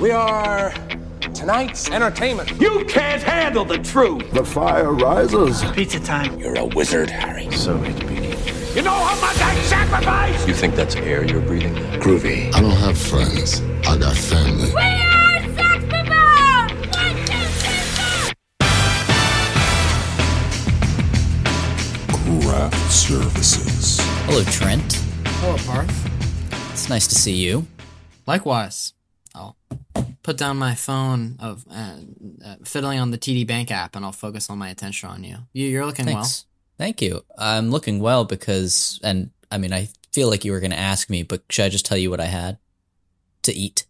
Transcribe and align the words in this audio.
We 0.00 0.10
are 0.10 0.72
tonight's 1.34 1.90
entertainment. 1.90 2.50
You 2.60 2.84
can't 2.86 3.22
handle 3.22 3.64
the 3.64 3.78
truth. 3.78 4.30
The 4.32 4.44
fire 4.44 4.92
rises. 4.92 5.62
Pizza 5.72 6.00
time. 6.00 6.38
You're 6.38 6.56
a 6.58 6.64
wizard, 6.66 7.10
Harry. 7.10 7.50
So 7.52 7.76
it 7.82 7.98
begins. 8.06 8.76
You 8.76 8.82
know 8.82 8.90
how 8.92 9.20
much 9.20 9.40
I 9.40 9.54
sacrifice? 9.62 10.46
You 10.46 10.54
think 10.54 10.74
that's 10.76 10.94
air 10.96 11.24
you're 11.24 11.40
breathing? 11.40 11.74
Groovy. 12.00 12.54
I 12.54 12.60
don't 12.60 12.70
have 12.70 12.96
friends. 12.96 13.60
I 13.86 13.96
got 13.98 14.16
family. 14.16 14.70
We 14.72 14.80
are 14.80 15.42
Sex 15.56 15.84
One, 15.92 16.68
two, 16.92 17.14
three, 17.58 17.82
four! 22.28 22.40
Craft 22.42 22.92
Services. 22.92 23.98
Hello, 24.26 24.42
Trent. 24.44 25.02
Hello, 25.24 25.56
Parth. 25.66 26.72
It's 26.72 26.88
nice 26.88 27.06
to 27.08 27.14
see 27.14 27.34
you. 27.34 27.66
Likewise. 28.26 28.92
Put 30.22 30.36
down 30.36 30.58
my 30.58 30.74
phone 30.74 31.36
of 31.40 31.64
uh, 31.70 31.96
uh, 32.44 32.56
fiddling 32.64 32.98
on 32.98 33.10
the 33.10 33.18
TD 33.18 33.46
Bank 33.46 33.70
app, 33.70 33.96
and 33.96 34.04
I'll 34.04 34.12
focus 34.12 34.50
all 34.50 34.56
my 34.56 34.68
attention 34.68 35.08
on 35.08 35.24
you. 35.24 35.38
you 35.52 35.66
you're 35.68 35.86
looking 35.86 36.06
well. 36.06 36.16
Thanks. 36.16 36.44
Thank 36.76 37.02
you. 37.02 37.24
I'm 37.36 37.70
looking 37.70 38.00
well 38.00 38.24
because, 38.24 39.00
and 39.02 39.30
I 39.50 39.58
mean, 39.58 39.72
I 39.72 39.88
feel 40.12 40.28
like 40.28 40.44
you 40.44 40.52
were 40.52 40.60
going 40.60 40.70
to 40.70 40.78
ask 40.78 41.10
me, 41.10 41.22
but 41.22 41.42
should 41.50 41.64
I 41.64 41.68
just 41.68 41.86
tell 41.86 41.98
you 41.98 42.10
what 42.10 42.20
I 42.20 42.26
had 42.26 42.58
to 43.42 43.52
eat? 43.52 43.84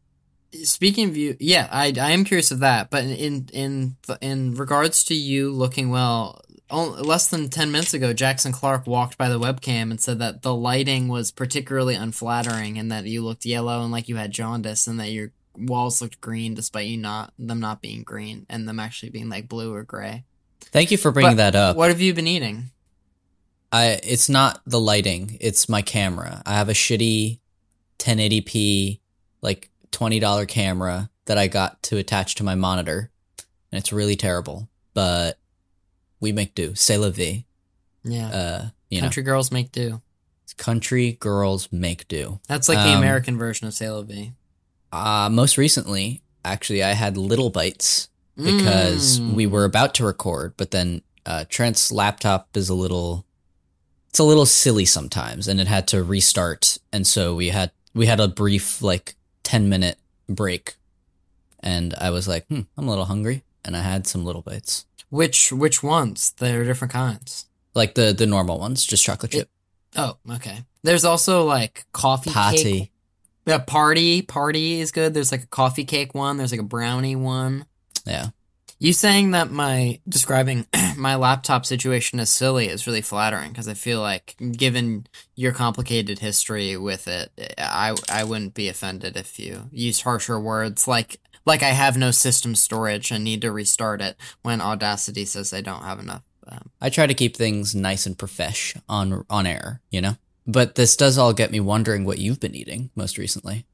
Speaking 0.63 1.09
of 1.09 1.17
you, 1.17 1.37
yeah, 1.39 1.69
I, 1.71 1.93
I 2.01 2.13
am 2.13 2.25
curious 2.25 2.51
of 2.51 2.61
that. 2.61 2.91
But 2.91 3.05
in 3.05 3.49
in 3.53 3.97
in 4.23 4.55
regards 4.55 5.05
to 5.05 5.15
you 5.15 5.51
looking 5.51 5.91
well, 5.91 6.41
only, 6.71 7.03
less 7.03 7.29
than 7.29 7.51
ten 7.51 7.71
minutes 7.71 7.93
ago, 7.93 8.15
Jackson 8.15 8.53
Clark 8.53 8.87
walked 8.87 9.19
by 9.19 9.29
the 9.29 9.39
webcam 9.39 9.91
and 9.91 10.01
said 10.01 10.19
that 10.21 10.41
the 10.41 10.55
lighting 10.55 11.09
was 11.09 11.31
particularly 11.31 11.95
unflattering, 11.95 12.79
and 12.79 12.91
that 12.91 13.05
you 13.05 13.23
looked 13.23 13.45
yellow 13.45 13.83
and 13.83 13.93
like 13.93 14.09
you 14.09 14.17
had 14.17 14.31
jaundice, 14.31 14.87
and 14.87 14.99
that 14.99 15.11
your 15.11 15.33
walls 15.59 16.01
looked 16.01 16.21
green 16.21 16.55
despite 16.55 16.87
you 16.87 16.97
not 16.97 17.33
them 17.39 17.61
not 17.61 17.81
being 17.83 18.03
green 18.03 18.47
and 18.49 18.69
them 18.69 18.79
actually 18.81 19.11
being 19.11 19.29
like 19.29 19.49
blue 19.49 19.75
or 19.75 19.83
gray. 19.83 20.25
Thank 20.73 20.91
you 20.91 20.99
for 20.99 21.11
bringing 21.11 21.33
But 21.33 21.53
that 21.53 21.55
up. 21.57 21.77
What 21.77 21.89
have 21.89 22.01
you 22.01 22.13
been 22.15 22.27
eating? 22.27 22.71
I 23.71 24.01
it's 24.03 24.29
not 24.29 24.61
the 24.67 24.81
lighting, 24.81 25.37
it's 25.41 25.69
my 25.69 25.83
camera. 25.83 26.43
I 26.47 26.55
have 26.55 26.69
a 26.69 26.73
shitty 26.75 27.39
1080p 27.99 29.01
like 29.43 29.71
$20 29.93 30.49
camera 30.49 31.11
that 31.27 31.39
I 31.39 31.47
got 31.49 31.83
to 31.85 31.97
attach 31.99 32.35
to 32.37 32.45
my 32.45 32.55
monitor. 32.55 33.11
And 33.71 33.79
it's 33.79 33.93
really 33.93 34.17
terrible, 34.17 34.69
but 34.95 35.39
we 36.21 36.33
make 36.33 36.55
do. 36.55 36.75
C'est 36.75 36.97
la 36.97 37.11
vie. 37.11 37.45
Yeah, 38.05 38.29
Uh, 38.29 38.69
you 38.89 39.01
know 39.01 39.05
country 39.07 39.23
girls 39.23 39.53
make 39.53 39.71
do. 39.73 39.89
know, 39.91 40.03
country 40.57 41.13
girls 41.21 41.69
make 41.71 42.09
do. 42.09 42.41
That's 42.49 42.69
like 42.69 42.79
the 42.79 42.93
Um, 42.93 42.99
American 42.99 43.37
version 43.37 43.67
of 43.67 43.75
Sailor 43.75 44.05
V. 44.05 44.33
Uh, 44.93 45.29
most 45.31 45.59
recently, 45.59 46.23
actually, 46.45 46.83
I 46.83 46.93
had 46.93 47.17
little 47.17 47.51
bites 47.51 48.09
because 48.37 49.19
Mm. 49.21 49.35
we 49.35 49.47
were 49.47 49.65
about 49.65 49.95
to 49.95 50.05
record, 50.05 50.55
but 50.57 50.71
then 50.71 51.03
uh, 51.27 51.45
Trent's 51.49 51.91
laptop 51.93 52.57
is 52.57 52.69
a 52.69 52.75
little, 52.75 53.27
it's 54.09 54.19
a 54.19 54.25
little 54.25 54.47
silly 54.47 54.85
sometimes, 54.85 55.49
and 55.49 55.61
it 55.61 55.67
had 55.67 55.87
to 55.89 56.03
restart, 56.03 56.79
and 56.93 57.07
so 57.07 57.35
we 57.35 57.49
had 57.51 57.71
we 57.95 58.07
had 58.07 58.21
a 58.21 58.29
brief 58.29 58.81
like 58.81 59.15
ten 59.43 59.69
minute 59.69 59.99
break, 60.29 60.77
and 61.61 61.95
I 62.01 62.11
was 62.11 62.27
like, 62.29 62.47
hmm, 62.47 62.61
I'm 62.77 62.87
a 62.87 62.91
little 62.91 63.07
hungry, 63.07 63.43
and 63.65 63.77
I 63.77 63.81
had 63.81 64.07
some 64.07 64.25
little 64.25 64.43
bites, 64.43 64.87
Which 65.11 65.53
which 65.53 65.83
ones? 65.83 66.33
There 66.39 66.61
are 66.61 66.65
different 66.65 66.93
kinds. 66.93 67.47
like 67.75 67.95
the 67.95 68.13
the 68.13 68.27
normal 68.27 68.59
ones, 68.59 68.85
just 68.87 69.05
chocolate 69.05 69.33
chip, 69.33 69.51
Oh, 69.97 70.17
okay. 70.37 70.65
There's 70.83 71.05
also 71.05 71.45
like 71.45 71.85
coffee 71.93 72.31
cake. 72.31 72.93
Yeah, 73.49 73.59
party 73.59 74.21
party 74.21 74.79
is 74.79 74.93
good. 74.93 75.15
There's 75.15 75.33
like 75.33 75.45
a 75.45 75.47
coffee 75.47 75.87
cake 75.87 76.15
one. 76.15 76.37
There's 76.37 76.53
like 76.53 76.61
a 76.61 76.65
brownie 76.65 77.17
one. 77.17 77.65
Yeah, 78.05 78.27
You 78.79 78.93
saying 78.93 79.31
that 79.31 79.51
my 79.51 80.01
describing 80.07 80.67
my 80.99 81.15
laptop 81.15 81.65
situation 81.65 82.21
as 82.21 82.29
silly 82.29 82.69
is 82.69 82.87
really 82.87 83.01
flattering 83.01 83.51
because 83.51 83.67
I 83.67 83.73
feel 83.73 84.03
like, 84.03 84.37
given 84.53 85.07
your 85.35 85.53
complicated 85.53 86.19
history 86.19 86.77
with 86.77 87.09
it, 87.09 87.33
I 87.57 87.97
I 88.11 88.25
wouldn't 88.25 88.53
be 88.53 88.69
offended 88.69 89.17
if 89.17 89.39
you 89.39 89.71
used 89.73 90.03
harsher 90.03 90.39
words 90.39 90.87
like 90.87 91.19
like 91.47 91.63
I 91.63 91.71
have 91.71 91.97
no 91.97 92.11
system 92.11 92.55
storage 92.55 93.11
and 93.11 93.25
need 93.25 93.41
to 93.41 93.51
restart 93.51 94.03
it 94.03 94.19
when 94.43 94.61
Audacity 94.61 95.25
says 95.25 95.55
I 95.55 95.63
don't 95.63 95.85
have 95.85 96.01
enough. 96.01 96.23
Um, 96.47 96.71
I 96.83 96.91
try 96.91 97.07
to 97.07 97.15
keep 97.15 97.35
things 97.35 97.75
nice 97.75 98.05
and 98.05 98.19
profesh 98.19 98.77
on 98.91 99.25
on 99.31 99.47
air, 99.47 99.81
you 99.91 100.03
know. 100.03 100.17
But 100.49 100.77
this 100.77 100.97
does 100.97 101.19
all 101.19 101.35
get 101.35 101.51
me 101.51 101.61
wondering 101.61 102.07
what 102.07 102.17
you've 102.17 102.41
been 102.41 102.55
eating 102.55 102.89
most 102.97 103.19
recently. 103.19 103.67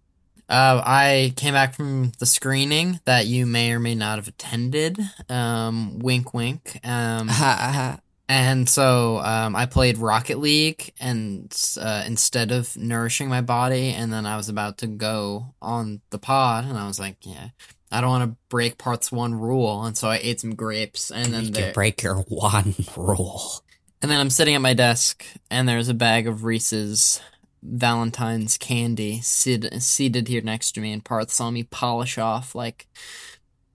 Uh, 0.49 0.83
I 0.85 1.33
came 1.37 1.55
back 1.55 1.73
from 1.75 2.13
the 2.19 2.27
screening 2.27 3.01
that 3.05 3.27
you 3.27 3.47
may 3.47 3.73
or 3.73 3.79
may 3.79 3.95
not 3.95 4.19
have 4.19 4.27
attended. 4.27 4.99
Um, 5.29 6.01
wink, 6.01 6.35
wink. 6.35 6.81
Um, 6.85 7.31
and 8.29 8.69
so 8.69 9.19
um, 9.19 9.55
I 9.55 9.67
played 9.67 9.99
Rocket 9.99 10.39
League, 10.39 10.93
and 10.99 11.57
uh, 11.81 12.03
instead 12.07 12.51
of 12.51 12.77
nourishing 12.77 13.29
my 13.29 13.41
body, 13.41 13.91
and 13.91 14.13
then 14.13 14.27
I 14.27 14.37
was 14.37 14.49
about 14.49 14.79
to 14.79 14.89
go 14.89 15.55
on 15.63 16.01
the 16.11 16.19
pod, 16.19 16.65
and 16.65 16.77
I 16.77 16.89
was 16.89 16.99
like, 16.99 17.19
yeah, 17.23 17.51
I 17.93 18.01
don't 18.01 18.11
want 18.11 18.31
to 18.31 18.37
break 18.49 18.79
Parth's 18.79 19.13
one 19.13 19.35
rule, 19.35 19.85
and 19.85 19.97
so 19.97 20.09
I 20.09 20.19
ate 20.21 20.41
some 20.41 20.57
grapes, 20.57 21.13
and 21.13 21.33
then 21.33 21.45
you 21.45 21.51
there, 21.53 21.73
break 21.73 22.03
your 22.03 22.17
one 22.29 22.75
rule. 22.97 23.63
And 24.05 24.11
then 24.11 24.21
I'm 24.21 24.29
sitting 24.29 24.55
at 24.55 24.61
my 24.61 24.75
desk, 24.75 25.25
and 25.51 25.67
there's 25.67 25.89
a 25.89 25.95
bag 25.95 26.27
of 26.27 26.45
Reese's 26.45 27.23
Valentine's 27.63 28.59
candy 28.59 29.23
seated, 29.23 29.83
seated 29.83 30.29
here 30.29 30.43
next 30.43 30.73
to 30.73 30.83
me, 30.83 30.93
and 30.93 31.03
Parth 31.03 31.31
saw 31.31 31.51
me 31.51 31.63
polish 31.63 32.19
off 32.19 32.55
like 32.55 32.87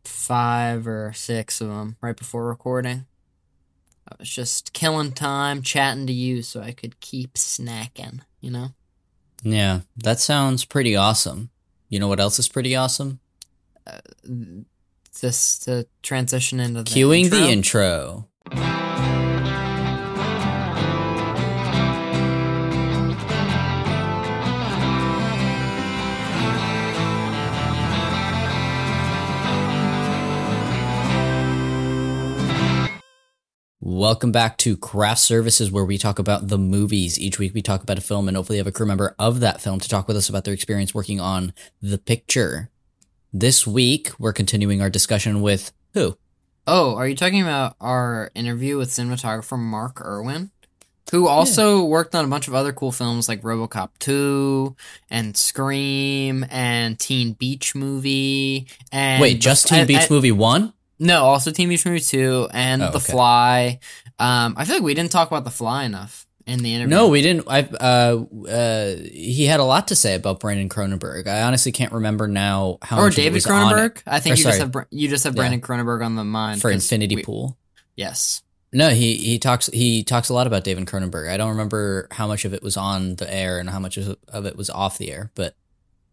five 0.04 0.86
or 0.86 1.14
six 1.14 1.62
of 1.62 1.70
them 1.70 1.98
right 2.00 2.16
before 2.16 2.46
recording. 2.46 3.08
I 4.08 4.18
was 4.20 4.30
just 4.30 4.72
killing 4.72 5.14
time, 5.14 5.64
chatting 5.64 6.06
to 6.06 6.14
you 6.14 6.44
so 6.44 6.62
I 6.62 6.74
could 6.74 7.00
keep 7.00 7.34
snacking, 7.34 8.20
you 8.40 8.52
know? 8.52 8.68
Yeah, 9.42 9.80
that 9.98 10.20
sounds 10.20 10.64
pretty 10.64 10.96
awesome. 10.96 11.50
You 11.88 12.00
know 12.00 12.08
what 12.08 12.20
else 12.20 12.38
is 12.38 12.48
pretty 12.48 12.76
awesome? 12.76 13.20
Uh, 13.88 14.02
just 15.20 15.64
to 15.64 15.88
transition 16.04 16.60
into 16.60 16.84
the 16.84 16.92
Cueing 16.92 17.24
intro. 17.24 17.40
the 17.40 17.50
intro. 17.50 18.29
Welcome 33.94 34.32
back 34.32 34.58
to 34.58 34.78
Craft 34.78 35.20
Services, 35.20 35.72
where 35.72 35.84
we 35.84 35.98
talk 35.98 36.20
about 36.20 36.48
the 36.48 36.60
movies. 36.60 37.20
Each 37.20 37.40
week 37.40 37.56
we 37.56 37.64
talk 37.64 37.82
about 37.82 37.98
a 37.98 38.02
film 38.02 38.28
and 38.28 38.38
hopefully 38.38 38.60
have 38.60 38.68
a 38.68 38.72
crew 38.72 38.86
member 38.86 39.16
of 39.18 39.40
that 39.40 39.62
film 39.62 39.80
to 39.80 39.90
talk 39.90 40.08
with 40.08 40.16
us 40.16 40.30
about 40.30 40.44
their 40.44 40.54
experience 40.54 40.94
working 40.94 41.20
on 41.20 41.54
the 41.82 41.98
picture. 41.98 42.70
This 43.34 43.66
week 43.66 44.12
we're 44.20 44.32
continuing 44.32 44.80
our 44.80 44.92
discussion 44.92 45.42
with 45.42 45.72
who? 45.96 46.16
Oh, 46.68 46.98
are 46.98 47.08
you 47.08 47.16
talking 47.16 47.42
about 47.42 47.78
our 47.82 48.30
interview 48.36 48.78
with 48.78 48.92
cinematographer 48.92 49.58
Mark 49.58 50.00
Irwin? 50.06 50.52
Who 51.12 51.28
also 51.28 51.84
worked 51.84 52.14
on 52.14 52.24
a 52.24 52.28
bunch 52.28 52.48
of 52.48 52.54
other 52.54 52.72
cool 52.72 52.92
films 52.92 53.28
like 53.28 53.42
Robocop 53.42 53.90
2 53.98 54.76
and 55.10 55.36
Scream 55.36 56.46
and 56.52 57.00
Teen 57.00 57.34
Beach 57.34 57.74
Movie 57.74 58.68
and 58.92 59.20
Wait, 59.20 59.42
just 59.42 59.68
Teen 59.68 59.80
I- 59.80 59.86
Beach 59.86 60.12
I- 60.12 60.14
Movie 60.14 60.32
1? 60.32 60.74
No, 61.00 61.24
also 61.24 61.52
Teen 61.52 61.70
Beach 61.70 61.86
Movie 61.86 62.00
2 62.02 62.50
and 62.52 62.82
Oh, 62.84 62.92
The 62.92 62.98
okay. 62.98 63.12
Fly. 63.12 63.80
Um, 64.20 64.56
I 64.58 64.66
feel 64.66 64.76
like 64.76 64.84
we 64.84 64.94
didn't 64.94 65.12
talk 65.12 65.30
about 65.30 65.46
The 65.46 65.52
Fly 65.52 65.86
enough 65.86 66.28
in 66.46 66.60
the 66.60 66.74
interview. 66.76 66.94
No, 66.96 67.08
we 67.08 67.22
didn't. 67.22 67.46
I 67.48 67.62
uh, 67.62 68.26
uh, 68.50 68.96
he 69.12 69.46
had 69.46 69.60
a 69.60 69.64
lot 69.64 69.88
to 69.90 69.96
say 69.96 70.16
about 70.16 70.40
Brandon 70.40 70.68
Cronenberg. 70.68 71.28
I 71.28 71.44
honestly 71.44 71.72
can't 71.72 71.94
remember 71.94 72.28
now 72.28 72.80
how 72.82 73.00
or 73.00 73.10
David 73.12 73.44
Cronenberg. 73.44 74.02
I 74.06 74.20
think 74.20 74.34
Or 74.34 74.38
you 74.38 74.44
sorry, 74.44 74.58
just 74.60 74.74
have 74.76 74.88
you 74.92 75.08
just 75.08 75.24
have 75.24 75.36
Yeah. 75.36 75.42
Brandon 75.42 75.62
Cronenberg 75.62 76.04
on 76.06 76.16
the 76.16 76.24
mind 76.26 76.60
for 76.62 76.70
Infinity 76.72 77.16
we- 77.18 77.24
Pool. 77.24 77.58
Yes. 77.96 78.42
No, 78.74 78.90
he 78.90 79.16
he 79.16 79.40
talks 79.40 79.68
he 79.68 80.04
talks 80.04 80.30
a 80.30 80.34
lot 80.34 80.48
about 80.48 80.64
David 80.64 80.86
Cronenberg. 80.86 81.30
I 81.30 81.38
don't 81.38 81.50
remember 81.50 82.08
how 82.12 82.28
much 82.28 82.46
of 82.46 82.54
it 82.54 82.62
was 82.62 82.78
on 82.78 83.16
the 83.16 83.32
air 83.34 83.58
and 83.60 83.70
how 83.70 83.80
much 83.80 83.98
of 83.98 84.46
it 84.46 84.56
was 84.56 84.70
off 84.70 84.98
the 85.00 85.12
air, 85.12 85.32
but 85.34 85.56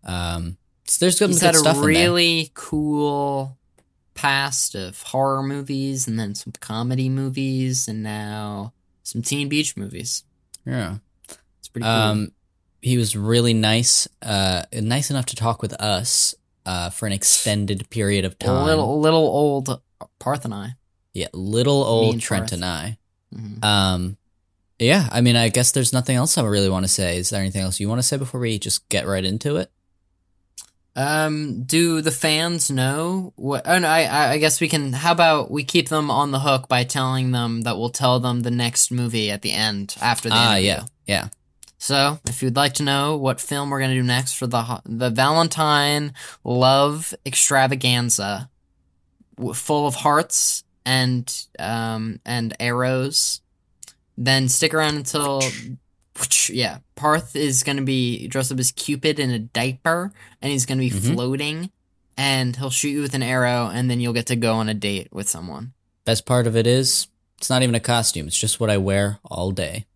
um, 0.04 0.56
so 0.86 1.04
there's 1.04 1.18
good, 1.18 1.28
He's 1.30 1.40
good 1.40 1.46
had 1.46 1.56
stuff 1.56 1.76
a 1.76 1.80
really 1.82 2.50
cool 2.54 3.58
past 4.16 4.74
of 4.74 5.00
horror 5.02 5.42
movies 5.42 6.08
and 6.08 6.18
then 6.18 6.34
some 6.34 6.52
comedy 6.60 7.08
movies 7.08 7.86
and 7.86 8.02
now 8.02 8.72
some 9.02 9.22
teen 9.22 9.48
beach 9.48 9.76
movies. 9.76 10.24
Yeah. 10.64 10.96
It's 11.60 11.68
pretty 11.68 11.84
cool. 11.84 11.92
Um, 11.92 12.32
he 12.82 12.98
was 12.98 13.16
really 13.16 13.54
nice, 13.54 14.08
uh, 14.22 14.62
nice 14.72 15.10
enough 15.10 15.26
to 15.26 15.36
talk 15.36 15.62
with 15.62 15.72
us, 15.74 16.34
uh, 16.64 16.90
for 16.90 17.06
an 17.06 17.12
extended 17.12 17.88
period 17.90 18.24
of 18.24 18.38
time. 18.38 18.64
little 18.64 19.00
little 19.00 19.20
old 19.26 19.80
Parth 20.18 20.44
and 20.44 20.52
I. 20.54 20.74
yeah, 21.14 21.28
little 21.32 21.82
old 21.84 22.14
and 22.14 22.22
Trent 22.22 22.42
Parth. 22.44 22.52
and 22.52 22.64
I. 22.64 22.98
Mhm. 23.34 23.64
Um, 23.64 24.16
yeah, 24.78 25.08
I 25.10 25.20
mean, 25.20 25.36
I 25.36 25.48
guess 25.48 25.72
there's 25.72 25.92
nothing 25.92 26.16
else 26.16 26.36
I 26.36 26.44
really 26.44 26.68
want 26.68 26.84
to 26.84 26.88
say. 26.88 27.16
Is 27.18 27.30
there 27.30 27.40
anything 27.40 27.62
else 27.62 27.80
you 27.80 27.88
want 27.88 27.98
to 28.00 28.02
say 28.02 28.16
before 28.18 28.40
we 28.40 28.58
just 28.58 28.88
get 28.88 29.06
right 29.06 29.24
into 29.24 29.56
it? 29.56 29.70
Um, 30.98 31.64
do 31.64 32.00
the 32.00 32.10
fans 32.10 32.70
know 32.70 33.34
what? 33.36 33.62
Oh 33.66 33.78
no, 33.78 33.86
I 33.86 34.32
I 34.32 34.38
guess 34.38 34.60
we 34.62 34.68
can. 34.68 34.94
How 34.94 35.12
about 35.12 35.50
we 35.50 35.62
keep 35.62 35.90
them 35.90 36.10
on 36.10 36.30
the 36.30 36.40
hook 36.40 36.68
by 36.68 36.84
telling 36.84 37.32
them 37.32 37.62
that 37.62 37.76
we'll 37.78 37.90
tell 37.90 38.18
them 38.18 38.40
the 38.40 38.50
next 38.50 38.90
movie 38.90 39.30
at 39.30 39.42
the 39.42 39.52
end 39.52 39.94
after 40.00 40.30
the 40.30 40.34
Ah, 40.34 40.52
interview. 40.52 40.66
yeah, 40.68 40.82
yeah. 41.06 41.28
So, 41.78 42.18
if 42.26 42.42
you'd 42.42 42.56
like 42.56 42.72
to 42.74 42.82
know 42.82 43.16
what 43.18 43.42
film 43.42 43.68
we're 43.68 43.80
gonna 43.80 43.92
do 43.94 44.02
next 44.02 44.32
for 44.38 44.46
the 44.46 44.80
the 44.86 45.10
Valentine 45.10 46.14
Love 46.44 47.12
Extravaganza, 47.26 48.48
w- 49.36 49.52
full 49.52 49.86
of 49.86 49.96
hearts 49.96 50.64
and 50.86 51.30
um 51.58 52.20
and 52.24 52.56
arrows, 52.58 53.42
then 54.16 54.48
stick 54.48 54.72
around 54.72 54.96
until 54.96 55.42
yeah, 56.48 56.78
Parth 56.94 57.36
is 57.36 57.62
gonna 57.62 57.82
be 57.82 58.26
dressed 58.28 58.52
up 58.52 58.58
as 58.58 58.72
Cupid 58.72 59.18
in 59.18 59.30
a 59.30 59.38
diaper, 59.38 60.12
and 60.42 60.52
he's 60.52 60.66
gonna 60.66 60.80
be 60.80 60.90
Mhm. 60.90 61.14
floating, 61.14 61.70
and 62.16 62.56
he'll 62.56 62.70
shoot 62.70 62.90
you 62.90 63.02
with 63.02 63.14
an 63.14 63.22
arrow, 63.22 63.68
and 63.68 63.90
then 63.90 64.00
you'll 64.00 64.12
get 64.12 64.26
to 64.26 64.36
go 64.36 64.54
on 64.54 64.68
a 64.68 64.74
date 64.74 65.08
with 65.12 65.28
someone. 65.28 65.72
Best 66.04 66.24
part 66.26 66.46
of 66.46 66.56
it 66.56 66.66
is 66.66 67.08
it's 67.38 67.50
not 67.50 67.62
even 67.62 67.74
a 67.74 67.80
costume. 67.80 68.26
It's 68.28 68.38
just 68.38 68.60
what 68.60 68.70
I 68.70 68.78
wear 68.78 69.18
all 69.24 69.50
day. 69.50 69.86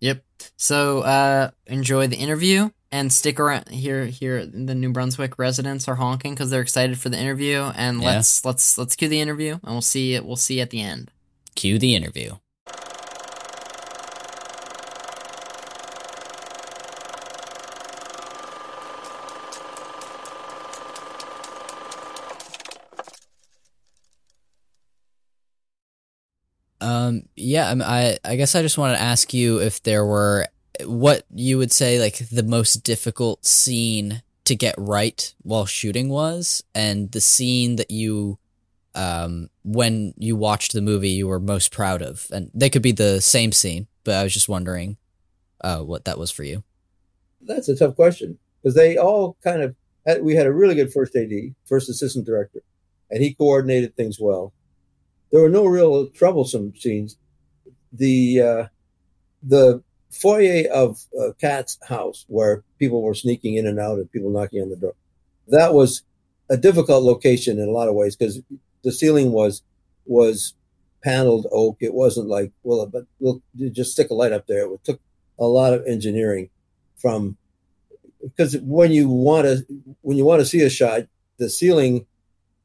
Yep. 0.00 0.24
So 0.56 1.00
uh 1.00 1.50
enjoy 1.66 2.06
the 2.06 2.16
interview 2.16 2.70
and 2.92 3.12
stick 3.12 3.38
around 3.40 3.68
here 3.68 4.06
here 4.06 4.46
the 4.46 4.74
New 4.74 4.90
Brunswick 4.92 5.38
residents 5.38 5.88
are 5.88 5.96
honking 5.96 6.36
cuz 6.36 6.48
they're 6.50 6.60
excited 6.62 6.98
for 7.00 7.08
the 7.08 7.18
interview 7.18 7.72
and 7.74 8.00
Yeah. 8.00 8.06
let's 8.14 8.44
let's 8.44 8.78
let's 8.78 8.94
cue 8.94 9.08
the 9.08 9.20
interview 9.20 9.54
and 9.54 9.72
we'll 9.72 9.80
see 9.82 10.14
it 10.14 10.24
we'll 10.24 10.36
see 10.36 10.60
at 10.60 10.70
the 10.70 10.80
end. 10.80 11.10
Cue 11.56 11.78
the 11.80 11.96
interview. 11.96 12.36
Um, 27.08 27.22
yeah, 27.36 27.68
I'm- 27.68 27.82
I, 27.82 28.18
I 28.24 28.36
guess 28.36 28.54
I 28.54 28.62
just 28.62 28.78
want 28.78 28.96
to 28.96 29.02
ask 29.02 29.32
you 29.32 29.58
if 29.60 29.82
there 29.82 30.04
were 30.04 30.46
what 30.84 31.24
you 31.34 31.58
would 31.58 31.72
say 31.72 31.98
like 31.98 32.18
the 32.30 32.42
most 32.42 32.84
difficult 32.84 33.44
scene 33.44 34.22
to 34.44 34.54
get 34.54 34.74
right 34.78 35.34
while 35.42 35.66
shooting 35.66 36.08
was, 36.08 36.62
and 36.74 37.10
the 37.12 37.20
scene 37.20 37.76
that 37.76 37.90
you, 37.90 38.38
um, 38.94 39.50
when 39.64 40.14
you 40.16 40.36
watched 40.36 40.72
the 40.72 40.80
movie, 40.80 41.10
you 41.10 41.26
were 41.26 41.40
most 41.40 41.72
proud 41.72 42.00
of, 42.00 42.26
and 42.30 42.50
they 42.54 42.70
could 42.70 42.82
be 42.82 42.92
the 42.92 43.20
same 43.20 43.52
scene, 43.52 43.86
but 44.04 44.14
I 44.14 44.22
was 44.22 44.32
just 44.32 44.48
wondering, 44.48 44.96
uh, 45.60 45.80
what 45.80 46.04
that 46.04 46.18
was 46.18 46.30
for 46.30 46.44
you. 46.44 46.62
That's 47.42 47.68
a 47.68 47.76
tough 47.76 47.96
question 47.96 48.38
because 48.62 48.74
they 48.74 48.96
all 48.96 49.36
kind 49.42 49.62
of 49.62 49.74
had, 50.06 50.22
we 50.22 50.34
had 50.36 50.46
a 50.46 50.52
really 50.52 50.74
good 50.74 50.92
first 50.92 51.14
AD, 51.16 51.30
first 51.66 51.88
assistant 51.90 52.24
director, 52.24 52.62
and 53.10 53.22
he 53.22 53.34
coordinated 53.34 53.96
things 53.96 54.18
well. 54.20 54.52
There 55.30 55.42
were 55.42 55.48
no 55.48 55.66
real 55.66 56.06
troublesome 56.08 56.74
scenes. 56.76 57.16
The 57.92 58.40
uh, 58.40 58.66
the 59.42 59.82
foyer 60.10 60.68
of 60.72 61.04
uh, 61.18 61.32
Kat's 61.40 61.78
house, 61.86 62.24
where 62.28 62.62
people 62.78 63.02
were 63.02 63.14
sneaking 63.14 63.54
in 63.54 63.66
and 63.66 63.78
out 63.78 63.98
and 63.98 64.10
people 64.10 64.30
knocking 64.30 64.62
on 64.62 64.70
the 64.70 64.76
door, 64.76 64.94
that 65.48 65.74
was 65.74 66.02
a 66.50 66.56
difficult 66.56 67.04
location 67.04 67.58
in 67.58 67.68
a 67.68 67.72
lot 67.72 67.88
of 67.88 67.94
ways 67.94 68.16
because 68.16 68.40
the 68.82 68.92
ceiling 68.92 69.32
was 69.32 69.62
was 70.06 70.54
paneled 71.02 71.46
oak. 71.52 71.76
It 71.80 71.94
wasn't 71.94 72.28
like 72.28 72.52
well, 72.62 72.86
but 72.86 73.04
we'll 73.18 73.42
just 73.56 73.92
stick 73.92 74.10
a 74.10 74.14
light 74.14 74.32
up 74.32 74.46
there. 74.46 74.72
It 74.72 74.84
took 74.84 75.00
a 75.38 75.46
lot 75.46 75.72
of 75.72 75.86
engineering 75.86 76.50
from 76.96 77.36
because 78.22 78.56
when 78.58 78.92
you 78.92 79.08
want 79.08 79.46
to 79.46 79.64
when 80.02 80.16
you 80.16 80.24
want 80.24 80.40
to 80.40 80.46
see 80.46 80.62
a 80.62 80.70
shot, 80.70 81.02
the 81.38 81.48
ceiling, 81.50 82.06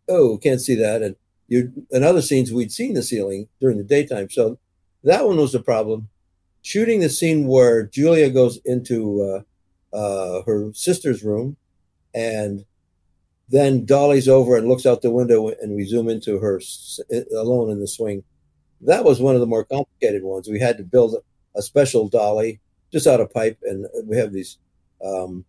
oh, 0.10 0.38
can't 0.38 0.62
see 0.62 0.76
that, 0.76 1.02
and 1.02 1.16
you 1.48 1.72
in 1.92 2.04
other 2.04 2.22
scenes 2.22 2.52
we'd 2.52 2.72
seen 2.72 2.94
the 2.94 3.04
ceiling 3.04 3.48
during 3.60 3.78
the 3.78 3.84
daytime, 3.84 4.30
so 4.30 4.58
that 5.04 5.26
one 5.26 5.38
was 5.38 5.56
a 5.56 5.60
problem. 5.60 6.10
Shooting 6.62 7.02
the 7.02 7.10
scene 7.10 7.48
where 7.48 7.84
Julia 7.84 8.30
goes 8.30 8.60
into 8.64 9.44
uh, 9.94 9.96
uh, 9.96 10.44
her 10.44 10.72
sister's 10.74 11.24
room, 11.24 11.58
and 12.14 12.66
then 13.50 13.86
Dolly's 13.86 14.30
over 14.30 14.56
and 14.58 14.68
looks 14.68 14.86
out 14.86 15.02
the 15.02 15.12
window, 15.12 15.50
and 15.50 15.76
we 15.76 15.86
zoom 15.86 16.10
into 16.10 16.40
her 16.40 16.62
alone 17.36 17.70
in 17.70 17.80
the 17.80 17.88
swing. 17.88 18.24
That 18.82 19.04
was 19.04 19.20
one 19.20 19.36
of 19.36 19.42
the 19.42 19.48
more 19.48 19.66
complicated 19.66 20.24
ones. 20.24 20.48
We 20.48 20.60
had 20.60 20.78
to 20.78 20.84
build 20.84 21.16
a 21.56 21.62
special 21.62 22.08
dolly 22.08 22.60
just 22.92 23.08
out 23.08 23.22
of 23.22 23.34
pipe, 23.34 23.58
and 23.64 23.86
we 24.06 24.18
have 24.18 24.32
these 24.32 24.58
um, 25.04 25.46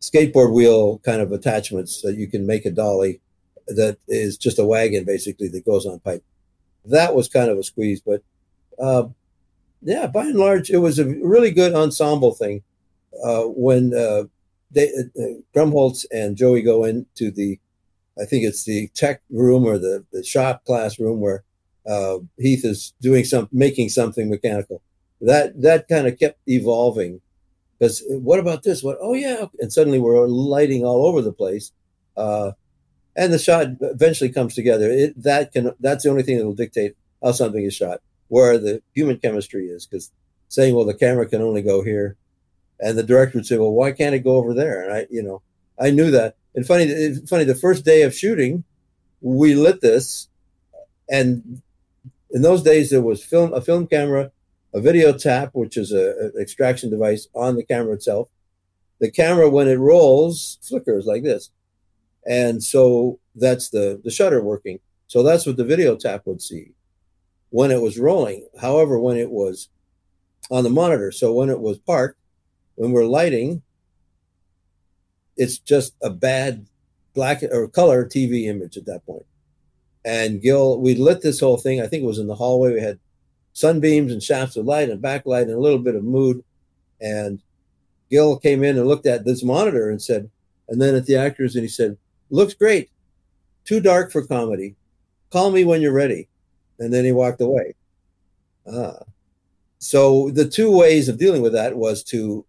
skateboard 0.00 0.52
wheel 0.52 0.98
kind 0.98 1.22
of 1.22 1.32
attachments 1.32 2.02
that 2.02 2.16
you 2.16 2.26
can 2.26 2.46
make 2.46 2.66
a 2.66 2.70
dolly 2.70 3.20
that 3.68 3.98
is 4.08 4.36
just 4.36 4.58
a 4.58 4.64
wagon 4.64 5.04
basically 5.04 5.48
that 5.48 5.64
goes 5.64 5.86
on 5.86 6.00
pipe. 6.00 6.24
That 6.84 7.14
was 7.14 7.28
kind 7.28 7.50
of 7.50 7.58
a 7.58 7.62
squeeze, 7.62 8.00
but 8.00 8.22
uh, 8.78 9.08
yeah, 9.82 10.06
by 10.06 10.26
and 10.26 10.38
large, 10.38 10.70
it 10.70 10.78
was 10.78 10.98
a 10.98 11.06
really 11.06 11.50
good 11.50 11.74
ensemble 11.74 12.34
thing. 12.34 12.62
Uh, 13.24 13.42
when 13.42 13.94
uh, 13.94 14.24
they, 14.70 14.88
uh, 14.88 15.40
Krumholtz 15.54 16.06
and 16.10 16.36
Joey 16.36 16.62
go 16.62 16.84
into 16.84 17.30
the, 17.30 17.58
I 18.20 18.24
think 18.24 18.44
it's 18.44 18.64
the 18.64 18.88
tech 18.94 19.22
room 19.30 19.64
or 19.64 19.78
the, 19.78 20.04
the 20.12 20.24
shop 20.24 20.64
class 20.64 20.98
room 20.98 21.20
where 21.20 21.44
uh, 21.86 22.18
Heath 22.38 22.64
is 22.64 22.94
doing 23.00 23.24
some, 23.24 23.48
making 23.52 23.90
something 23.90 24.30
mechanical. 24.30 24.82
That 25.20 25.60
that 25.62 25.86
kind 25.86 26.08
of 26.08 26.18
kept 26.18 26.40
evolving 26.48 27.20
because 27.78 28.02
what 28.08 28.38
about 28.38 28.62
this? 28.62 28.82
What? 28.82 28.98
Oh 29.00 29.14
yeah, 29.14 29.46
and 29.58 29.72
suddenly 29.72 29.98
we're 29.98 30.26
lighting 30.26 30.84
all 30.84 31.06
over 31.06 31.22
the 31.22 31.32
place, 31.32 31.72
uh, 32.16 32.52
and 33.16 33.32
the 33.32 33.38
shot 33.38 33.66
eventually 33.80 34.30
comes 34.30 34.54
together. 34.54 34.90
It 34.90 35.22
that 35.22 35.52
can 35.52 35.72
that's 35.80 36.04
the 36.04 36.10
only 36.10 36.22
thing 36.22 36.38
that 36.38 36.46
will 36.46 36.54
dictate 36.54 36.96
how 37.22 37.32
something 37.32 37.64
is 37.64 37.74
shot, 37.74 38.00
where 38.28 38.58
the 38.58 38.82
human 38.94 39.18
chemistry 39.18 39.66
is. 39.66 39.86
Because 39.86 40.10
saying, 40.48 40.74
well, 40.74 40.84
the 40.84 40.94
camera 40.94 41.26
can 41.26 41.42
only 41.42 41.62
go 41.62 41.82
here, 41.82 42.16
and 42.80 42.96
the 42.96 43.02
director 43.02 43.38
would 43.38 43.46
say, 43.46 43.58
well, 43.58 43.72
why 43.72 43.92
can't 43.92 44.14
it 44.14 44.24
go 44.24 44.36
over 44.36 44.54
there? 44.54 44.82
And 44.82 44.92
I, 44.92 45.06
you 45.10 45.22
know, 45.22 45.42
I 45.80 45.90
knew 45.90 46.10
that. 46.10 46.36
And 46.54 46.66
funny, 46.66 47.14
funny. 47.26 47.44
The 47.44 47.54
first 47.54 47.84
day 47.84 48.02
of 48.02 48.14
shooting, 48.14 48.64
we 49.20 49.54
lit 49.54 49.80
this, 49.80 50.28
and 51.10 51.62
in 52.30 52.42
those 52.42 52.62
days 52.62 52.90
there 52.90 53.02
was 53.02 53.24
film 53.24 53.52
a 53.52 53.60
film 53.60 53.86
camera 53.86 54.30
a 54.74 54.80
video 54.80 55.12
tap, 55.12 55.50
which 55.52 55.76
is 55.76 55.92
a, 55.92 56.10
an 56.18 56.32
extraction 56.40 56.90
device 56.90 57.28
on 57.34 57.56
the 57.56 57.64
camera 57.64 57.94
itself. 57.94 58.28
The 59.00 59.10
camera, 59.10 59.50
when 59.50 59.68
it 59.68 59.78
rolls, 59.78 60.58
flickers 60.62 61.06
like 61.06 61.22
this, 61.22 61.50
and 62.26 62.62
so 62.62 63.18
that's 63.34 63.70
the 63.70 64.00
the 64.04 64.10
shutter 64.10 64.42
working. 64.42 64.78
So 65.06 65.22
that's 65.22 65.46
what 65.46 65.56
the 65.56 65.64
video 65.64 65.96
tap 65.96 66.22
would 66.26 66.40
see 66.40 66.72
when 67.50 67.70
it 67.70 67.80
was 67.80 67.98
rolling. 67.98 68.48
However, 68.60 68.98
when 68.98 69.16
it 69.16 69.30
was 69.30 69.68
on 70.50 70.64
the 70.64 70.70
monitor, 70.70 71.12
so 71.12 71.32
when 71.32 71.50
it 71.50 71.60
was 71.60 71.78
parked, 71.78 72.18
when 72.76 72.92
we're 72.92 73.04
lighting, 73.04 73.62
it's 75.36 75.58
just 75.58 75.94
a 76.02 76.10
bad 76.10 76.66
black 77.14 77.42
or 77.42 77.68
color 77.68 78.06
TV 78.06 78.46
image 78.46 78.76
at 78.76 78.86
that 78.86 79.04
point. 79.04 79.26
And 80.04 80.40
Gil, 80.40 80.80
we 80.80 80.94
lit 80.94 81.20
this 81.22 81.40
whole 81.40 81.58
thing. 81.58 81.80
I 81.80 81.86
think 81.86 82.02
it 82.02 82.06
was 82.06 82.18
in 82.18 82.26
the 82.26 82.34
hallway. 82.34 82.72
We 82.72 82.80
had 82.80 82.98
sunbeams 83.52 84.12
and 84.12 84.22
shafts 84.22 84.56
of 84.56 84.66
light 84.66 84.90
and 84.90 85.02
backlight 85.02 85.42
and 85.42 85.52
a 85.52 85.60
little 85.60 85.78
bit 85.78 85.94
of 85.94 86.02
mood. 86.02 86.42
And 87.00 87.40
Gil 88.10 88.38
came 88.38 88.64
in 88.64 88.78
and 88.78 88.88
looked 88.88 89.06
at 89.06 89.24
this 89.24 89.44
monitor 89.44 89.90
and 89.90 90.00
said, 90.00 90.30
and 90.68 90.80
then 90.80 90.94
at 90.94 91.06
the 91.06 91.16
actors, 91.16 91.54
and 91.54 91.62
he 91.62 91.68
said, 91.68 91.98
looks 92.32 92.54
great. 92.54 92.90
Too 93.64 93.80
dark 93.80 94.10
for 94.10 94.26
comedy. 94.26 94.74
Call 95.30 95.50
me 95.50 95.64
when 95.64 95.80
you're 95.80 95.92
ready. 95.92 96.28
And 96.78 96.92
then 96.92 97.04
he 97.04 97.12
walked 97.12 97.40
away. 97.40 97.74
Ah. 98.70 99.00
So 99.78 100.30
the 100.30 100.48
two 100.48 100.76
ways 100.76 101.08
of 101.08 101.18
dealing 101.18 101.42
with 101.42 101.52
that 101.52 101.76
was 101.76 102.02
to 102.04 102.44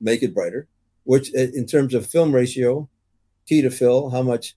make 0.00 0.22
it 0.22 0.34
brighter, 0.34 0.66
which 1.04 1.32
in 1.34 1.66
terms 1.66 1.94
of 1.94 2.06
film 2.06 2.34
ratio, 2.34 2.88
key 3.46 3.62
to 3.62 3.70
fill, 3.70 4.10
how 4.10 4.22
much 4.22 4.54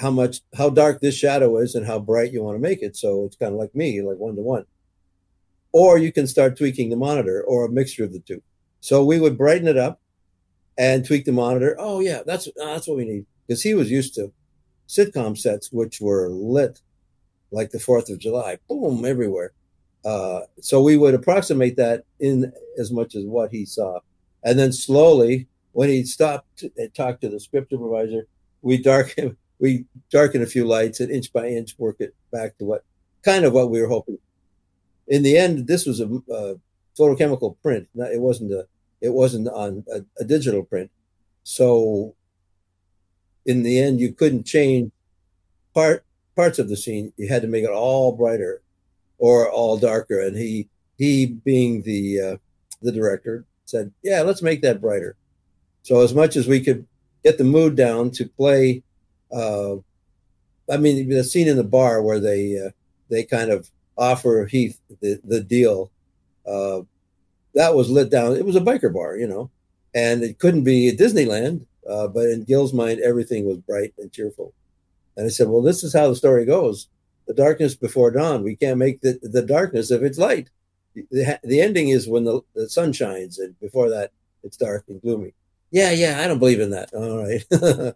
how 0.00 0.10
much 0.10 0.40
how 0.56 0.70
dark 0.70 1.00
this 1.00 1.16
shadow 1.16 1.58
is 1.58 1.74
and 1.74 1.84
how 1.84 1.98
bright 1.98 2.32
you 2.32 2.42
want 2.42 2.56
to 2.56 2.60
make 2.60 2.82
it. 2.82 2.96
So 2.96 3.24
it's 3.24 3.36
kind 3.36 3.52
of 3.52 3.58
like 3.58 3.74
me, 3.74 4.00
like 4.02 4.16
one 4.16 4.36
to 4.36 4.42
one 4.42 4.64
or 5.72 5.98
you 5.98 6.12
can 6.12 6.26
start 6.26 6.56
tweaking 6.56 6.90
the 6.90 6.96
monitor 6.96 7.42
or 7.42 7.64
a 7.64 7.70
mixture 7.70 8.04
of 8.04 8.12
the 8.12 8.20
two. 8.20 8.42
So 8.80 9.04
we 9.04 9.20
would 9.20 9.36
brighten 9.36 9.68
it 9.68 9.76
up 9.76 10.00
and 10.76 11.04
tweak 11.04 11.24
the 11.24 11.32
monitor. 11.32 11.76
Oh 11.78 12.00
yeah, 12.00 12.22
that's 12.24 12.48
that's 12.56 12.86
what 12.86 12.96
we 12.96 13.04
need 13.04 13.26
because 13.48 13.62
he 13.62 13.74
was 13.74 13.90
used 13.90 14.14
to 14.14 14.30
sitcom 14.86 15.36
sets 15.36 15.72
which 15.72 16.00
were 16.00 16.28
lit 16.28 16.80
like 17.50 17.70
the 17.70 17.80
Fourth 17.80 18.10
of 18.10 18.18
July, 18.18 18.58
boom 18.68 19.04
everywhere. 19.04 19.52
Uh, 20.04 20.42
so 20.60 20.82
we 20.82 20.96
would 20.96 21.14
approximate 21.14 21.76
that 21.76 22.04
in 22.20 22.52
as 22.78 22.92
much 22.92 23.14
as 23.14 23.24
what 23.24 23.50
he 23.50 23.64
saw, 23.64 23.98
and 24.44 24.58
then 24.58 24.72
slowly, 24.72 25.48
when 25.72 25.88
he 25.88 26.04
stopped 26.04 26.64
and 26.76 26.94
talked 26.94 27.22
to 27.22 27.28
the 27.28 27.40
script 27.40 27.70
supervisor, 27.70 28.26
we 28.62 28.80
darken 28.80 29.36
we 29.58 29.86
darken 30.10 30.42
a 30.42 30.46
few 30.46 30.64
lights 30.64 31.00
and 31.00 31.10
inch 31.10 31.32
by 31.32 31.48
inch 31.48 31.74
work 31.78 31.96
it 31.98 32.14
back 32.30 32.56
to 32.58 32.64
what 32.64 32.84
kind 33.24 33.44
of 33.44 33.52
what 33.52 33.70
we 33.70 33.82
were 33.82 33.88
hoping 33.88 34.18
in 35.08 35.22
the 35.22 35.36
end, 35.36 35.66
this 35.66 35.86
was 35.86 36.00
a, 36.00 36.06
a 36.06 36.54
photochemical 36.98 37.56
print. 37.62 37.88
It 37.94 38.20
wasn't 38.20 38.52
a. 38.52 38.66
It 39.00 39.12
wasn't 39.12 39.48
on 39.48 39.84
a, 39.92 40.00
a, 40.18 40.24
digital 40.24 40.64
print. 40.64 40.90
So 41.44 42.16
in 43.48 43.62
the 43.62 43.80
end 43.80 43.98
you 43.98 44.12
couldn't 44.12 44.44
change 44.44 44.92
part 45.74 46.04
parts 46.36 46.60
of 46.60 46.68
the 46.68 46.76
scene. 46.76 47.12
You 47.16 47.28
had 47.28 47.42
to 47.42 47.48
make 47.48 47.64
it 47.64 47.70
all 47.70 48.12
brighter 48.12 48.60
or 49.18 49.50
all 49.50 49.76
darker. 49.76 50.20
And 50.20 50.36
he 50.36 50.68
he 50.96 51.26
being 51.26 51.82
the 51.82 52.20
uh, 52.20 52.36
the 52.82 52.92
director 52.92 53.44
said, 53.64 53.90
"Yeah, 54.02 54.22
let's 54.22 54.42
make 54.42 54.62
that 54.62 54.80
brighter." 54.80 55.16
So 55.82 56.02
as 56.02 56.14
much 56.14 56.36
as 56.36 56.46
we 56.46 56.60
could 56.60 56.86
get 57.24 57.38
the 57.38 57.44
mood 57.44 57.74
down 57.74 58.10
to 58.12 58.28
play, 58.28 58.82
uh, 59.32 59.76
I 60.70 60.76
mean, 60.76 61.08
the 61.08 61.24
scene 61.24 61.48
in 61.48 61.56
the 61.56 61.64
bar 61.64 62.02
where 62.02 62.20
they 62.20 62.58
uh, 62.58 62.70
they 63.08 63.24
kind 63.24 63.50
of 63.50 63.70
offer 63.96 64.46
Heath 64.46 64.78
the 65.00 65.20
the 65.24 65.40
deal, 65.40 65.90
uh, 66.46 66.82
that 67.54 67.74
was 67.74 67.90
lit 67.90 68.10
down. 68.10 68.36
It 68.36 68.44
was 68.44 68.56
a 68.56 68.60
biker 68.60 68.92
bar, 68.92 69.16
you 69.16 69.26
know, 69.26 69.50
and 69.94 70.22
it 70.22 70.38
couldn't 70.38 70.64
be 70.64 70.94
Disneyland. 70.94 71.64
Uh, 71.88 72.06
but 72.08 72.26
in 72.26 72.44
Gil's 72.44 72.72
mind, 72.72 73.00
everything 73.00 73.46
was 73.46 73.58
bright 73.58 73.94
and 73.98 74.12
cheerful. 74.12 74.52
And 75.16 75.26
I 75.26 75.30
said, 75.30 75.48
"Well, 75.48 75.62
this 75.62 75.82
is 75.82 75.94
how 75.94 76.08
the 76.08 76.16
story 76.16 76.44
goes. 76.44 76.88
The 77.26 77.34
darkness 77.34 77.74
before 77.74 78.10
dawn. 78.10 78.44
We 78.44 78.56
can't 78.56 78.78
make 78.78 79.00
the, 79.00 79.18
the 79.22 79.42
darkness 79.42 79.90
if 79.90 80.02
it's 80.02 80.18
light. 80.18 80.50
The, 80.94 81.38
the 81.42 81.60
ending 81.60 81.88
is 81.88 82.08
when 82.08 82.24
the, 82.24 82.40
the 82.54 82.68
sun 82.68 82.92
shines, 82.92 83.38
and 83.38 83.58
before 83.60 83.88
that, 83.90 84.12
it's 84.42 84.56
dark 84.56 84.84
and 84.88 85.00
gloomy. 85.00 85.34
Yeah, 85.70 85.90
yeah, 85.90 86.20
I 86.22 86.26
don't 86.26 86.38
believe 86.38 86.60
in 86.60 86.70
that. 86.70 86.92
All 86.94 87.18
right. 87.18 87.94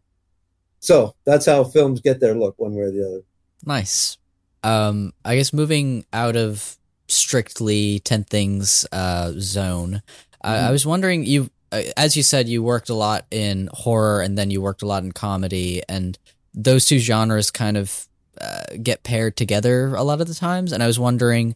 so 0.81 1.15
that's 1.25 1.47
how 1.47 1.65
films 1.65 2.01
get 2.01 2.21
their 2.21 2.35
look, 2.35 2.59
one 2.59 2.75
way 2.75 2.83
or 2.83 2.91
the 2.91 3.07
other. 3.07 3.23
Nice. 3.65 4.19
Um, 4.63 5.13
I 5.25 5.37
guess 5.37 5.53
moving 5.53 6.05
out 6.13 6.37
of 6.37 6.77
strictly 7.09 8.01
10 8.01 8.25
things 8.25 8.87
uh, 8.93 9.33
zone, 9.39 10.03
mm-hmm. 10.45 10.49
I, 10.49 10.69
I 10.69 10.71
was 10.71 10.85
wondering, 10.85 11.25
you, 11.25 11.51
as 11.97 12.17
you 12.17 12.23
said, 12.23 12.49
you 12.49 12.63
worked 12.63 12.89
a 12.89 12.95
lot 12.95 13.27
in 13.31 13.69
horror 13.73 14.21
and 14.21 14.37
then 14.37 14.51
you 14.51 14.61
worked 14.61 14.83
a 14.83 14.87
lot 14.87 15.03
in 15.03 15.13
comedy, 15.13 15.83
and 15.89 16.19
those 16.55 16.87
two 16.87 16.99
genres 16.99 17.51
kind 17.51 17.77
of 17.77 18.07
uh, 18.41 18.63
get 18.83 19.03
paired 19.03 19.37
together 19.37 19.95
a 19.95 20.03
lot 20.03 20.21
of 20.21 20.29
the 20.29 20.35
times. 20.35 20.73
And 20.73 20.83
I 20.83 20.87
was 20.87 20.99
wondering 20.99 21.55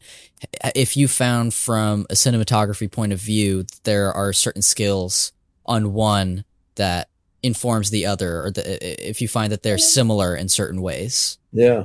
if 0.75 0.97
you 0.97 1.09
found 1.09 1.55
from 1.55 2.07
a 2.11 2.15
cinematography 2.15 2.91
point 2.91 3.13
of 3.13 3.21
view, 3.21 3.67
there 3.85 4.13
are 4.13 4.33
certain 4.33 4.63
skills 4.63 5.33
on 5.65 5.93
one 5.93 6.45
that 6.77 7.09
informs 7.43 7.91
the 7.91 8.07
other, 8.07 8.45
or 8.45 8.51
the, 8.51 9.09
if 9.09 9.21
you 9.21 9.29
find 9.29 9.53
that 9.53 9.63
they're 9.63 9.79
similar 9.79 10.35
in 10.35 10.49
certain 10.49 10.83
ways. 10.83 11.39
Yeah. 11.53 11.85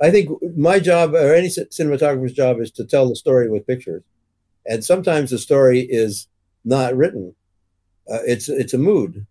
I 0.00 0.10
think 0.10 0.30
my 0.56 0.80
job, 0.80 1.14
or 1.14 1.34
any 1.34 1.48
cinematographer's 1.48 2.32
job, 2.32 2.60
is 2.60 2.70
to 2.72 2.84
tell 2.84 3.08
the 3.08 3.16
story 3.16 3.48
with 3.48 3.66
pictures. 3.66 4.02
And 4.66 4.84
sometimes 4.84 5.30
the 5.30 5.38
story 5.38 5.80
is 5.80 6.28
not 6.64 6.96
written. 6.96 7.34
Uh, 8.10 8.18
it's 8.26 8.48
it's 8.48 8.74
a 8.74 8.78
mood. 8.78 9.26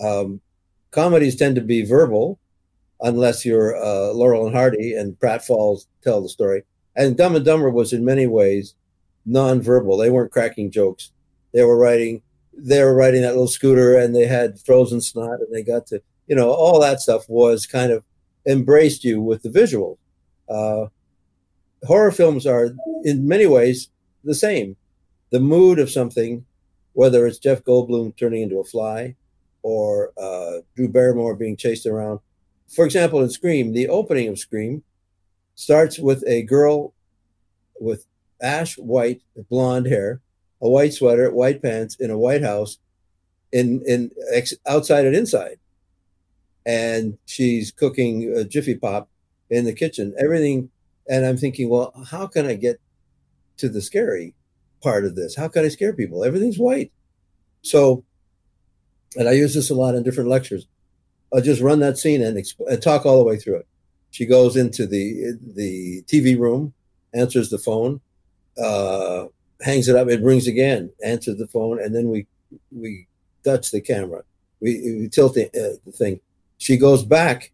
Um, 0.00 0.40
comedies 0.90 1.36
tend 1.36 1.56
to 1.56 1.60
be 1.60 1.84
verbal, 1.84 2.38
unless 3.00 3.44
you're 3.44 3.76
uh, 3.76 4.12
Laurel 4.12 4.46
and 4.46 4.54
Hardy 4.54 4.94
and 4.94 5.18
pratfalls 5.18 5.86
tell 6.02 6.20
the 6.20 6.28
story. 6.28 6.62
And 6.94 7.16
Dumb 7.16 7.36
and 7.36 7.44
Dumber 7.44 7.70
was 7.70 7.92
in 7.92 8.04
many 8.04 8.26
ways 8.26 8.74
non-verbal. 9.24 9.96
They 9.96 10.10
weren't 10.10 10.32
cracking 10.32 10.70
jokes. 10.70 11.10
They 11.52 11.64
were 11.64 11.78
writing. 11.78 12.22
They 12.56 12.82
were 12.82 12.94
riding 12.94 13.22
that 13.22 13.30
little 13.30 13.48
scooter, 13.48 13.96
and 13.96 14.14
they 14.14 14.26
had 14.26 14.60
frozen 14.60 15.00
snot, 15.00 15.40
and 15.40 15.52
they 15.52 15.62
got 15.62 15.86
to, 15.86 16.02
you 16.26 16.36
know, 16.36 16.50
all 16.50 16.80
that 16.80 17.00
stuff 17.00 17.28
was 17.28 17.66
kind 17.66 17.90
of 17.90 18.04
embraced 18.46 19.04
you 19.04 19.20
with 19.22 19.42
the 19.42 19.50
visual. 19.50 19.98
Uh, 20.48 20.86
horror 21.84 22.12
films 22.12 22.46
are, 22.46 22.70
in 23.04 23.26
many 23.26 23.46
ways, 23.46 23.88
the 24.22 24.34
same. 24.34 24.76
The 25.30 25.40
mood 25.40 25.78
of 25.78 25.90
something, 25.90 26.44
whether 26.92 27.26
it's 27.26 27.38
Jeff 27.38 27.62
Goldblum 27.64 28.16
turning 28.16 28.42
into 28.42 28.58
a 28.58 28.64
fly, 28.64 29.16
or 29.62 30.12
uh, 30.20 30.60
Drew 30.76 30.88
Barrymore 30.88 31.34
being 31.34 31.56
chased 31.56 31.86
around. 31.86 32.20
For 32.68 32.84
example, 32.84 33.22
in 33.22 33.30
Scream, 33.30 33.72
the 33.72 33.88
opening 33.88 34.28
of 34.28 34.38
Scream 34.38 34.82
starts 35.54 35.98
with 35.98 36.24
a 36.26 36.42
girl 36.42 36.94
with 37.80 38.06
ash 38.40 38.76
white 38.76 39.22
blonde 39.50 39.86
hair, 39.86 40.20
a 40.60 40.68
white 40.68 40.92
sweater, 40.92 41.30
white 41.30 41.62
pants, 41.62 41.96
in 41.96 42.10
a 42.10 42.18
white 42.18 42.42
house, 42.42 42.78
in 43.52 43.82
in 43.86 44.10
ex, 44.32 44.54
outside 44.66 45.06
and 45.06 45.16
inside, 45.16 45.58
and 46.64 47.18
she's 47.26 47.70
cooking 47.70 48.32
a 48.34 48.44
Jiffy 48.44 48.74
Pop 48.74 49.08
in 49.50 49.64
the 49.64 49.72
kitchen. 49.72 50.14
Everything, 50.18 50.70
and 51.08 51.26
I'm 51.26 51.36
thinking, 51.36 51.68
well, 51.68 51.92
how 52.10 52.26
can 52.26 52.46
I 52.46 52.54
get 52.54 52.80
to 53.58 53.68
the 53.68 53.82
scary 53.82 54.34
part 54.82 55.04
of 55.04 55.16
this? 55.16 55.36
How 55.36 55.48
can 55.48 55.64
I 55.64 55.68
scare 55.68 55.92
people? 55.92 56.24
Everything's 56.24 56.58
white, 56.58 56.92
so 57.62 58.04
and 59.16 59.28
I 59.28 59.32
use 59.32 59.54
this 59.54 59.70
a 59.70 59.74
lot 59.74 59.94
in 59.94 60.02
different 60.02 60.30
lectures. 60.30 60.66
I'll 61.32 61.40
just 61.40 61.62
run 61.62 61.80
that 61.80 61.98
scene 61.98 62.22
and, 62.22 62.36
exp- 62.36 62.66
and 62.66 62.82
talk 62.82 63.06
all 63.06 63.18
the 63.18 63.24
way 63.24 63.36
through 63.36 63.56
it. 63.56 63.66
She 64.10 64.26
goes 64.26 64.56
into 64.56 64.86
the 64.86 65.38
the 65.54 66.02
TV 66.02 66.38
room, 66.38 66.74
answers 67.14 67.48
the 67.48 67.58
phone, 67.58 68.00
uh, 68.62 69.26
hangs 69.62 69.88
it 69.88 69.96
up. 69.96 70.08
It 70.08 70.22
rings 70.22 70.46
again. 70.46 70.90
Answers 71.02 71.38
the 71.38 71.46
phone, 71.46 71.82
and 71.82 71.94
then 71.94 72.08
we 72.08 72.26
we 72.70 73.06
touch 73.44 73.70
the 73.70 73.80
camera. 73.80 74.22
We, 74.60 74.98
we 75.00 75.08
tilt 75.08 75.34
the, 75.34 75.46
uh, 75.46 75.78
the 75.84 75.92
thing. 75.92 76.20
She 76.58 76.76
goes 76.76 77.04
back 77.04 77.52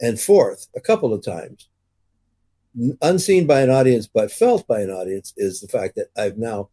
and 0.00 0.18
forth 0.18 0.68
a 0.76 0.80
couple 0.80 1.12
of 1.12 1.22
times, 1.24 1.68
unseen 3.02 3.46
by 3.46 3.60
an 3.60 3.70
audience, 3.70 4.06
but 4.06 4.30
felt 4.30 4.66
by 4.66 4.80
an 4.80 4.90
audience. 4.90 5.32
Is 5.36 5.60
the 5.60 5.68
fact 5.68 5.96
that 5.96 6.08
I've 6.16 6.38
now 6.38 6.70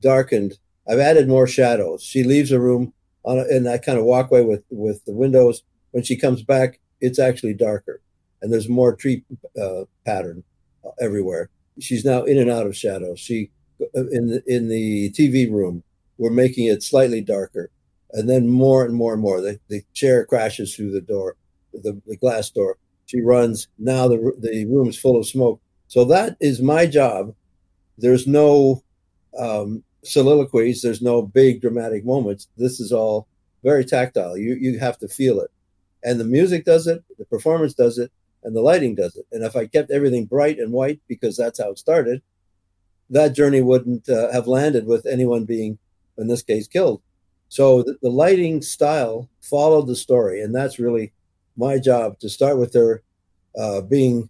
darkened. 0.00 0.58
I've 0.88 0.98
added 0.98 1.28
more 1.28 1.46
shadows. 1.46 2.02
She 2.02 2.22
leaves 2.22 2.52
a 2.52 2.60
room 2.60 2.92
on 3.24 3.38
a, 3.38 3.44
in 3.44 3.64
that 3.64 3.84
kind 3.84 3.98
of 3.98 4.04
walkway 4.04 4.42
with 4.42 4.64
with 4.70 5.04
the 5.04 5.12
windows. 5.12 5.62
When 5.90 6.04
she 6.04 6.16
comes 6.16 6.42
back, 6.42 6.80
it's 7.00 7.18
actually 7.18 7.54
darker, 7.54 8.00
and 8.40 8.52
there's 8.52 8.68
more 8.68 8.94
tree 8.94 9.24
uh, 9.60 9.84
pattern 10.04 10.44
uh, 10.84 10.90
everywhere. 11.00 11.50
She's 11.80 12.04
now 12.04 12.22
in 12.24 12.38
and 12.38 12.50
out 12.50 12.66
of 12.66 12.76
shadows. 12.76 13.20
She 13.20 13.50
uh, 13.80 14.06
in 14.12 14.28
the 14.28 14.42
in 14.46 14.68
the 14.68 15.10
TV 15.10 15.50
room, 15.50 15.82
we're 16.18 16.30
making 16.30 16.66
it 16.66 16.82
slightly 16.82 17.20
darker, 17.20 17.70
and 18.12 18.28
then 18.28 18.48
more 18.48 18.84
and 18.84 18.94
more 18.94 19.12
and 19.12 19.22
more. 19.22 19.40
The, 19.40 19.58
the 19.68 19.82
chair 19.92 20.24
crashes 20.24 20.74
through 20.74 20.92
the 20.92 21.00
door, 21.00 21.36
the, 21.72 22.00
the 22.06 22.16
glass 22.16 22.50
door. 22.50 22.78
She 23.06 23.20
runs. 23.20 23.68
Now 23.78 24.08
the 24.08 24.32
the 24.38 24.66
room 24.66 24.88
is 24.88 24.98
full 24.98 25.16
of 25.16 25.26
smoke. 25.26 25.60
So 25.88 26.04
that 26.06 26.36
is 26.40 26.60
my 26.60 26.86
job. 26.86 27.34
There's 27.96 28.26
no 28.26 28.82
um, 29.38 29.84
soliloquies. 30.02 30.82
There's 30.82 31.02
no 31.02 31.22
big 31.22 31.60
dramatic 31.60 32.04
moments. 32.04 32.48
This 32.56 32.80
is 32.80 32.92
all 32.92 33.28
very 33.62 33.84
tactile. 33.84 34.36
You 34.36 34.54
you 34.54 34.78
have 34.78 34.98
to 34.98 35.08
feel 35.08 35.40
it, 35.40 35.50
and 36.04 36.20
the 36.20 36.24
music 36.24 36.64
does 36.64 36.86
it, 36.86 37.02
the 37.18 37.24
performance 37.24 37.74
does 37.74 37.98
it, 37.98 38.10
and 38.42 38.54
the 38.54 38.60
lighting 38.60 38.94
does 38.94 39.16
it. 39.16 39.26
And 39.32 39.44
if 39.44 39.56
I 39.56 39.66
kept 39.66 39.90
everything 39.90 40.26
bright 40.26 40.58
and 40.58 40.72
white 40.72 41.00
because 41.08 41.36
that's 41.36 41.60
how 41.60 41.70
it 41.70 41.78
started, 41.78 42.22
that 43.10 43.34
journey 43.34 43.60
wouldn't 43.60 44.08
uh, 44.08 44.32
have 44.32 44.46
landed 44.46 44.86
with 44.86 45.06
anyone 45.06 45.44
being, 45.44 45.78
in 46.18 46.26
this 46.26 46.42
case, 46.42 46.66
killed. 46.66 47.02
So 47.48 47.82
the, 47.82 47.96
the 48.02 48.10
lighting 48.10 48.62
style 48.62 49.28
followed 49.40 49.86
the 49.86 49.96
story, 49.96 50.42
and 50.42 50.54
that's 50.54 50.78
really 50.80 51.12
my 51.56 51.78
job 51.78 52.18
to 52.20 52.28
start 52.28 52.58
with 52.58 52.74
her 52.74 53.02
uh, 53.58 53.80
being 53.80 54.28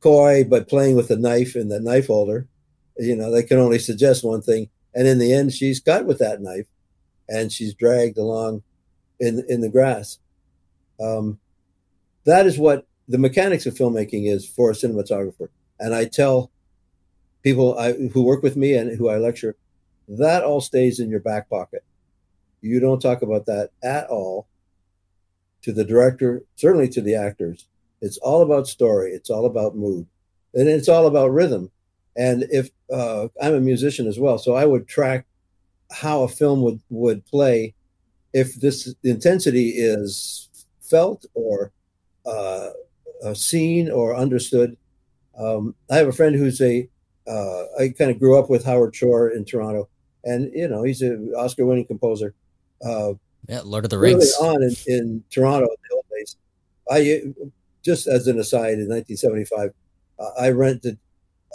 coy 0.00 0.44
but 0.44 0.68
playing 0.68 0.96
with 0.96 1.10
a 1.10 1.16
knife 1.16 1.56
in 1.56 1.68
the 1.68 1.80
knife 1.80 2.06
holder. 2.06 2.46
You 2.98 3.16
know, 3.16 3.30
they 3.30 3.42
can 3.42 3.58
only 3.58 3.78
suggest 3.78 4.24
one 4.24 4.42
thing 4.42 4.70
and 4.96 5.06
in 5.06 5.18
the 5.18 5.32
end, 5.34 5.52
she's 5.52 5.78
cut 5.78 6.06
with 6.06 6.18
that 6.20 6.40
knife, 6.40 6.66
and 7.28 7.52
she's 7.52 7.74
dragged 7.74 8.16
along 8.16 8.62
in 9.20 9.44
in 9.46 9.60
the 9.60 9.68
grass. 9.68 10.18
Um, 10.98 11.38
that 12.24 12.46
is 12.46 12.58
what 12.58 12.86
the 13.06 13.18
mechanics 13.18 13.66
of 13.66 13.74
filmmaking 13.74 14.26
is 14.26 14.48
for 14.48 14.70
a 14.70 14.74
cinematographer. 14.74 15.50
And 15.78 15.94
I 15.94 16.06
tell 16.06 16.50
people 17.42 17.78
I, 17.78 17.92
who 17.92 18.22
work 18.22 18.42
with 18.42 18.56
me 18.56 18.74
and 18.74 18.96
who 18.96 19.10
I 19.10 19.18
lecture, 19.18 19.54
that 20.08 20.42
all 20.42 20.62
stays 20.62 20.98
in 20.98 21.10
your 21.10 21.20
back 21.20 21.50
pocket. 21.50 21.84
You 22.62 22.80
don't 22.80 23.00
talk 23.00 23.20
about 23.20 23.44
that 23.46 23.70
at 23.84 24.08
all 24.08 24.48
to 25.66 25.72
the 25.72 25.84
director, 25.84 26.44
certainly 26.54 26.88
to 26.88 27.00
the 27.00 27.16
actors. 27.16 27.66
It's 28.00 28.18
all 28.18 28.42
about 28.42 28.68
story. 28.68 29.10
It's 29.10 29.30
all 29.30 29.46
about 29.46 29.74
mood, 29.74 30.06
and 30.54 30.68
it's 30.68 30.88
all 30.88 31.08
about 31.08 31.32
rhythm. 31.32 31.72
And 32.16 32.44
if 32.52 32.70
uh, 32.92 33.26
I'm 33.42 33.54
a 33.54 33.60
musician 33.60 34.06
as 34.06 34.16
well, 34.16 34.38
so 34.38 34.54
I 34.54 34.64
would 34.64 34.86
track 34.86 35.26
how 35.90 36.22
a 36.22 36.28
film 36.28 36.62
would 36.62 36.80
would 36.88 37.26
play 37.26 37.74
if 38.32 38.54
this 38.54 38.94
intensity 39.02 39.70
is 39.70 40.48
felt 40.80 41.26
or 41.34 41.72
uh, 42.24 42.70
seen 43.34 43.90
or 43.90 44.14
understood. 44.14 44.76
Um, 45.36 45.74
I 45.90 45.96
have 45.96 46.06
a 46.06 46.12
friend 46.12 46.36
who's 46.36 46.60
a 46.60 46.88
uh, 47.26 47.62
I 47.80 47.88
kind 47.88 48.12
of 48.12 48.20
grew 48.20 48.38
up 48.38 48.48
with 48.48 48.64
Howard 48.64 48.94
Shore 48.94 49.30
in 49.30 49.44
Toronto, 49.44 49.88
and 50.22 50.48
you 50.54 50.68
know 50.68 50.84
he's 50.84 51.02
an 51.02 51.32
Oscar-winning 51.36 51.86
composer. 51.86 52.34
Uh, 52.84 53.14
yeah, 53.48 53.60
Lord 53.64 53.84
of 53.84 53.90
the 53.90 53.98
Rings. 53.98 54.34
on 54.40 54.62
in, 54.62 54.74
in 54.86 55.24
Toronto 55.30 55.66
in 55.66 55.76
the 55.88 55.94
old 55.94 56.04
days, 56.10 56.36
I 56.90 57.34
just 57.84 58.06
as 58.06 58.26
an 58.26 58.38
aside 58.38 58.74
in 58.74 58.88
1975, 58.88 59.70
uh, 60.18 60.30
I 60.40 60.50
rented 60.50 60.98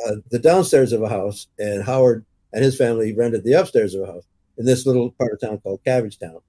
uh, 0.06 0.16
the 0.30 0.40
downstairs 0.40 0.94
of 0.94 1.02
a 1.02 1.10
house, 1.10 1.48
and 1.60 1.84
Howard 1.84 2.26
and 2.54 2.64
his 2.64 2.78
family 2.78 3.14
rented 3.14 3.44
the 3.44 3.54
upstairs 3.54 3.94
of 3.94 4.04
a 4.04 4.12
house 4.12 4.24
in 4.58 4.66
this 4.66 4.86
little 4.86 5.12
part 5.12 5.34
of 5.34 5.42
town 5.42 5.60
called 5.60 5.84
Cabbagetown. 5.86 6.42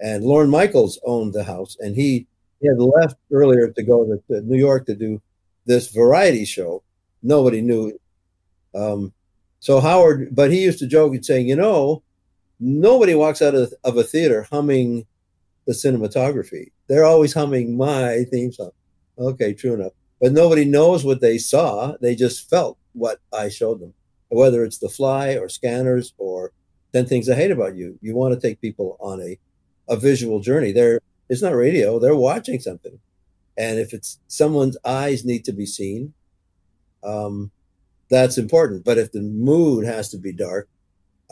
and 0.00 0.24
Lorne 0.24 0.50
Michaels 0.50 0.98
owned 1.04 1.32
the 1.32 1.44
house, 1.44 1.76
and 1.80 1.94
he, 1.94 2.26
he 2.60 2.68
had 2.68 2.78
left 2.78 3.16
earlier 3.32 3.68
to 3.68 3.82
go 3.82 4.04
to, 4.04 4.22
to 4.28 4.40
New 4.42 4.58
York 4.58 4.86
to 4.86 4.94
do 4.94 5.20
this 5.66 5.88
variety 5.88 6.44
show. 6.44 6.82
Nobody 7.22 7.60
knew. 7.60 7.98
Um, 8.74 9.12
so 9.60 9.80
Howard, 9.80 10.34
but 10.34 10.50
he 10.50 10.62
used 10.62 10.78
to 10.78 10.86
joke 10.86 11.14
and 11.14 11.24
saying, 11.24 11.48
you 11.48 11.56
know, 11.56 12.02
nobody 12.60 13.14
walks 13.14 13.42
out 13.42 13.54
of, 13.54 13.72
of 13.82 13.96
a 13.96 14.04
theater 14.04 14.46
humming 14.50 15.06
the 15.66 15.72
cinematography. 15.72 16.70
They're 16.88 17.04
always 17.04 17.32
humming 17.32 17.76
my 17.76 18.24
theme 18.30 18.52
song. 18.52 18.72
Okay, 19.18 19.54
true 19.54 19.74
enough. 19.74 19.92
But 20.20 20.32
nobody 20.32 20.64
knows 20.64 21.04
what 21.04 21.20
they 21.20 21.38
saw. 21.38 21.96
They 22.00 22.14
just 22.14 22.48
felt 22.48 22.78
what 22.92 23.20
I 23.32 23.48
showed 23.48 23.80
them, 23.80 23.94
whether 24.28 24.64
it's 24.64 24.78
The 24.78 24.88
Fly 24.88 25.34
or 25.34 25.48
Scanners 25.48 26.12
or 26.18 26.52
10 26.92 27.06
Things 27.06 27.28
I 27.28 27.34
Hate 27.34 27.50
About 27.50 27.76
You. 27.76 27.98
You 28.02 28.14
want 28.14 28.34
to 28.34 28.40
take 28.40 28.60
people 28.60 28.96
on 29.00 29.20
a, 29.20 29.38
a 29.88 29.96
visual 29.96 30.40
journey. 30.40 30.72
They're, 30.72 31.00
it's 31.28 31.42
not 31.42 31.54
radio, 31.54 31.98
they're 31.98 32.16
watching 32.16 32.60
something. 32.60 32.98
And 33.56 33.78
if 33.78 33.92
it's 33.92 34.18
someone's 34.26 34.76
eyes 34.84 35.24
need 35.24 35.44
to 35.44 35.52
be 35.52 35.66
seen, 35.66 36.12
um, 37.04 37.50
that's 38.10 38.38
important. 38.38 38.84
But 38.84 38.98
if 38.98 39.12
the 39.12 39.20
mood 39.20 39.84
has 39.84 40.08
to 40.10 40.18
be 40.18 40.32
dark, 40.32 40.68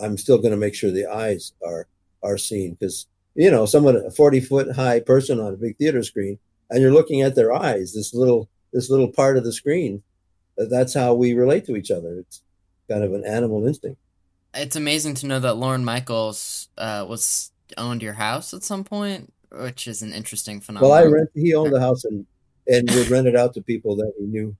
I'm 0.02 0.16
still 0.16 0.38
going 0.38 0.52
to 0.52 0.56
make 0.56 0.74
sure 0.74 0.90
the 0.90 1.06
eyes 1.06 1.52
are 1.66 1.86
are 2.22 2.38
seen 2.38 2.74
because 2.74 3.06
you 3.34 3.50
know 3.50 3.66
someone 3.66 3.96
a 3.96 4.10
40 4.10 4.40
foot 4.40 4.74
high 4.74 5.00
person 5.00 5.38
on 5.38 5.54
a 5.54 5.56
big 5.56 5.76
theater 5.76 6.02
screen 6.02 6.38
and 6.68 6.82
you're 6.82 6.92
looking 6.92 7.22
at 7.22 7.34
their 7.34 7.52
eyes 7.52 7.94
this 7.94 8.12
little 8.12 8.48
this 8.72 8.90
little 8.90 9.08
part 9.08 9.36
of 9.36 9.44
the 9.44 9.52
screen 9.52 10.02
that's 10.58 10.94
how 10.94 11.14
we 11.14 11.34
relate 11.34 11.64
to 11.66 11.76
each 11.76 11.90
other. 11.90 12.18
It's 12.18 12.42
kind 12.90 13.04
of 13.04 13.12
an 13.14 13.24
animal 13.24 13.66
instinct. 13.66 14.00
It's 14.54 14.76
amazing 14.76 15.14
to 15.16 15.26
know 15.26 15.40
that 15.40 15.54
Lorne 15.54 15.84
Michaels 15.84 16.68
uh, 16.76 17.06
was 17.08 17.52
owned 17.76 18.02
your 18.02 18.14
house 18.14 18.54
at 18.54 18.62
some 18.62 18.82
point 18.82 19.32
which 19.50 19.86
is 19.86 20.00
an 20.00 20.10
interesting 20.10 20.58
phenomenon 20.58 20.90
well 20.90 20.98
I 20.98 21.04
rent 21.06 21.28
he 21.34 21.54
owned 21.54 21.70
the 21.70 21.80
house 21.88 22.04
and 22.04 22.24
and 22.66 22.90
would 22.92 23.10
rent 23.10 23.26
it 23.26 23.36
out 23.36 23.52
to 23.54 23.62
people 23.62 23.94
that 23.96 24.12
he 24.18 24.24
knew 24.24 24.56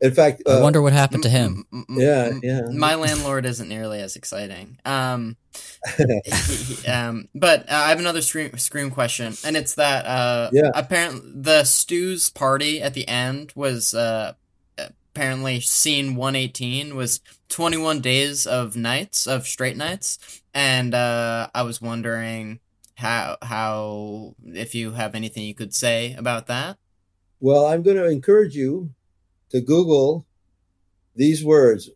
in 0.00 0.12
fact, 0.12 0.42
I 0.46 0.52
uh, 0.52 0.62
wonder 0.62 0.82
what 0.82 0.92
happened 0.92 1.22
to 1.22 1.28
him. 1.28 1.64
Yeah, 1.88 2.32
yeah. 2.42 2.62
My 2.70 2.94
landlord 2.96 3.46
isn't 3.46 3.68
nearly 3.68 4.00
as 4.00 4.16
exciting. 4.16 4.78
Um, 4.84 5.36
he, 5.96 6.86
um, 6.86 7.28
but 7.34 7.62
uh, 7.70 7.74
I 7.74 7.88
have 7.88 7.98
another 7.98 8.20
scream, 8.20 8.56
scream 8.58 8.90
question, 8.90 9.34
and 9.44 9.56
it's 9.56 9.74
that 9.76 10.04
uh, 10.04 10.50
yeah. 10.52 10.70
apparently 10.74 11.32
the 11.34 11.64
Stu's 11.64 12.28
party 12.28 12.82
at 12.82 12.94
the 12.94 13.08
end 13.08 13.52
was 13.54 13.94
uh, 13.94 14.34
apparently 14.78 15.60
scene 15.60 16.14
118 16.14 16.94
was 16.94 17.20
21 17.48 18.00
days 18.00 18.46
of 18.46 18.76
nights 18.76 19.26
of 19.26 19.46
straight 19.46 19.76
nights, 19.76 20.42
and 20.52 20.94
uh, 20.94 21.48
I 21.54 21.62
was 21.62 21.80
wondering 21.80 22.60
how 22.96 23.38
how 23.40 24.34
if 24.44 24.74
you 24.74 24.92
have 24.92 25.14
anything 25.14 25.44
you 25.44 25.54
could 25.54 25.74
say 25.74 26.14
about 26.14 26.48
that. 26.48 26.76
Well, 27.40 27.64
I'm 27.66 27.82
going 27.82 27.96
to 27.96 28.08
encourage 28.08 28.56
you 28.56 28.90
to 29.50 29.60
Google 29.60 30.26
these 31.14 31.44
words 31.44 31.90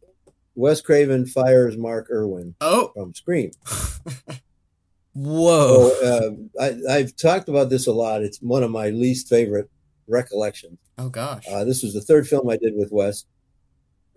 Wes 0.54 0.80
Craven 0.80 1.26
fires 1.26 1.76
Mark 1.76 2.10
Irwin 2.10 2.54
oh. 2.60 2.90
from 2.94 3.14
Scream. 3.14 3.52
Whoa. 5.14 5.90
So, 5.90 6.48
uh, 6.58 6.72
I, 6.90 6.98
have 6.98 7.16
talked 7.16 7.48
about 7.48 7.70
this 7.70 7.86
a 7.86 7.92
lot. 7.92 8.22
It's 8.22 8.42
one 8.42 8.62
of 8.62 8.70
my 8.70 8.90
least 8.90 9.28
favorite 9.28 9.70
recollections. 10.06 10.78
Oh, 10.98 11.08
gosh. 11.08 11.44
Uh, 11.50 11.64
this 11.64 11.82
was 11.82 11.94
the 11.94 12.00
third 12.00 12.28
film 12.28 12.50
I 12.50 12.56
did 12.56 12.74
with 12.74 12.92
Wes. 12.92 13.24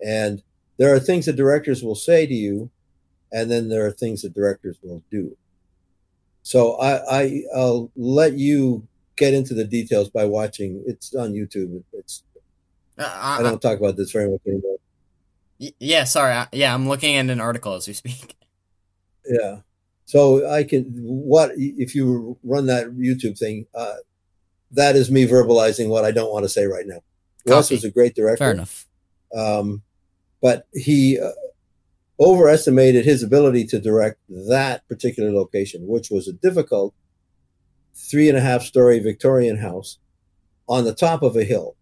And 0.04 0.42
there 0.76 0.92
are 0.92 1.00
things 1.00 1.26
that 1.26 1.36
directors 1.36 1.82
will 1.82 1.94
say 1.94 2.26
to 2.26 2.34
you, 2.34 2.70
and 3.32 3.50
then 3.50 3.68
there 3.68 3.86
are 3.86 3.92
things 3.92 4.22
that 4.22 4.34
directors 4.34 4.76
will 4.82 5.02
do. 5.10 5.36
So 6.42 6.74
I, 6.74 7.20
I 7.22 7.42
I'll 7.56 7.90
let 7.96 8.34
you 8.34 8.86
get 9.16 9.34
into 9.34 9.54
the 9.54 9.64
details 9.64 10.10
by 10.10 10.26
watching. 10.26 10.82
It's 10.86 11.14
on 11.14 11.32
YouTube. 11.32 11.82
It's 11.92 12.23
uh, 12.98 13.02
I, 13.02 13.38
I, 13.38 13.42
don't 13.42 13.60
talk 13.60 13.78
about 13.78 13.96
this 13.96 14.10
very 14.12 14.30
much 14.30 14.40
anymore. 14.46 14.76
Yeah, 15.58 16.04
sorry. 16.04 16.46
yeah, 16.52 16.74
I'm 16.74 16.88
looking 16.88 17.16
at 17.16 17.30
an 17.30 17.40
article 17.40 17.74
as 17.74 17.86
we 17.86 17.94
speak. 17.94 18.36
Yeah. 19.26 19.60
So 20.04 20.46
I 20.46 20.64
can 20.64 20.84
what 21.00 21.52
if 21.56 21.94
you 21.94 22.38
run 22.44 22.66
that 22.66 22.88
YouTube 22.88 23.38
thing? 23.38 23.66
Uh, 23.74 23.94
that 24.72 24.96
is 24.96 25.10
me 25.10 25.26
verbalizing 25.26 25.88
what 25.88 26.04
I 26.04 26.10
don't 26.10 26.30
want 26.30 26.44
to 26.44 26.48
say 26.50 26.66
right 26.66 26.86
now. 26.86 27.00
Wes 27.46 27.70
was 27.70 27.84
a 27.84 27.90
great 27.90 28.14
director. 28.14 28.44
Fair 28.44 28.52
enough. 28.52 28.86
Um, 29.34 29.82
but 30.42 30.66
he 30.74 31.18
uh, 31.18 31.30
overestimated 32.20 33.04
his 33.04 33.22
ability 33.22 33.64
to 33.68 33.80
direct 33.80 34.20
that 34.28 34.86
particular 34.88 35.32
location, 35.32 35.86
which 35.86 36.10
was 36.10 36.28
a 36.28 36.34
difficult 36.34 36.94
three 37.94 38.28
and 38.28 38.36
a 38.36 38.42
half 38.42 38.62
story 38.62 38.98
Victorian 38.98 39.56
house 39.56 39.98
on 40.68 40.84
the 40.84 40.94
top 40.94 41.22
of 41.22 41.36
a 41.36 41.44
hill 41.44 41.76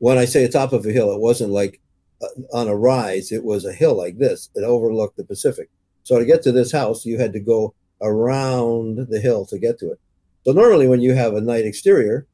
when 0.00 0.18
I 0.18 0.24
say 0.24 0.44
a 0.44 0.48
top 0.48 0.72
of 0.72 0.84
a 0.84 0.92
hill, 0.92 1.12
it 1.12 1.20
wasn't 1.20 1.52
like 1.52 1.80
uh, 2.20 2.26
on 2.52 2.68
a 2.68 2.74
rise. 2.74 3.30
It 3.30 3.44
was 3.44 3.64
a 3.64 3.72
hill 3.72 3.96
like 3.96 4.18
this. 4.18 4.50
It 4.54 4.64
overlooked 4.64 5.16
the 5.16 5.24
Pacific. 5.24 5.70
So 6.02 6.18
to 6.18 6.24
get 6.24 6.42
to 6.42 6.52
this 6.52 6.72
house, 6.72 7.06
you 7.06 7.18
had 7.18 7.32
to 7.34 7.40
go 7.40 7.74
around 8.00 9.08
the 9.08 9.20
hill 9.20 9.44
to 9.46 9.58
get 9.58 9.78
to 9.78 9.92
it. 9.92 10.00
So 10.44 10.52
normally, 10.52 10.88
when 10.88 11.02
you 11.02 11.14
have 11.14 11.34
a 11.34 11.40
night 11.40 11.66
exterior, 11.66 12.26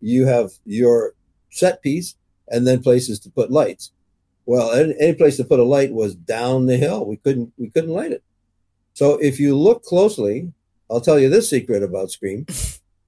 you 0.00 0.26
have 0.26 0.50
your 0.64 1.14
set 1.50 1.80
piece 1.80 2.16
and 2.48 2.66
then 2.66 2.82
places 2.82 3.20
to 3.20 3.30
put 3.30 3.52
lights. 3.52 3.92
Well, 4.44 4.72
any, 4.72 4.94
any 4.98 5.14
place 5.14 5.36
to 5.36 5.44
put 5.44 5.60
a 5.60 5.64
light 5.64 5.92
was 5.92 6.16
down 6.16 6.66
the 6.66 6.76
hill. 6.76 7.06
We 7.06 7.16
couldn't 7.16 7.52
we 7.56 7.70
couldn't 7.70 7.90
light 7.90 8.10
it. 8.10 8.24
So 8.94 9.14
if 9.18 9.38
you 9.38 9.56
look 9.56 9.84
closely, 9.84 10.52
I'll 10.90 11.00
tell 11.00 11.20
you 11.20 11.30
this 11.30 11.48
secret 11.48 11.84
about 11.84 12.10
Scream. 12.10 12.46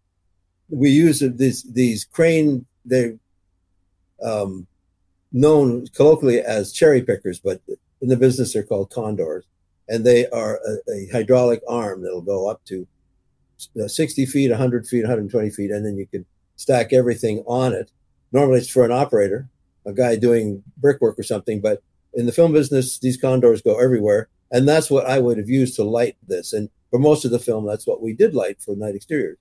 we 0.69 0.91
use 0.91 1.19
these 1.19 1.65
these 1.65 2.05
crane 2.05 2.67
they 2.85 3.19
um, 4.25 4.67
known 5.33 5.87
colloquially 5.89 6.41
as 6.41 6.73
cherry 6.73 7.03
pickers, 7.03 7.39
but 7.39 7.61
in 8.01 8.09
the 8.09 8.17
business 8.17 8.53
they're 8.53 8.63
called 8.63 8.91
condors. 8.91 9.45
And 9.89 10.05
they 10.05 10.27
are 10.29 10.61
a, 10.67 10.91
a 10.91 11.09
hydraulic 11.13 11.61
arm 11.69 12.03
that'll 12.03 12.23
go 12.23 12.49
up 12.49 12.65
to 12.67 12.87
60 13.87 14.27
feet, 14.27 14.51
100 14.51 14.87
feet, 14.87 15.03
120 15.03 15.51
feet, 15.51 15.71
and 15.71 15.85
then 15.85 15.97
you 15.97 16.07
can 16.07 16.25
stack 16.57 16.93
everything 16.93 17.45
on 17.47 17.73
it. 17.73 17.91
Normally 18.33 18.59
it's 18.59 18.71
for 18.71 18.85
an 18.85 18.93
operator, 18.93 19.49
a 19.85 19.93
guy 19.93 20.17
doing 20.17 20.63
brickwork 20.79 21.19
or 21.19 21.23
something, 21.23 21.61
but 21.61 21.83
in 22.15 22.27
the 22.27 22.33
film 22.33 22.53
business, 22.53 22.99
these 22.99 23.17
condors 23.17 23.61
go 23.61 23.79
everywhere. 23.79 24.29
And 24.51 24.69
that's 24.69 24.91
what 24.91 25.07
I 25.07 25.19
would 25.19 25.37
have 25.37 25.49
used 25.49 25.75
to 25.77 25.85
light 25.85 26.17
this. 26.27 26.53
And 26.53 26.71
for 26.91 26.99
most 26.99 27.25
of 27.25 27.31
the 27.31 27.39
film, 27.39 27.67
that's 27.67 27.87
what 27.87 28.01
we 28.01 28.13
did 28.13 28.35
light 28.35 28.63
for 28.63 28.77
night 28.77 28.95
exteriors 28.95 29.39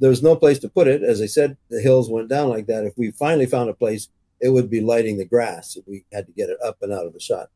there 0.00 0.10
was 0.10 0.22
no 0.22 0.36
place 0.36 0.58
to 0.60 0.68
put 0.68 0.88
it. 0.88 1.02
As 1.02 1.22
I 1.22 1.26
said, 1.26 1.56
the 1.70 1.80
hills 1.80 2.10
went 2.10 2.28
down 2.28 2.48
like 2.48 2.66
that. 2.66 2.84
If 2.84 2.96
we 2.96 3.10
finally 3.10 3.46
found 3.46 3.70
a 3.70 3.74
place, 3.74 4.08
it 4.40 4.48
would 4.48 4.68
be 4.68 4.80
lighting 4.80 5.18
the 5.18 5.24
grass. 5.24 5.76
if 5.76 5.86
We 5.86 6.04
had 6.12 6.26
to 6.26 6.32
get 6.32 6.50
it 6.50 6.58
up 6.62 6.78
and 6.82 6.92
out 6.92 7.06
of 7.06 7.12
the 7.12 7.20
shot. 7.20 7.50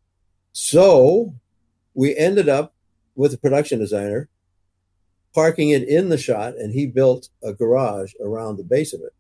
So 0.53 1.35
we 1.94 2.16
ended 2.16 2.48
up 2.48 2.74
with 3.14 3.35
a 3.35 3.38
production 3.38 3.81
designer 3.81 4.29
parking 5.35 5.70
it 5.70 5.87
in 5.87 6.09
the 6.09 6.18
shot, 6.18 6.55
and 6.57 6.72
he 6.72 6.87
built 6.87 7.29
a 7.42 7.53
garage 7.53 8.12
around 8.20 8.57
the 8.57 8.64
base 8.64 8.92
of 8.92 9.01
it 9.03 9.12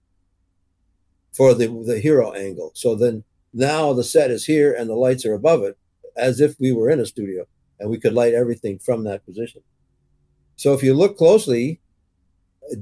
for 1.32 1.54
the, 1.54 1.66
the 1.86 2.00
hero 2.00 2.32
angle. 2.32 2.72
So 2.74 2.94
then 2.94 3.24
now 3.52 3.92
the 3.92 4.04
set 4.04 4.30
is 4.30 4.46
here 4.46 4.72
and 4.72 4.88
the 4.88 4.94
lights 4.94 5.24
are 5.24 5.34
above 5.34 5.62
it 5.62 5.78
as 6.16 6.40
if 6.40 6.58
we 6.58 6.72
were 6.72 6.90
in 6.90 7.00
a 7.00 7.06
studio 7.06 7.46
and 7.78 7.88
we 7.88 7.98
could 7.98 8.14
light 8.14 8.34
everything 8.34 8.78
from 8.78 9.04
that 9.04 9.24
position. 9.24 9.62
So 10.56 10.72
if 10.72 10.82
you 10.82 10.94
look 10.94 11.16
closely, 11.16 11.80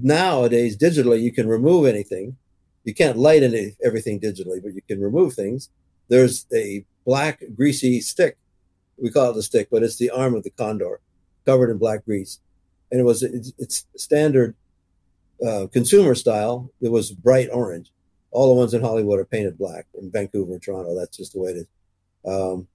nowadays 0.02 0.76
digitally 0.76 1.20
you 1.20 1.32
can 1.32 1.48
remove 1.48 1.86
anything. 1.86 2.36
You 2.84 2.94
can't 2.94 3.18
light 3.18 3.42
any, 3.42 3.76
everything 3.84 4.20
digitally 4.20 4.62
but 4.62 4.74
you 4.74 4.82
can 4.86 5.00
remove 5.00 5.34
things. 5.34 5.70
There's 6.08 6.46
a 6.54 6.84
black 7.04 7.42
greasy 7.54 8.00
stick. 8.00 8.36
We 8.96 9.10
call 9.10 9.30
it 9.30 9.34
the 9.34 9.42
stick 9.42 9.68
but 9.70 9.82
it's 9.82 9.96
the 9.96 10.10
arm 10.10 10.34
of 10.34 10.42
the 10.42 10.50
condor 10.50 11.00
covered 11.44 11.70
in 11.70 11.78
black 11.78 12.04
grease. 12.04 12.40
And 12.90 13.00
it 13.00 13.04
was 13.04 13.22
it's, 13.22 13.52
it's 13.58 13.86
standard 13.96 14.54
uh, 15.46 15.66
consumer 15.72 16.14
style. 16.14 16.70
It 16.80 16.90
was 16.90 17.12
bright 17.12 17.48
orange. 17.52 17.90
All 18.30 18.48
the 18.48 18.54
ones 18.54 18.74
in 18.74 18.82
hollywood 18.82 19.18
are 19.18 19.24
painted 19.24 19.58
black 19.58 19.86
in 19.94 20.10
vancouver 20.10 20.52
and 20.52 20.62
toronto. 20.62 20.94
That's 20.94 21.16
just 21.16 21.32
the 21.32 21.40
way 21.40 21.50
it 21.50 21.56
is. 21.56 21.66
Um, 22.26 22.68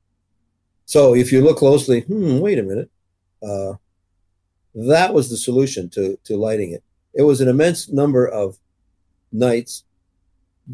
so 0.86 1.16
if 1.16 1.32
you 1.32 1.42
look 1.42 1.58
closely 1.58 2.02
hmm 2.02 2.40
wait 2.40 2.60
a 2.60 2.64
minute. 2.64 2.90
Uh, 3.44 3.74
that 4.74 5.14
was 5.14 5.30
the 5.30 5.38
solution 5.38 5.90
to 5.90 6.18
to 6.24 6.38
lighting 6.38 6.72
it 6.72 6.84
it 7.14 7.24
was 7.24 7.42
an 7.42 7.48
immense 7.48 7.90
number 7.90 8.28
of 8.28 8.58
nights. 9.32 9.84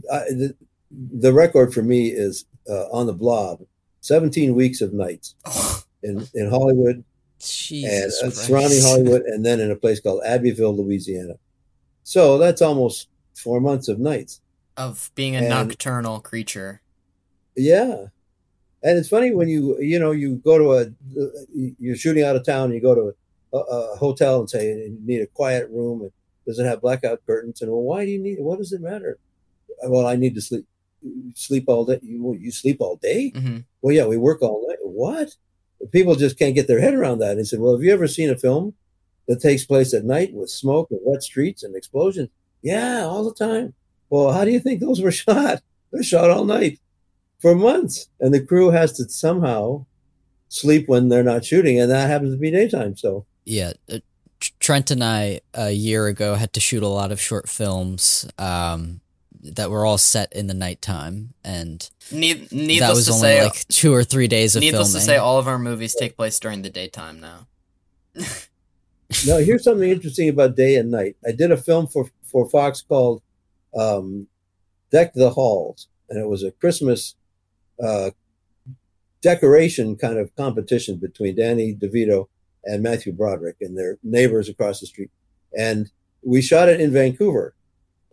the, 0.03 0.55
the, 0.91 1.33
record 1.33 1.73
for 1.73 1.81
me 1.81 2.07
is 2.07 2.45
uh, 2.69 2.85
on 2.91 3.07
the 3.07 3.13
blob 3.13 3.61
17 4.01 4.55
weeks 4.55 4.81
of 4.81 4.93
nights 4.93 5.35
in, 6.03 6.27
in 6.33 6.49
Hollywood 6.49 7.03
Jesus 7.39 8.21
and 8.21 8.31
uh, 8.31 8.35
surrounding 8.35 8.81
Hollywood, 8.83 9.23
and 9.23 9.45
then 9.45 9.59
in 9.59 9.71
a 9.71 9.75
place 9.75 9.99
called 9.99 10.21
Abbeville, 10.25 10.75
Louisiana. 10.75 11.35
So 12.03 12.37
that's 12.37 12.61
almost 12.61 13.09
four 13.35 13.59
months 13.59 13.87
of 13.87 13.99
nights 13.99 14.41
of 14.75 15.11
being 15.15 15.35
a 15.35 15.39
and, 15.39 15.49
nocturnal 15.49 16.19
creature. 16.19 16.81
Yeah, 17.55 18.05
and 18.83 18.97
it's 18.97 19.09
funny 19.09 19.33
when 19.33 19.49
you 19.49 19.79
you 19.79 19.99
know 19.99 20.11
you 20.11 20.35
go 20.37 20.57
to 20.57 20.73
a 20.73 21.73
you're 21.79 21.95
shooting 21.95 22.23
out 22.23 22.35
of 22.35 22.45
town, 22.45 22.71
you 22.71 22.81
go 22.81 22.95
to 22.95 23.15
a, 23.53 23.57
a 23.57 23.95
hotel 23.97 24.39
and 24.39 24.49
say 24.49 24.67
you 24.67 24.97
need 25.03 25.21
a 25.21 25.27
quiet 25.27 25.69
room 25.69 26.01
and 26.01 26.11
does 26.47 26.57
it 26.57 26.65
have 26.65 26.81
blackout 26.81 27.21
curtains? 27.27 27.61
And 27.61 27.69
well, 27.69 27.81
why 27.81 28.05
do 28.05 28.11
you 28.11 28.19
need? 28.19 28.39
What 28.39 28.57
does 28.57 28.71
it 28.71 28.81
matter? 28.81 29.19
Well, 29.83 30.07
I 30.07 30.15
need 30.15 30.33
to 30.35 30.41
sleep. 30.41 30.65
Sleep 31.35 31.65
all 31.67 31.85
day. 31.85 31.99
You 32.01 32.35
you 32.39 32.51
sleep 32.51 32.77
all 32.79 32.95
day? 32.95 33.31
Mm-hmm. 33.35 33.57
Well, 33.81 33.93
yeah, 33.93 34.05
we 34.05 34.17
work 34.17 34.41
all 34.41 34.65
night. 34.67 34.77
What? 34.81 35.35
People 35.91 36.15
just 36.15 36.39
can't 36.39 36.55
get 36.55 36.67
their 36.67 36.79
head 36.79 36.95
around 36.95 37.19
that. 37.19 37.31
And 37.31 37.39
he 37.39 37.45
said, 37.45 37.59
Well, 37.59 37.73
have 37.73 37.83
you 37.83 37.93
ever 37.93 38.07
seen 38.07 38.31
a 38.31 38.37
film 38.37 38.73
that 39.27 39.41
takes 39.41 39.65
place 39.65 39.93
at 39.93 40.05
night 40.05 40.33
with 40.33 40.49
smoke 40.49 40.89
and 40.89 40.99
wet 41.03 41.21
streets 41.21 41.63
and 41.63 41.75
explosions? 41.75 42.29
Yeah, 42.63 43.01
all 43.01 43.23
the 43.23 43.33
time. 43.33 43.73
Well, 44.09 44.31
how 44.31 44.45
do 44.45 44.51
you 44.51 44.59
think 44.59 44.79
those 44.79 45.01
were 45.01 45.11
shot? 45.23 45.61
They're 45.91 46.03
shot 46.03 46.31
all 46.31 46.45
night 46.45 46.79
for 47.39 47.55
months. 47.55 48.09
And 48.19 48.33
the 48.33 48.43
crew 48.43 48.71
has 48.71 48.93
to 48.93 49.07
somehow 49.09 49.85
sleep 50.49 50.87
when 50.87 51.09
they're 51.09 51.23
not 51.23 51.45
shooting. 51.45 51.79
And 51.79 51.91
that 51.91 52.09
happens 52.09 52.33
to 52.33 52.39
be 52.39 52.51
daytime. 52.51 52.95
So, 52.95 53.25
yeah. 53.45 53.73
Trent 54.67 54.91
and 54.91 55.01
I, 55.01 55.39
a 55.53 55.71
year 55.71 56.07
ago, 56.07 56.35
had 56.35 56.51
to 56.51 56.59
shoot 56.59 56.83
a 56.83 56.89
lot 56.89 57.13
of 57.13 57.21
short 57.21 57.47
films. 57.47 58.29
Um, 58.37 58.99
that 59.41 59.71
were 59.71 59.85
all 59.85 59.97
set 59.97 60.33
in 60.33 60.47
the 60.47 60.53
nighttime, 60.53 61.29
and 61.41 61.89
Need, 62.11 62.51
needless 62.51 62.79
that 62.89 62.93
was 62.93 63.05
to 63.05 63.13
only 63.13 63.21
say, 63.21 63.43
like 63.45 63.67
two 63.69 63.93
or 63.93 64.03
three 64.03 64.27
days 64.27 64.57
of 64.57 64.59
needless 64.59 64.89
filming. 64.89 64.99
to 64.99 65.05
say, 65.05 65.15
all 65.15 65.39
of 65.39 65.47
our 65.47 65.57
movies 65.57 65.95
take 65.95 66.17
place 66.17 66.37
during 66.37 66.63
the 66.63 66.69
daytime 66.69 67.21
now. 67.21 67.47
now 69.25 69.37
here's 69.37 69.63
something 69.63 69.89
interesting 69.89 70.27
about 70.27 70.57
day 70.57 70.75
and 70.75 70.91
night. 70.91 71.15
I 71.25 71.31
did 71.31 71.49
a 71.49 71.55
film 71.55 71.87
for 71.87 72.09
for 72.23 72.49
Fox 72.49 72.81
called 72.81 73.21
um, 73.73 74.27
"Deck 74.91 75.13
the 75.13 75.29
Halls," 75.29 75.87
and 76.09 76.19
it 76.19 76.27
was 76.27 76.43
a 76.43 76.51
Christmas 76.51 77.15
uh, 77.81 78.09
decoration 79.21 79.95
kind 79.95 80.17
of 80.17 80.35
competition 80.35 80.97
between 80.97 81.37
Danny 81.37 81.73
DeVito 81.73 82.27
and 82.67 82.83
Matthew 82.83 83.13
Broderick 83.13 83.55
and 83.61 83.77
their 83.77 83.97
neighbors 84.03 84.49
across 84.49 84.79
the 84.79 84.85
street. 84.85 85.09
And 85.57 85.89
we 86.21 86.41
shot 86.41 86.69
it 86.69 86.81
in 86.81 86.91
Vancouver, 86.91 87.55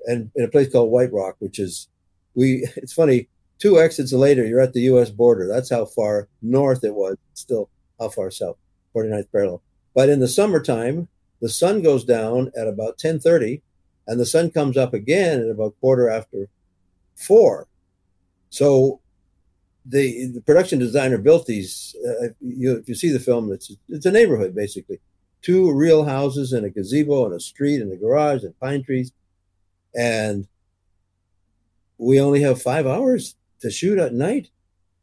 and 0.06 0.30
in 0.36 0.44
a 0.44 0.48
place 0.48 0.70
called 0.70 0.90
White 0.90 1.12
Rock, 1.12 1.36
which 1.40 1.58
is 1.58 1.88
we. 2.34 2.66
It's 2.76 2.92
funny. 2.92 3.28
Two 3.58 3.78
exits 3.78 4.12
later, 4.12 4.44
you're 4.44 4.60
at 4.60 4.72
the 4.72 4.82
U.S. 4.82 5.10
border. 5.10 5.46
That's 5.46 5.70
how 5.70 5.84
far 5.84 6.28
north 6.42 6.82
it 6.84 6.94
was. 6.94 7.16
Still, 7.34 7.70
how 8.00 8.08
far 8.08 8.30
south? 8.30 8.56
49th 8.94 9.30
parallel. 9.32 9.62
But 9.94 10.08
in 10.08 10.18
the 10.18 10.28
summertime, 10.28 11.08
the 11.40 11.48
sun 11.48 11.82
goes 11.82 12.04
down 12.04 12.50
at 12.56 12.68
about 12.68 12.98
10:30, 12.98 13.62
and 14.06 14.18
the 14.18 14.26
sun 14.26 14.50
comes 14.50 14.76
up 14.76 14.94
again 14.94 15.40
at 15.40 15.50
about 15.50 15.78
quarter 15.80 16.08
after 16.08 16.48
four. 17.16 17.68
So, 18.50 19.00
the 19.84 20.26
the 20.26 20.40
production 20.40 20.78
designer 20.78 21.18
built 21.18 21.46
these. 21.46 21.94
Uh, 22.06 22.28
you, 22.40 22.76
if 22.76 22.88
you 22.88 22.94
see 22.94 23.10
the 23.10 23.20
film, 23.20 23.52
it's 23.52 23.74
it's 23.88 24.06
a 24.06 24.10
neighborhood 24.10 24.54
basically, 24.54 25.00
two 25.42 25.72
real 25.72 26.04
houses 26.04 26.52
and 26.52 26.64
a 26.64 26.70
gazebo 26.70 27.26
and 27.26 27.34
a 27.34 27.40
street 27.40 27.80
and 27.80 27.92
a 27.92 27.96
garage 27.96 28.42
and 28.42 28.58
pine 28.60 28.82
trees, 28.82 29.12
and 29.94 30.46
we 31.98 32.20
only 32.20 32.40
have 32.42 32.60
five 32.62 32.86
hours 32.86 33.36
to 33.60 33.70
shoot 33.70 33.98
at 33.98 34.14
night. 34.14 34.48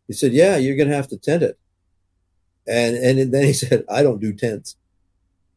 He 0.07 0.13
said, 0.13 0.33
"Yeah, 0.33 0.57
you're 0.57 0.77
gonna 0.77 0.95
have 0.95 1.09
to 1.09 1.17
tent 1.17 1.43
it." 1.43 1.59
And 2.67 2.95
and 2.95 3.31
then 3.31 3.45
he 3.45 3.53
said, 3.63 3.85
"I 3.87 4.01
don't 4.01 4.21
do 4.21 4.33
tents." 4.33 4.75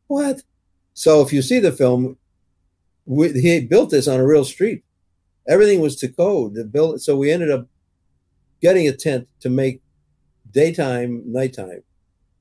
What? 0.06 0.42
So 0.92 1.22
if 1.22 1.32
you 1.32 1.42
see 1.42 1.58
the 1.58 1.72
film, 1.72 2.18
we, 3.06 3.32
he 3.32 3.60
built 3.60 3.90
this 3.90 4.06
on 4.06 4.20
a 4.20 4.26
real 4.26 4.44
street. 4.44 4.84
Everything 5.48 5.80
was 5.80 5.96
to 5.96 6.08
code. 6.08 6.54
The 6.54 6.64
build, 6.64 7.02
so 7.02 7.16
we 7.16 7.30
ended 7.30 7.50
up 7.50 7.66
getting 8.64 8.88
a 8.88 8.96
tent 8.96 9.28
to 9.40 9.50
make 9.50 9.82
daytime, 10.50 11.22
nighttime. 11.26 11.82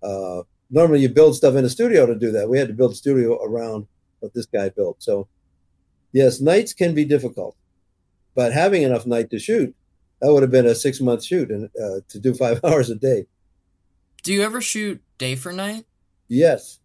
Uh, 0.01 0.43
normally, 0.71 1.01
you 1.01 1.09
build 1.09 1.35
stuff 1.35 1.55
in 1.55 1.65
a 1.65 1.69
studio 1.69 2.05
to 2.05 2.15
do 2.15 2.31
that. 2.31 2.49
We 2.49 2.57
had 2.57 2.69
to 2.69 2.73
build 2.73 2.93
a 2.93 2.95
studio 2.95 3.43
around 3.43 3.87
what 4.21 4.33
this 4.33 4.45
guy 4.45 4.69
built. 4.69 5.03
So, 5.03 5.27
yes, 6.13 6.39
nights 6.39 6.73
can 6.73 6.95
be 6.95 7.03
difficult, 7.03 7.57
but 8.35 8.53
having 8.53 8.83
enough 8.83 9.05
night 9.05 9.31
to 9.31 9.37
shoot, 9.37 9.75
that 10.21 10.31
would 10.31 10.43
have 10.43 10.51
been 10.51 10.65
a 10.65 10.73
six 10.73 11.01
month 11.01 11.25
shoot 11.25 11.51
and 11.51 11.65
uh, 11.75 11.99
to 12.07 12.19
do 12.19 12.33
five 12.43 12.61
hours 12.63 12.89
a 12.89 12.95
day. 12.95 13.25
Do 14.23 14.31
you 14.31 14.43
ever 14.43 14.61
shoot 14.61 15.03
day 15.17 15.35
for 15.35 15.51
night? 15.51 15.85
Yes. 16.29 16.79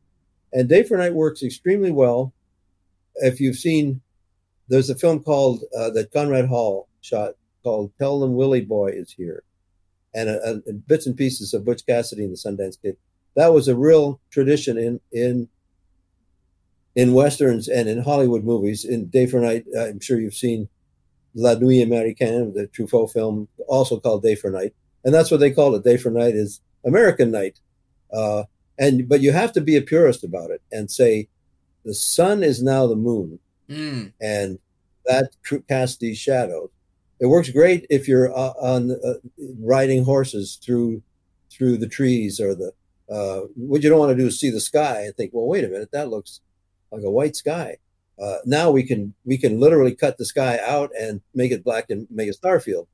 And 0.53 0.69
day 0.69 0.83
for 0.83 0.97
night 0.97 1.15
works 1.15 1.45
extremely 1.45 1.93
well. 1.93 2.33
If 3.15 3.39
you've 3.39 3.57
seen, 3.57 4.01
there's 4.67 4.91
a 4.91 4.97
film 4.97 5.23
called 5.23 5.63
uh, 5.79 5.91
that 5.91 6.11
Conrad 6.13 6.47
Hall 6.47 6.89
shot 7.01 7.35
called 7.63 7.93
"Tell 7.99 8.21
Them 8.21 8.35
Willie 8.35 8.61
Boy 8.65 8.89
Is 8.89 9.13
Here," 9.13 9.43
and, 10.15 10.29
uh, 10.29 10.61
and 10.67 10.87
bits 10.87 11.07
and 11.07 11.17
pieces 11.17 11.55
of 11.55 11.65
Butch 11.65 11.85
Cassidy 11.87 12.25
and 12.25 12.33
the 12.33 12.37
Sundance 12.37 12.81
Kid. 12.81 12.97
That 13.37 13.53
was 13.53 13.69
a 13.69 13.77
real 13.77 14.21
tradition 14.31 14.79
in 14.79 15.01
in 15.13 15.49
in 16.95 17.13
westerns 17.15 17.69
and 17.69 17.89
in 17.89 18.03
Hollywood 18.03 18.45
movies. 18.45 18.85
In 18.85 19.07
day 19.07 19.27
for 19.27 19.41
night, 19.41 19.65
I'm 19.79 20.01
sure 20.01 20.19
you've 20.21 20.35
seen 20.35 20.69
La 21.35 21.55
Nuit 21.55 21.87
Américaine, 21.87 22.55
the 22.55 22.67
Truffaut 22.69 23.13
film, 23.13 23.49
also 23.69 24.01
called 24.01 24.23
Day 24.23 24.35
for 24.35 24.51
Night, 24.51 24.75
and 25.05 25.15
that's 25.15 25.31
what 25.31 25.41
they 25.41 25.51
call 25.53 25.75
it. 25.75 25.85
Day 25.85 25.97
for 25.97 26.11
Night 26.11 26.35
is 26.35 26.61
American 26.85 27.31
night. 27.31 27.61
Uh, 28.13 28.45
and 28.79 29.09
but 29.09 29.21
you 29.21 29.33
have 29.33 29.53
to 29.53 29.61
be 29.61 29.77
a 29.77 29.83
purist 29.83 30.25
about 30.25 30.51
it 30.51 30.63
and 30.73 30.91
say 30.91 31.29
the 31.85 31.95
sun 31.95 32.43
is 32.43 32.63
now 32.63 32.87
the 32.87 32.97
moon 32.97 33.39
Mm. 33.69 34.15
and 34.19 34.59
that 35.05 35.29
casts 35.69 35.99
these 35.99 36.17
shadows 36.17 36.71
it 37.21 37.27
works 37.27 37.51
great 37.51 37.87
if 37.91 38.09
you're 38.09 38.31
uh, 38.37 38.53
on 38.61 38.93
uh, 38.93 39.15
riding 39.61 40.05
horses 40.05 40.59
through 40.63 41.03
through 41.51 41.77
the 41.77 41.89
trees 41.89 42.41
or 42.41 42.55
the 42.55 42.73
uh, 43.11 43.47
what 43.57 43.83
you 43.83 43.89
don't 43.89 43.99
want 43.99 44.11
to 44.11 44.23
do 44.23 44.27
is 44.27 44.39
see 44.39 44.51
the 44.51 44.61
sky 44.61 45.03
and 45.03 45.17
think 45.17 45.33
well 45.33 45.47
wait 45.47 45.65
a 45.65 45.69
minute 45.69 45.91
that 45.93 46.11
looks 46.11 46.41
like 46.91 47.03
a 47.03 47.11
white 47.11 47.37
sky 47.37 47.77
uh, 48.23 48.39
now 48.45 48.71
we 48.71 48.83
can 48.83 49.15
we 49.25 49.39
can 49.39 49.59
literally 49.59 49.95
cut 49.95 50.19
the 50.19 50.25
sky 50.25 50.59
out 50.65 50.91
and 50.99 51.21
make 51.35 51.53
it 51.53 51.65
black 51.65 51.91
and 51.91 52.07
make 52.11 52.29
a 52.29 52.33
star 52.33 52.61
field 52.61 52.87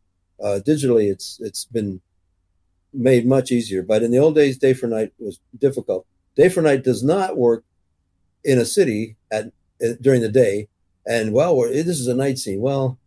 uh, 0.42 0.60
digitally 0.64 1.10
it's 1.10 1.38
it's 1.40 1.64
been 1.64 2.00
made 2.94 3.26
much 3.26 3.50
easier. 3.50 3.82
But 3.82 4.02
in 4.02 4.10
the 4.10 4.18
old 4.18 4.34
days, 4.34 4.56
day 4.56 4.72
for 4.72 4.86
night 4.86 5.12
was 5.18 5.40
difficult. 5.58 6.06
Day 6.36 6.48
for 6.48 6.62
night 6.62 6.84
does 6.84 7.02
not 7.02 7.36
work 7.36 7.64
in 8.44 8.58
a 8.58 8.64
city 8.64 9.16
at 9.30 9.46
uh, 9.84 9.94
during 10.00 10.20
the 10.20 10.28
day. 10.28 10.68
And 11.06 11.32
well, 11.32 11.60
this 11.60 12.00
is 12.00 12.08
a 12.08 12.14
night 12.14 12.38
scene. 12.38 12.60
Well, 12.60 12.98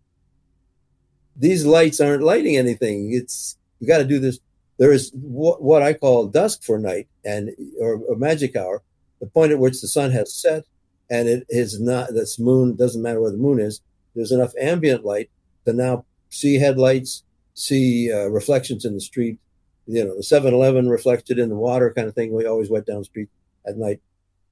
these 1.38 1.66
lights 1.66 2.00
aren't 2.00 2.24
lighting 2.24 2.58
anything. 2.58 3.14
It's 3.14 3.58
you 3.80 3.88
got 3.88 4.00
to 4.00 4.06
do 4.06 4.20
this. 4.20 4.40
There 4.78 4.92
is 4.92 5.12
what, 5.14 5.62
what 5.62 5.82
I 5.82 5.94
call 5.94 6.28
dusk 6.28 6.64
for 6.64 6.78
night 6.78 7.08
and 7.26 7.52
or, 7.80 7.96
or 7.96 8.16
magic 8.16 8.56
hour, 8.56 8.82
the 9.20 9.28
point 9.28 9.52
at 9.52 9.60
which 9.60 9.82
the 9.82 9.88
sun 9.88 10.12
has 10.12 10.34
set 10.34 10.64
and 11.10 11.28
it 11.28 11.46
is 11.50 11.80
not. 11.80 12.14
This 12.14 12.40
moon 12.40 12.76
doesn't 12.76 13.02
matter 13.02 13.22
where 13.22 13.32
the 13.32 13.38
moon 13.38 13.60
is. 13.60 13.82
There's 14.16 14.32
enough 14.32 14.54
ambient 14.60 15.06
light 15.06 15.30
to 15.66 15.74
now 15.74 16.06
see 16.30 16.56
headlights, 16.56 17.24
see 17.54 18.12
uh, 18.12 18.28
reflections 18.28 18.86
in 18.86 18.94
the 18.94 19.02
street, 19.02 19.40
you 19.88 20.04
know, 20.04 20.16
the 20.16 20.22
7-Eleven 20.22 20.90
reflected 20.90 21.40
in 21.40 21.50
the 21.50 21.56
water 21.56 21.94
kind 21.94 22.08
of 22.08 22.14
thing. 22.14 22.34
We 22.34 22.46
always 22.46 22.70
went 22.70 22.86
down 22.86 23.00
the 23.00 23.06
street 23.06 23.30
at 23.66 23.78
night. 23.78 24.02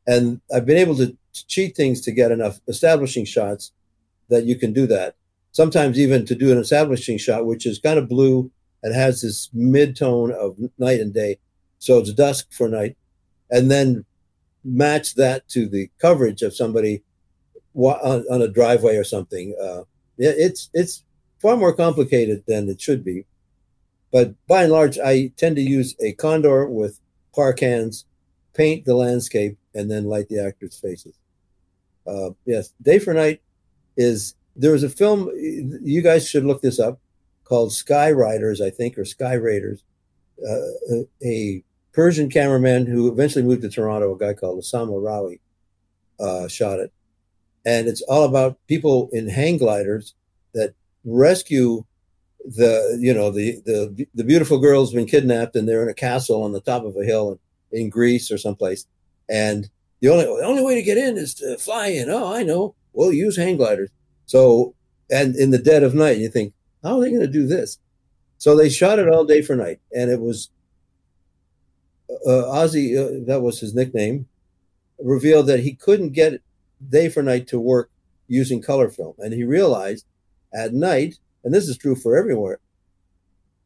And 0.08 0.40
I've 0.54 0.66
been 0.66 0.78
able 0.78 0.96
to 0.98 1.16
cheat 1.34 1.76
things 1.76 2.02
to 2.02 2.12
get 2.12 2.32
enough 2.32 2.60
establishing 2.68 3.26
shots 3.26 3.72
that 4.30 4.46
you 4.46 4.56
can 4.56 4.72
do 4.72 4.88
that. 4.88 5.16
Sometimes 5.56 5.98
even 5.98 6.26
to 6.26 6.36
do 6.36 6.52
an 6.52 6.58
establishing 6.58 7.18
shot, 7.18 7.46
which 7.46 7.66
is 7.66 7.80
kind 7.80 7.98
of 7.98 8.10
blue 8.10 8.52
and 8.84 8.94
has 8.94 9.22
this 9.22 9.50
mid 9.54 9.96
tone 9.96 10.32
of 10.32 10.58
night 10.78 11.00
and 11.00 11.14
day. 11.14 11.40
So 11.80 12.00
it's 12.00 12.12
dusk 12.14 12.52
for 12.52 12.68
night. 12.68 12.98
And 13.50 13.72
then 13.72 14.06
match 14.64 15.16
that 15.16 15.48
to 15.50 15.68
the 15.68 15.90
coverage 16.00 16.42
of 16.42 16.56
somebody 16.56 17.04
on, 17.76 18.42
a 18.42 18.48
driveway 18.48 18.98
or 18.98 19.04
something. 19.04 19.56
Uh, 19.62 19.84
it's, 20.18 20.70
it's 20.74 21.04
far 21.42 21.56
more 21.56 21.74
complicated 21.74 22.44
than 22.48 22.68
it 22.70 22.82
should 22.82 23.04
be 23.04 23.26
but 24.16 24.34
by 24.48 24.64
and 24.64 24.72
large, 24.72 24.98
I 24.98 25.34
tend 25.36 25.58
to 25.58 25.62
use 25.62 25.94
a 26.00 26.14
condor 26.14 26.70
with 26.70 27.02
par 27.36 27.52
cans, 27.52 28.06
paint 28.54 28.86
the 28.86 28.96
landscape, 28.96 29.58
and 29.74 29.92
then 29.92 30.06
light 30.06 30.30
the 30.30 30.40
actors' 30.40 30.80
faces. 30.80 31.16
Uh, 32.08 32.30
yes, 32.46 32.72
Day 32.82 32.98
for 32.98 33.14
Night 33.14 33.42
is 33.98 34.36
there 34.56 34.72
was 34.72 34.84
a 34.84 34.90
film 34.90 35.30
you 35.36 36.02
guys 36.02 36.28
should 36.28 36.46
look 36.46 36.62
this 36.62 36.80
up 36.80 37.00
called 37.44 37.74
Sky 37.74 38.12
Riders, 38.12 38.62
I 38.62 38.70
think, 38.70 38.98
or 38.98 39.06
Sky 39.06 39.34
Raiders. 39.34 39.84
Uh, 40.42 41.04
a 41.24 41.64
Persian 41.94 42.30
cameraman 42.30 42.86
who 42.86 43.12
eventually 43.12 43.44
moved 43.44 43.62
to 43.62 43.70
Toronto, 43.70 44.14
a 44.14 44.18
guy 44.18 44.34
called 44.34 44.60
Ousama 44.60 45.02
Rawi, 45.02 45.40
uh, 46.20 46.48
shot 46.48 46.80
it, 46.80 46.92
and 47.66 47.88
it's 47.88 48.02
all 48.02 48.24
about 48.24 48.58
people 48.68 49.10
in 49.14 49.30
hang 49.30 49.58
gliders 49.58 50.14
that 50.54 50.74
rescue 51.06 51.86
the 52.46 52.98
you 53.00 53.14
know 53.14 53.32
the 53.32 53.62
the 53.66 54.08
the 54.14 54.24
beautiful 54.24 54.60
girl's 54.60 54.94
been 54.94 55.08
kidnapped 55.08 55.56
and 55.56 55.68
they're 55.68 55.82
in 55.82 55.90
a 55.90 55.94
castle 55.94 56.44
on 56.44 56.52
the 56.52 56.62
top 56.62 56.84
of 56.84 56.96
a 56.96 57.04
hill 57.04 57.40
in, 57.72 57.80
in 57.80 57.90
Greece 57.90 58.30
or 58.32 58.38
someplace, 58.38 58.86
and 59.30 59.70
the 60.02 60.10
only 60.10 60.26
the 60.26 60.46
only 60.46 60.64
way 60.64 60.76
to 60.76 60.84
get 60.84 60.98
in 60.98 61.18
is 61.18 61.34
to 61.36 61.58
fly 61.58 61.88
in. 61.88 62.10
Oh, 62.10 62.34
I 62.34 62.44
know. 62.44 62.76
We'll 62.94 63.14
use 63.14 63.38
hang 63.38 63.58
gliders. 63.58 63.90
So, 64.26 64.76
and 65.10 65.36
in 65.36 65.52
the 65.52 65.58
dead 65.58 65.84
of 65.84 65.94
night, 65.94 66.18
you 66.18 66.30
think, 66.30 66.54
how 66.84 66.98
are 66.98 67.02
they 67.02 67.10
going 67.10 67.22
to 67.22 67.28
do 67.28 67.48
this? 67.48 67.80
So 68.38 68.56
they 68.56 68.70
shot 68.70 69.00
it 69.00 69.08
all 69.08 69.26
day 69.26 69.42
for 69.42 69.56
night, 69.56 69.80
and 69.92 70.12
it 70.12 70.20
was 70.20 70.50
uh, 72.10 72.30
Ozzy. 72.30 72.98
Uh, 72.98 73.26
that 73.28 73.42
was 73.42 73.60
his 73.60 73.74
nickname. 73.74 74.28
revealed 75.00 75.48
that 75.48 75.62
he 75.62 75.74
couldn't 75.74 76.12
get 76.12 76.42
day 76.88 77.10
for 77.10 77.24
night 77.24 77.48
to 77.48 77.60
work 77.60 77.90
using 78.28 78.62
color 78.62 78.90
film. 78.90 79.16
And 79.20 79.34
he 79.34 79.44
realized 79.44 80.06
at 80.54 80.74
night, 80.74 81.16
and 81.44 81.54
this 81.54 81.68
is 81.68 81.78
true 81.78 81.96
for 81.96 82.18
everywhere, 82.18 82.60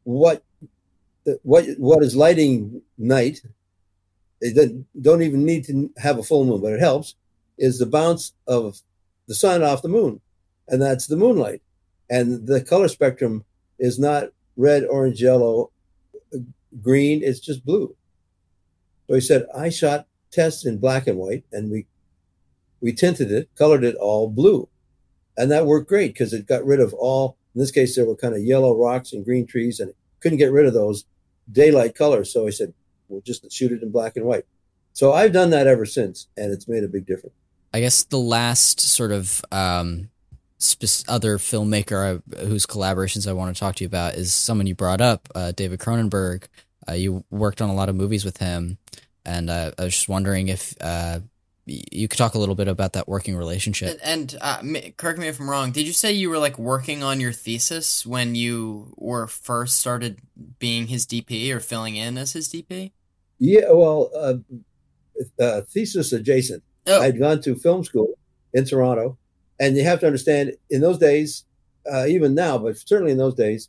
what 0.04 0.42
what 1.42 1.66
what 1.78 2.02
is 2.02 2.16
lighting 2.16 2.82
night 2.96 3.42
they 4.40 4.84
don't 5.00 5.22
even 5.22 5.44
need 5.44 5.64
to 5.66 5.90
have 5.98 6.18
a 6.18 6.22
full 6.22 6.44
moon, 6.44 6.60
but 6.60 6.72
it 6.72 6.80
helps, 6.80 7.14
is 7.58 7.78
the 7.78 7.86
bounce 7.86 8.32
of 8.46 8.80
the 9.28 9.34
sun 9.34 9.62
off 9.62 9.82
the 9.82 9.88
moon. 9.88 10.20
And 10.70 10.80
that's 10.80 11.06
the 11.06 11.16
moonlight. 11.16 11.60
And 12.08 12.46
the 12.46 12.62
color 12.62 12.88
spectrum 12.88 13.44
is 13.78 13.98
not 13.98 14.28
red, 14.56 14.84
orange, 14.84 15.20
yellow, 15.20 15.72
green, 16.80 17.22
it's 17.22 17.40
just 17.40 17.64
blue. 17.64 17.94
So 19.06 19.14
he 19.14 19.20
said, 19.20 19.46
I 19.54 19.68
shot 19.68 20.06
tests 20.30 20.64
in 20.64 20.78
black 20.78 21.06
and 21.06 21.18
white 21.18 21.44
and 21.52 21.70
we 21.70 21.86
we 22.80 22.92
tinted 22.92 23.30
it, 23.30 23.50
colored 23.56 23.84
it 23.84 23.94
all 23.96 24.30
blue. 24.30 24.68
And 25.36 25.50
that 25.50 25.66
worked 25.66 25.88
great 25.88 26.14
because 26.14 26.32
it 26.32 26.46
got 26.46 26.64
rid 26.64 26.80
of 26.80 26.94
all, 26.94 27.36
in 27.54 27.60
this 27.60 27.70
case, 27.70 27.94
there 27.94 28.04
were 28.04 28.16
kind 28.16 28.34
of 28.34 28.42
yellow 28.42 28.76
rocks 28.76 29.12
and 29.12 29.24
green 29.24 29.46
trees, 29.46 29.80
and 29.80 29.92
couldn't 30.20 30.38
get 30.38 30.52
rid 30.52 30.66
of 30.66 30.74
those 30.74 31.04
daylight 31.50 31.94
colors. 31.94 32.32
So 32.32 32.46
I 32.46 32.50
said, 32.50 32.72
we'll 33.08 33.20
just 33.20 33.50
shoot 33.52 33.72
it 33.72 33.82
in 33.82 33.90
black 33.90 34.16
and 34.16 34.24
white. 34.24 34.44
So 34.92 35.12
I've 35.12 35.32
done 35.32 35.50
that 35.50 35.66
ever 35.66 35.86
since, 35.86 36.28
and 36.36 36.52
it's 36.52 36.68
made 36.68 36.84
a 36.84 36.88
big 36.88 37.06
difference. 37.06 37.34
I 37.72 37.80
guess 37.80 38.02
the 38.02 38.18
last 38.18 38.80
sort 38.80 39.12
of 39.12 39.42
um, 39.52 40.10
sp- 40.62 41.08
other 41.08 41.38
filmmaker 41.38 42.22
I, 42.36 42.44
whose 42.44 42.66
collaborations 42.66 43.26
I 43.26 43.32
want 43.32 43.54
to 43.54 43.58
talk 43.58 43.76
to 43.76 43.84
you 43.84 43.88
about 43.88 44.14
is 44.14 44.32
someone 44.32 44.66
you 44.66 44.74
brought 44.74 45.00
up, 45.00 45.28
uh, 45.34 45.52
David 45.52 45.80
Cronenberg. 45.80 46.44
Uh, 46.88 46.92
you 46.92 47.24
worked 47.30 47.60
on 47.60 47.68
a 47.68 47.74
lot 47.74 47.88
of 47.88 47.96
movies 47.96 48.24
with 48.24 48.38
him, 48.38 48.78
and 49.24 49.50
uh, 49.50 49.72
I 49.78 49.84
was 49.84 49.94
just 49.94 50.08
wondering 50.08 50.48
if 50.48 50.74
uh, 50.80 51.20
you 51.66 52.08
could 52.08 52.18
talk 52.18 52.34
a 52.34 52.38
little 52.38 52.54
bit 52.54 52.68
about 52.68 52.94
that 52.94 53.08
working 53.08 53.36
relationship. 53.36 54.00
And, 54.02 54.34
and 54.34 54.38
uh, 54.40 54.90
correct 54.96 55.18
me 55.18 55.28
if 55.28 55.38
I'm 55.38 55.48
wrong. 55.48 55.72
Did 55.72 55.86
you 55.86 55.92
say 55.92 56.12
you 56.12 56.30
were 56.30 56.38
like 56.38 56.58
working 56.58 57.02
on 57.02 57.20
your 57.20 57.32
thesis 57.32 58.04
when 58.06 58.34
you 58.34 58.94
were 58.96 59.26
first 59.26 59.78
started 59.78 60.20
being 60.58 60.86
his 60.86 61.06
DP 61.06 61.50
or 61.54 61.60
filling 61.60 61.96
in 61.96 62.18
as 62.18 62.32
his 62.32 62.48
DP? 62.48 62.92
Yeah, 63.38 63.70
well, 63.70 64.10
uh, 64.14 64.34
uh, 65.42 65.60
thesis 65.62 66.12
adjacent. 66.12 66.62
Oh. 66.86 67.00
I'd 67.00 67.18
gone 67.18 67.40
to 67.42 67.54
film 67.54 67.84
school 67.84 68.18
in 68.52 68.64
Toronto, 68.64 69.18
and 69.60 69.76
you 69.76 69.84
have 69.84 70.00
to 70.00 70.06
understand 70.06 70.52
in 70.70 70.80
those 70.80 70.98
days, 70.98 71.44
uh, 71.92 72.06
even 72.06 72.34
now, 72.34 72.58
but 72.58 72.76
certainly 72.78 73.12
in 73.12 73.18
those 73.18 73.34
days, 73.34 73.68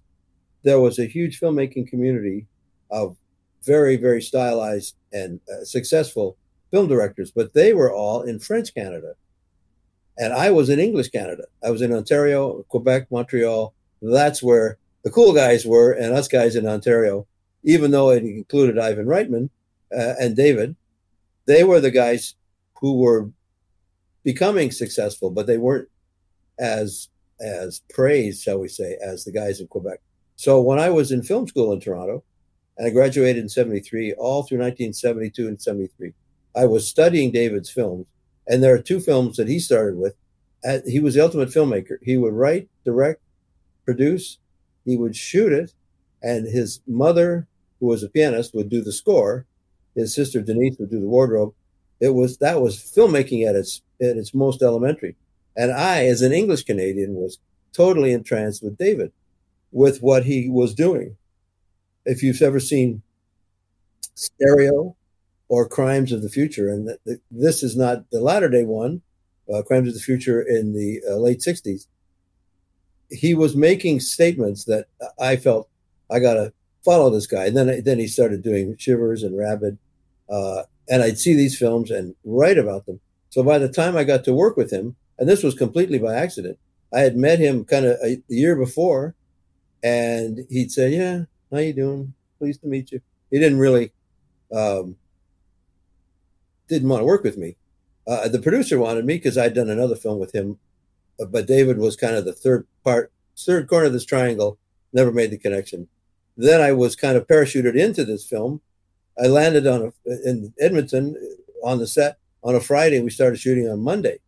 there 0.64 0.80
was 0.80 0.98
a 0.98 1.06
huge 1.06 1.40
filmmaking 1.40 1.88
community 1.88 2.48
of 2.90 3.18
very, 3.64 3.98
very 3.98 4.22
stylized 4.22 4.96
and 5.12 5.40
uh, 5.52 5.64
successful 5.64 6.38
film 6.72 6.88
directors, 6.88 7.30
but 7.32 7.54
they 7.54 7.74
were 7.74 7.94
all 7.94 8.22
in 8.22 8.40
French 8.40 8.74
Canada. 8.74 9.14
And 10.18 10.34
I 10.34 10.52
was 10.52 10.70
in 10.70 10.80
English 10.80 11.10
Canada. 11.10 11.44
I 11.64 11.72
was 11.72 11.82
in 11.82 11.94
Ontario, 11.94 12.64
Quebec, 12.70 13.12
Montreal. 13.12 13.74
That's 14.02 14.42
where 14.42 14.78
the 15.04 15.12
cool 15.12 15.34
guys 15.34 15.66
were, 15.66 15.92
and 15.92 16.14
us 16.14 16.28
guys 16.28 16.56
in 16.56 16.68
Ontario, 16.68 17.28
even 17.64 17.92
though 17.92 18.12
it 18.12 18.24
included 18.24 18.80
Ivan 18.80 19.08
Reitman, 19.08 19.50
uh, 19.96 20.14
and 20.20 20.36
David, 20.36 20.76
they 21.46 21.64
were 21.64 21.82
the 21.82 21.92
guys 21.92 22.36
who 22.80 22.98
were 22.98 23.30
becoming 24.24 24.72
successful, 24.72 25.30
but 25.30 25.48
they 25.48 25.58
weren't 25.58 25.90
as 26.60 27.10
as 27.40 27.82
praised, 27.90 28.44
shall 28.44 28.60
we 28.60 28.68
say, 28.68 28.98
as 29.04 29.26
the 29.26 29.32
guys 29.32 29.60
in 29.60 29.68
Quebec. 29.68 30.00
So 30.36 30.62
when 30.62 30.80
I 30.80 30.90
was 30.90 31.12
in 31.12 31.24
film 31.24 31.48
school 31.48 31.74
in 31.74 31.80
Toronto, 31.80 32.24
and 32.78 32.88
I 32.88 32.92
graduated 32.92 33.42
in 33.42 33.50
'73, 33.50 34.14
all 34.14 34.44
through 34.44 34.60
1972 34.60 35.48
and 35.48 35.62
'73, 35.62 36.14
I 36.56 36.66
was 36.66 36.88
studying 36.88 37.32
David's 37.32 37.70
films, 37.70 38.08
and 38.48 38.62
there 38.62 38.74
are 38.74 38.82
two 38.82 39.00
films 39.00 39.38
that 39.38 39.48
he 39.48 39.60
started 39.60 39.98
with. 39.98 40.16
He 40.86 41.00
was 41.00 41.16
the 41.16 41.24
ultimate 41.24 41.50
filmmaker. 41.50 41.98
He 42.04 42.18
would 42.18 42.34
write, 42.34 42.70
direct, 42.86 43.22
produce, 43.84 44.38
he 44.86 44.96
would 44.96 45.16
shoot 45.16 45.52
it, 45.52 45.74
and 46.22 46.48
his 46.48 46.82
mother, 46.88 47.48
who 47.80 47.88
was 47.88 48.04
a 48.04 48.10
pianist, 48.10 48.54
would 48.54 48.70
do 48.70 48.84
the 48.84 48.92
score, 48.92 49.46
his 49.96 50.14
sister 50.14 50.42
Denise 50.42 50.78
would 50.80 50.92
do 50.92 51.00
the 51.00 51.08
wardrobe. 51.08 51.54
It 52.00 52.10
was 52.10 52.38
that 52.38 52.62
was 52.62 52.78
filmmaking 52.78 53.48
at 53.48 53.56
its 53.56 53.82
at 54.02 54.18
its 54.18 54.34
most 54.34 54.62
elementary, 54.62 55.16
and 55.56 55.72
I, 55.72 56.06
as 56.06 56.22
an 56.22 56.32
English 56.32 56.64
Canadian, 56.64 57.16
was 57.16 57.40
totally 57.74 58.12
entranced 58.12 58.64
with 58.64 58.78
David, 58.78 59.12
with 59.72 60.02
what 60.02 60.26
he 60.26 60.50
was 60.50 60.74
doing. 60.74 61.18
If 62.06 62.24
you've 62.24 62.42
ever 62.42 62.60
seen 62.60 63.02
Stereo 64.16 64.96
or 65.48 65.68
Crimes 65.68 66.12
of 66.12 66.22
the 66.22 66.30
Future, 66.30 66.70
and 66.70 66.98
this 67.30 67.64
is 67.64 67.78
not 67.78 68.10
the 68.12 68.22
latter 68.22 68.50
day 68.50 68.66
one, 68.66 69.02
uh, 69.54 69.62
Crimes 69.62 69.90
of 69.90 69.94
the 69.94 70.00
Future 70.00 70.42
in 70.42 70.74
the 70.74 71.02
uh, 71.10 71.16
late 71.16 71.40
'60s. 71.40 71.88
He 73.10 73.34
was 73.34 73.56
making 73.56 74.00
statements 74.00 74.64
that 74.66 74.88
I 75.20 75.36
felt 75.36 75.68
I 76.10 76.20
got 76.20 76.36
to 76.36 76.54
follow 76.84 77.10
this 77.10 77.28
guy. 77.28 77.46
And 77.46 77.56
then 77.56 77.84
then 77.84 78.00
he 78.00 78.08
started 78.08 78.42
doing 78.42 78.76
Shivers 78.78 79.24
and 79.24 79.38
Rabid, 79.38 79.78
uh, 80.30 80.64
and 80.90 81.02
I'd 81.02 81.20
see 81.20 81.34
these 81.34 81.58
films 81.58 81.92
and 81.92 82.16
write 82.24 82.58
about 82.58 82.86
them. 82.86 83.00
So 83.32 83.41
by 83.41 83.58
the 83.58 83.67
time 83.67 83.98
I 83.98 84.04
got 84.04 84.24
to 84.26 84.34
work 84.34 84.56
with 84.56 84.72
him, 84.72 84.96
and 85.17 85.28
this 85.28 85.41
was 85.41 85.56
completely 85.56 85.98
by 85.98 86.13
accident, 86.13 86.60
I 86.94 87.00
had 87.00 87.17
met 87.17 87.39
him 87.39 87.65
kind 87.65 87.86
of 87.86 87.98
a, 88.04 88.17
a 88.17 88.22
year 88.28 88.56
before, 88.56 89.15
and 89.84 90.46
he'd 90.50 90.72
say, 90.72 90.91
"Yeah, 90.96 91.24
how 91.52 91.58
you 91.58 91.74
doing? 91.74 92.13
Pleased 92.38 92.62
to 92.62 92.67
meet 92.67 92.91
you." 92.91 93.02
He 93.32 93.39
didn't 93.39 93.58
really 93.58 93.91
um, 94.54 94.98
didn't 96.67 96.89
want 96.89 97.02
to 97.02 97.06
work 97.06 97.24
with 97.24 97.38
me. 97.38 97.56
Uh, 98.08 98.28
the 98.28 98.39
producer 98.39 98.78
wanted 98.78 99.06
me 99.06 99.15
because 99.15 99.38
I'd 99.38 99.56
done 99.56 99.70
another 99.70 99.96
film 99.96 100.20
with 100.20 100.36
him, 100.36 100.60
uh, 101.20 101.26
but 101.26 101.48
David 101.48 101.80
was 101.80 101.96
kind 101.96 102.15
of 102.15 102.26
the 102.26 102.34
third 102.34 102.67
part, 102.84 103.12
third 103.36 103.67
corner 103.67 103.88
of 103.88 103.94
this 103.94 104.06
triangle. 104.06 104.60
Never 104.94 105.12
made 105.12 105.32
the 105.32 105.38
connection 105.38 105.88
then 106.38 106.62
I 106.62 106.72
was 106.72 106.96
kind 106.96 107.17
of 107.17 107.28
parachuted 107.28 107.76
into 107.76 108.04
this 108.04 108.26
film. 108.26 108.62
I 109.22 109.28
landed 109.28 109.67
on 109.67 109.94
a, 110.06 110.30
in 110.30 110.54
Edmonton 110.60 111.15
on 111.63 111.80
the 111.80 111.88
set 111.88 112.17
on 112.44 112.56
a 112.56 112.60
Friday. 112.60 113.00
We 113.02 113.10
started 113.10 113.40
shooting 113.40 113.70
on 113.70 113.80
Monday, 113.80 114.20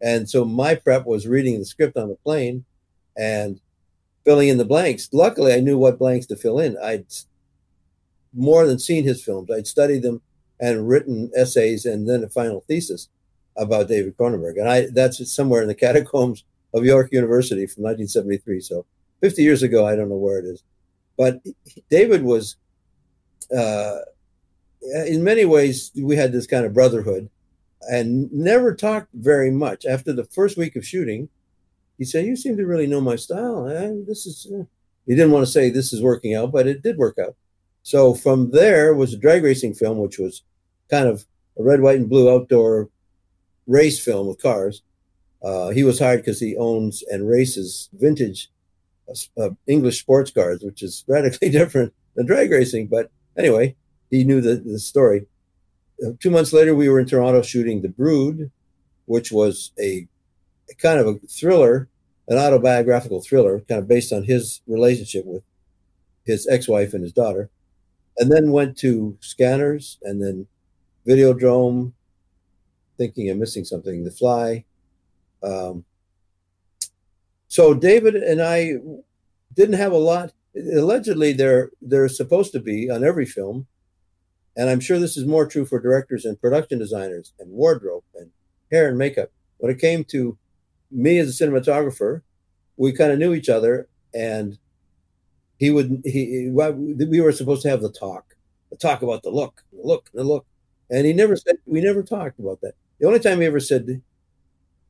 and 0.00 0.28
so 0.28 0.44
my 0.44 0.74
prep 0.74 1.06
was 1.06 1.26
reading 1.26 1.58
the 1.58 1.64
script 1.64 1.96
on 1.96 2.08
the 2.08 2.16
plane 2.16 2.64
and 3.16 3.60
filling 4.24 4.48
in 4.48 4.58
the 4.58 4.64
blanks. 4.64 5.08
Luckily, 5.12 5.52
I 5.52 5.60
knew 5.60 5.78
what 5.78 5.98
blanks 5.98 6.26
to 6.26 6.36
fill 6.36 6.58
in. 6.58 6.76
I'd 6.78 7.06
more 8.32 8.66
than 8.66 8.78
seen 8.78 9.04
his 9.04 9.22
films. 9.22 9.50
I'd 9.50 9.66
studied 9.66 10.02
them 10.02 10.22
and 10.60 10.88
written 10.88 11.30
essays 11.34 11.86
and 11.86 12.08
then 12.08 12.22
a 12.22 12.28
final 12.28 12.60
thesis 12.68 13.08
about 13.56 13.88
David 13.88 14.16
Cronenberg. 14.16 14.58
And 14.58 14.68
I 14.68 14.86
that's 14.92 15.32
somewhere 15.32 15.62
in 15.62 15.68
the 15.68 15.74
catacombs 15.86 16.44
of 16.72 16.84
York 16.84 17.12
University 17.12 17.66
from 17.66 17.84
1973. 17.84 18.60
So 18.60 18.86
50 19.20 19.42
years 19.42 19.62
ago, 19.62 19.86
I 19.86 19.96
don't 19.96 20.08
know 20.08 20.16
where 20.16 20.38
it 20.38 20.44
is. 20.44 20.62
But 21.16 21.40
David 21.90 22.22
was, 22.22 22.56
uh, 23.54 23.98
in 25.06 25.22
many 25.22 25.44
ways, 25.44 25.90
we 25.94 26.16
had 26.16 26.32
this 26.32 26.46
kind 26.46 26.64
of 26.64 26.72
brotherhood 26.72 27.28
and 27.82 28.30
never 28.32 28.74
talked 28.74 29.08
very 29.14 29.50
much. 29.50 29.86
After 29.86 30.12
the 30.12 30.24
first 30.24 30.56
week 30.56 30.76
of 30.76 30.86
shooting, 30.86 31.28
he 31.98 32.04
said, 32.04 32.26
You 32.26 32.36
seem 32.36 32.56
to 32.56 32.66
really 32.66 32.86
know 32.86 33.00
my 33.00 33.16
style. 33.16 33.66
And 33.66 34.06
this 34.06 34.26
is, 34.26 34.50
uh, 34.52 34.64
he 35.06 35.14
didn't 35.14 35.32
want 35.32 35.46
to 35.46 35.52
say 35.52 35.70
this 35.70 35.92
is 35.92 36.02
working 36.02 36.34
out, 36.34 36.52
but 36.52 36.66
it 36.66 36.82
did 36.82 36.98
work 36.98 37.18
out. 37.18 37.36
So 37.82 38.14
from 38.14 38.50
there 38.50 38.94
was 38.94 39.14
a 39.14 39.18
drag 39.18 39.42
racing 39.42 39.74
film, 39.74 39.98
which 39.98 40.18
was 40.18 40.42
kind 40.90 41.08
of 41.08 41.24
a 41.58 41.62
red, 41.62 41.80
white, 41.80 41.98
and 41.98 42.08
blue 42.08 42.30
outdoor 42.30 42.90
race 43.66 44.02
film 44.02 44.26
with 44.26 44.42
cars. 44.42 44.82
Uh, 45.42 45.70
he 45.70 45.84
was 45.84 45.98
hired 45.98 46.20
because 46.20 46.40
he 46.40 46.56
owns 46.56 47.02
and 47.10 47.26
races 47.26 47.88
vintage 47.94 48.50
uh, 49.38 49.50
English 49.66 50.00
sports 50.00 50.30
cars, 50.30 50.62
which 50.62 50.82
is 50.82 51.04
radically 51.08 51.50
different 51.60 51.92
than 52.14 52.26
drag 52.26 52.50
racing. 52.50 52.88
But 52.88 53.10
anyway, 53.36 53.76
he 54.10 54.24
knew 54.24 54.40
the, 54.40 54.56
the 54.56 54.78
story. 54.78 55.26
Uh, 56.04 56.10
two 56.20 56.30
months 56.30 56.52
later, 56.52 56.74
we 56.74 56.88
were 56.88 57.00
in 57.00 57.06
Toronto 57.06 57.42
shooting 57.42 57.82
The 57.82 57.88
Brood, 57.88 58.50
which 59.06 59.30
was 59.32 59.72
a, 59.78 60.06
a 60.70 60.74
kind 60.74 61.00
of 61.00 61.06
a 61.06 61.18
thriller, 61.26 61.88
an 62.28 62.38
autobiographical 62.38 63.20
thriller, 63.20 63.60
kind 63.60 63.80
of 63.80 63.88
based 63.88 64.12
on 64.12 64.24
his 64.24 64.60
relationship 64.66 65.24
with 65.26 65.42
his 66.24 66.46
ex-wife 66.48 66.94
and 66.94 67.02
his 67.02 67.12
daughter, 67.12 67.50
and 68.18 68.30
then 68.30 68.52
went 68.52 68.78
to 68.78 69.16
Scanners 69.20 69.98
and 70.02 70.22
then 70.22 70.46
Videodrome. 71.06 71.92
Thinking 72.98 73.30
I'm 73.30 73.38
missing 73.38 73.64
something. 73.64 74.04
The 74.04 74.10
Fly. 74.10 74.64
Um, 75.42 75.84
so 77.48 77.74
David 77.74 78.14
and 78.14 78.42
I 78.42 78.74
didn't 79.54 79.76
have 79.76 79.92
a 79.92 79.98
lot. 79.98 80.32
Allegedly, 80.54 81.32
there 81.32 81.70
there's 81.80 82.16
supposed 82.16 82.52
to 82.52 82.60
be 82.60 82.90
on 82.90 83.02
every 83.02 83.24
film, 83.24 83.66
and 84.60 84.68
I'm 84.68 84.80
sure 84.80 84.98
this 84.98 85.16
is 85.16 85.24
more 85.24 85.46
true 85.46 85.64
for 85.64 85.80
directors 85.80 86.26
and 86.26 86.38
production 86.38 86.78
designers 86.78 87.32
and 87.38 87.50
wardrobe 87.50 88.04
and 88.14 88.30
hair 88.70 88.90
and 88.90 88.98
makeup. 88.98 89.30
When 89.56 89.72
it 89.72 89.80
came 89.80 90.04
to 90.04 90.36
me 90.90 91.16
as 91.16 91.40
a 91.40 91.44
cinematographer, 91.44 92.20
we 92.76 92.92
kind 92.92 93.10
of 93.10 93.18
knew 93.18 93.32
each 93.32 93.48
other, 93.48 93.88
and 94.12 94.58
he 95.56 95.70
would 95.70 96.02
he 96.04 96.50
we 96.52 97.22
were 97.22 97.32
supposed 97.32 97.62
to 97.62 97.70
have 97.70 97.80
the 97.80 97.90
talk, 97.90 98.36
the 98.68 98.76
talk 98.76 99.00
about 99.00 99.22
the 99.22 99.30
look, 99.30 99.62
the 99.72 99.80
look, 99.82 100.10
the 100.12 100.24
look, 100.24 100.44
And 100.90 101.06
he 101.06 101.14
never 101.14 101.36
said, 101.36 101.56
we 101.64 101.80
never 101.80 102.02
talked 102.02 102.38
about 102.38 102.60
that. 102.60 102.74
The 102.98 103.06
only 103.06 103.20
time 103.20 103.40
he 103.40 103.46
ever 103.46 103.60
said, 103.60 104.02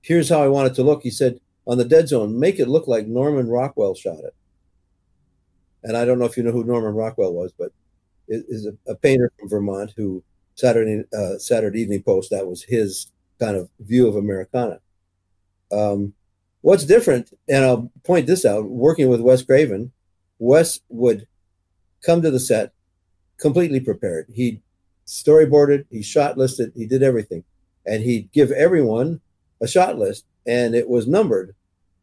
here's 0.03 0.31
how 0.31 0.43
I 0.43 0.49
want 0.49 0.67
it 0.67 0.75
to 0.75 0.83
look, 0.83 1.05
he 1.05 1.11
said, 1.11 1.39
on 1.65 1.79
the 1.79 1.85
dead 1.85 2.09
zone, 2.09 2.41
make 2.41 2.59
it 2.59 2.67
look 2.69 2.89
like 2.89 3.07
Norman 3.07 3.49
Rockwell 3.49 3.95
shot 3.95 4.19
it. 4.19 4.35
And 5.85 5.97
I 5.97 6.05
don't 6.05 6.19
know 6.19 6.25
if 6.25 6.37
you 6.37 6.43
know 6.43 6.51
who 6.51 6.65
Norman 6.65 6.95
Rockwell 6.95 7.33
was, 7.33 7.53
but 7.57 7.71
is 8.31 8.67
a, 8.67 8.91
a, 8.91 8.95
painter 8.95 9.33
from 9.39 9.49
Vermont 9.49 9.93
who 9.97 10.23
Saturday 10.55 11.05
uh, 11.17 11.39
Saturday 11.39 11.81
Evening 11.83 12.03
Post 12.03 12.31
that 12.31 12.47
was 12.47 12.63
his 12.63 13.11
kind 13.39 13.57
of 13.57 13.69
view 13.81 14.07
of 14.07 14.17
Americana. 14.17 14.81
Um, 15.73 16.15
what's 16.61 16.85
different, 16.85 17.33
and 17.49 17.65
I'll 17.65 17.91
point 18.05 18.27
this 18.27 18.45
out: 18.45 18.65
working 18.65 19.09
with 19.09 19.21
Wes 19.21 19.43
Craven, 19.43 19.93
Wes 20.39 20.81
would 20.89 21.27
come 22.05 22.23
to 22.23 22.31
the 22.31 22.41
set 22.41 22.73
completely 23.39 23.81
prepared. 23.81 24.27
He 24.33 24.63
storyboarded, 25.07 25.87
he 25.91 26.03
shot 26.03 26.39
listed, 26.39 26.73
he 26.77 26.87
did 26.87 27.03
everything, 27.03 27.45
and 27.85 28.03
he'd 28.03 28.31
give 28.33 28.53
everyone 28.53 29.21
a 29.61 29.67
shot 29.67 29.99
list, 29.99 30.25
and 30.47 30.75
it 30.75 30.89
was 30.89 31.07
numbered, 31.07 31.55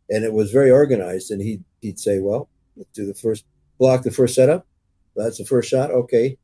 and 0.10 0.24
it 0.24 0.34
was 0.34 0.52
very 0.52 0.72
organized. 0.72 1.32
And 1.32 1.42
he 1.42 1.62
he'd 1.82 2.00
say, 2.00 2.20
"Well, 2.20 2.50
let's 2.76 2.92
do 2.92 3.06
the 3.06 3.13
first 3.13 3.46
block, 3.78 4.04
the 4.04 4.12
first 4.12 4.36
setup. 4.36 4.66
That's 5.18 5.38
the 5.38 5.46
first 5.46 5.70
shot, 5.70 5.92
okay." 5.92 6.38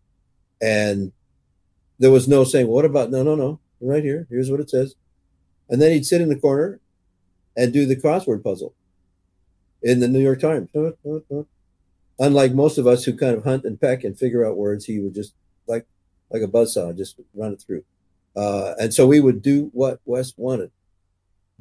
And 0.62 1.12
there 2.00 2.12
was 2.12 2.28
no 2.28 2.44
saying, 2.44 2.68
"What 2.68 2.86
about 2.86 3.12
no, 3.12 3.24
no, 3.24 3.36
no, 3.36 3.60
right 3.80 4.04
here? 4.04 4.28
Here's 4.30 4.50
what 4.52 4.60
it 4.60 4.70
says," 4.70 4.96
and 5.70 5.82
then 5.82 5.92
he'd 5.92 6.06
sit 6.06 6.22
in 6.22 6.30
the 6.30 6.40
corner 6.40 6.80
and 7.56 7.72
do 7.72 7.86
the 7.86 7.96
crossword 7.96 8.44
puzzle 8.44 8.74
in 9.82 10.00
the 10.00 10.08
New 10.08 10.20
York 10.20 10.40
Times. 10.40 10.70
Unlike 12.20 12.54
most 12.54 12.78
of 12.78 12.88
us 12.88 13.04
who 13.04 13.16
kind 13.16 13.36
of 13.36 13.44
hunt 13.44 13.66
and 13.66 13.80
peck 13.80 14.04
and 14.04 14.18
figure 14.18 14.46
out 14.46 14.58
words, 14.58 14.86
he 14.86 15.00
would 15.00 15.14
just 15.14 15.34
like 15.68 15.86
like 16.32 16.42
a 16.42 16.48
buzzsaw, 16.48 16.96
just 16.98 17.20
run 17.34 17.54
it 17.54 17.64
through. 17.66 17.84
Uh, 18.36 18.74
and 18.80 18.94
so 18.94 19.06
we 19.06 19.20
would 19.20 19.42
do 19.42 19.70
what 19.74 20.00
Wes 20.06 20.34
wanted. 20.38 20.72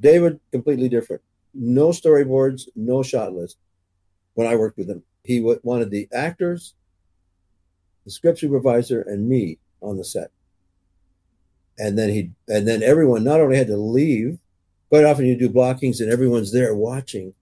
David, 0.00 0.40
completely 0.50 0.88
different. 0.88 1.22
No 1.54 1.88
storyboards, 1.88 2.68
no 2.74 3.02
shot 3.02 3.34
list. 3.34 3.58
When 4.34 4.46
I 4.46 4.56
worked 4.56 4.78
with 4.78 4.88
him, 4.88 5.02
he 5.24 5.38
w- 5.38 5.60
wanted 5.62 5.90
the 5.90 6.08
actors, 6.12 6.74
the 8.04 8.10
script 8.10 8.38
supervisor, 8.38 9.02
and 9.02 9.28
me 9.28 9.58
on 9.80 9.96
the 9.96 10.04
set. 10.04 10.30
And 11.78 11.98
then 11.98 12.10
he, 12.10 12.30
and 12.48 12.66
then 12.66 12.82
everyone 12.82 13.24
not 13.24 13.40
only 13.40 13.56
had 13.56 13.68
to 13.68 13.76
leave. 13.76 14.38
Quite 14.88 15.04
often, 15.04 15.26
you 15.26 15.36
do 15.38 15.48
blockings, 15.48 16.00
and 16.00 16.12
everyone's 16.12 16.52
there 16.52 16.74
watching, 16.74 17.32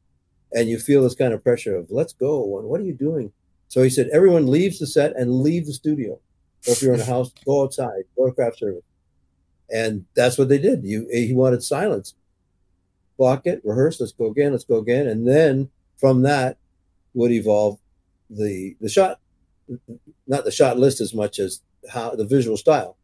and 0.52 0.68
you 0.68 0.78
feel 0.78 1.02
this 1.02 1.16
kind 1.16 1.34
of 1.34 1.42
pressure 1.42 1.74
of 1.74 1.90
"Let's 1.90 2.12
go!" 2.12 2.58
and 2.58 2.68
what 2.68 2.80
are 2.80 2.84
you 2.84 2.94
doing? 2.94 3.32
So 3.68 3.82
he 3.82 3.90
said, 3.90 4.08
everyone 4.12 4.48
leaves 4.48 4.80
the 4.80 4.86
set 4.86 5.14
and 5.16 5.42
leave 5.42 5.64
the 5.64 5.72
studio. 5.72 6.14
Or 6.66 6.72
if 6.72 6.82
you're 6.82 6.92
in 6.92 7.00
a 7.00 7.04
house, 7.04 7.32
go 7.44 7.62
outside, 7.62 8.02
go 8.16 8.26
to 8.26 8.32
craft 8.32 8.58
service. 8.58 8.82
And 9.72 10.06
that's 10.16 10.36
what 10.36 10.48
they 10.48 10.58
did. 10.58 10.82
You, 10.82 11.06
he 11.08 11.32
wanted 11.34 11.62
silence 11.62 12.14
block 13.20 13.46
it, 13.46 13.60
rehearse, 13.64 14.00
let's 14.00 14.12
go 14.12 14.28
again, 14.28 14.50
let's 14.50 14.64
go 14.64 14.78
again. 14.78 15.06
And 15.06 15.28
then 15.28 15.68
from 15.98 16.22
that 16.22 16.56
would 17.12 17.30
evolve 17.30 17.78
the 18.30 18.74
the 18.80 18.88
shot, 18.88 19.19
not 20.26 20.44
the 20.44 20.50
shot 20.50 20.78
list 20.78 21.00
as 21.00 21.14
much 21.14 21.38
as 21.38 21.60
how 21.90 22.14
the 22.14 22.26
visual 22.26 22.56
style. 22.56 22.96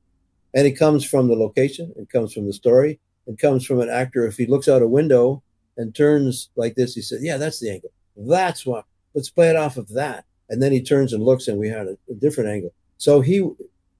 And 0.54 0.66
it 0.66 0.78
comes 0.78 1.04
from 1.04 1.28
the 1.28 1.34
location, 1.34 1.92
it 1.96 2.08
comes 2.10 2.32
from 2.32 2.46
the 2.46 2.52
story, 2.52 3.00
it 3.26 3.38
comes 3.38 3.64
from 3.64 3.80
an 3.80 3.90
actor. 3.90 4.26
If 4.26 4.36
he 4.36 4.46
looks 4.46 4.68
out 4.68 4.82
a 4.82 4.88
window 4.88 5.42
and 5.76 5.94
turns 5.94 6.50
like 6.56 6.74
this, 6.74 6.94
he 6.94 7.02
said, 7.02 7.18
Yeah, 7.22 7.36
that's 7.36 7.60
the 7.60 7.70
angle. 7.70 7.90
That's 8.16 8.64
what 8.64 8.84
let's 9.14 9.30
play 9.30 9.48
it 9.48 9.56
off 9.56 9.76
of 9.76 9.88
that. 9.90 10.24
And 10.48 10.62
then 10.62 10.72
he 10.72 10.82
turns 10.82 11.12
and 11.12 11.22
looks 11.22 11.48
and 11.48 11.58
we 11.58 11.68
had 11.68 11.86
a, 11.86 11.96
a 12.10 12.14
different 12.14 12.50
angle. 12.50 12.72
So 12.98 13.20
he 13.20 13.48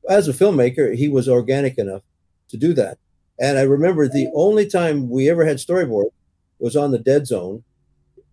as 0.09 0.29
a 0.29 0.33
filmmaker, 0.33 0.95
he 0.95 1.09
was 1.09 1.29
organic 1.29 1.79
enough 1.79 2.03
to 2.49 2.57
do 2.57 2.73
that. 2.75 2.99
And 3.39 3.59
I 3.59 3.63
remember 3.63 4.09
the 4.09 4.31
only 4.35 4.67
time 4.67 5.11
we 5.11 5.29
ever 5.29 5.45
had 5.45 5.59
storyboard 5.59 6.11
was 6.59 6.77
on 6.77 6.91
the 6.91 6.99
dead 6.99 7.27
zone 7.27 7.65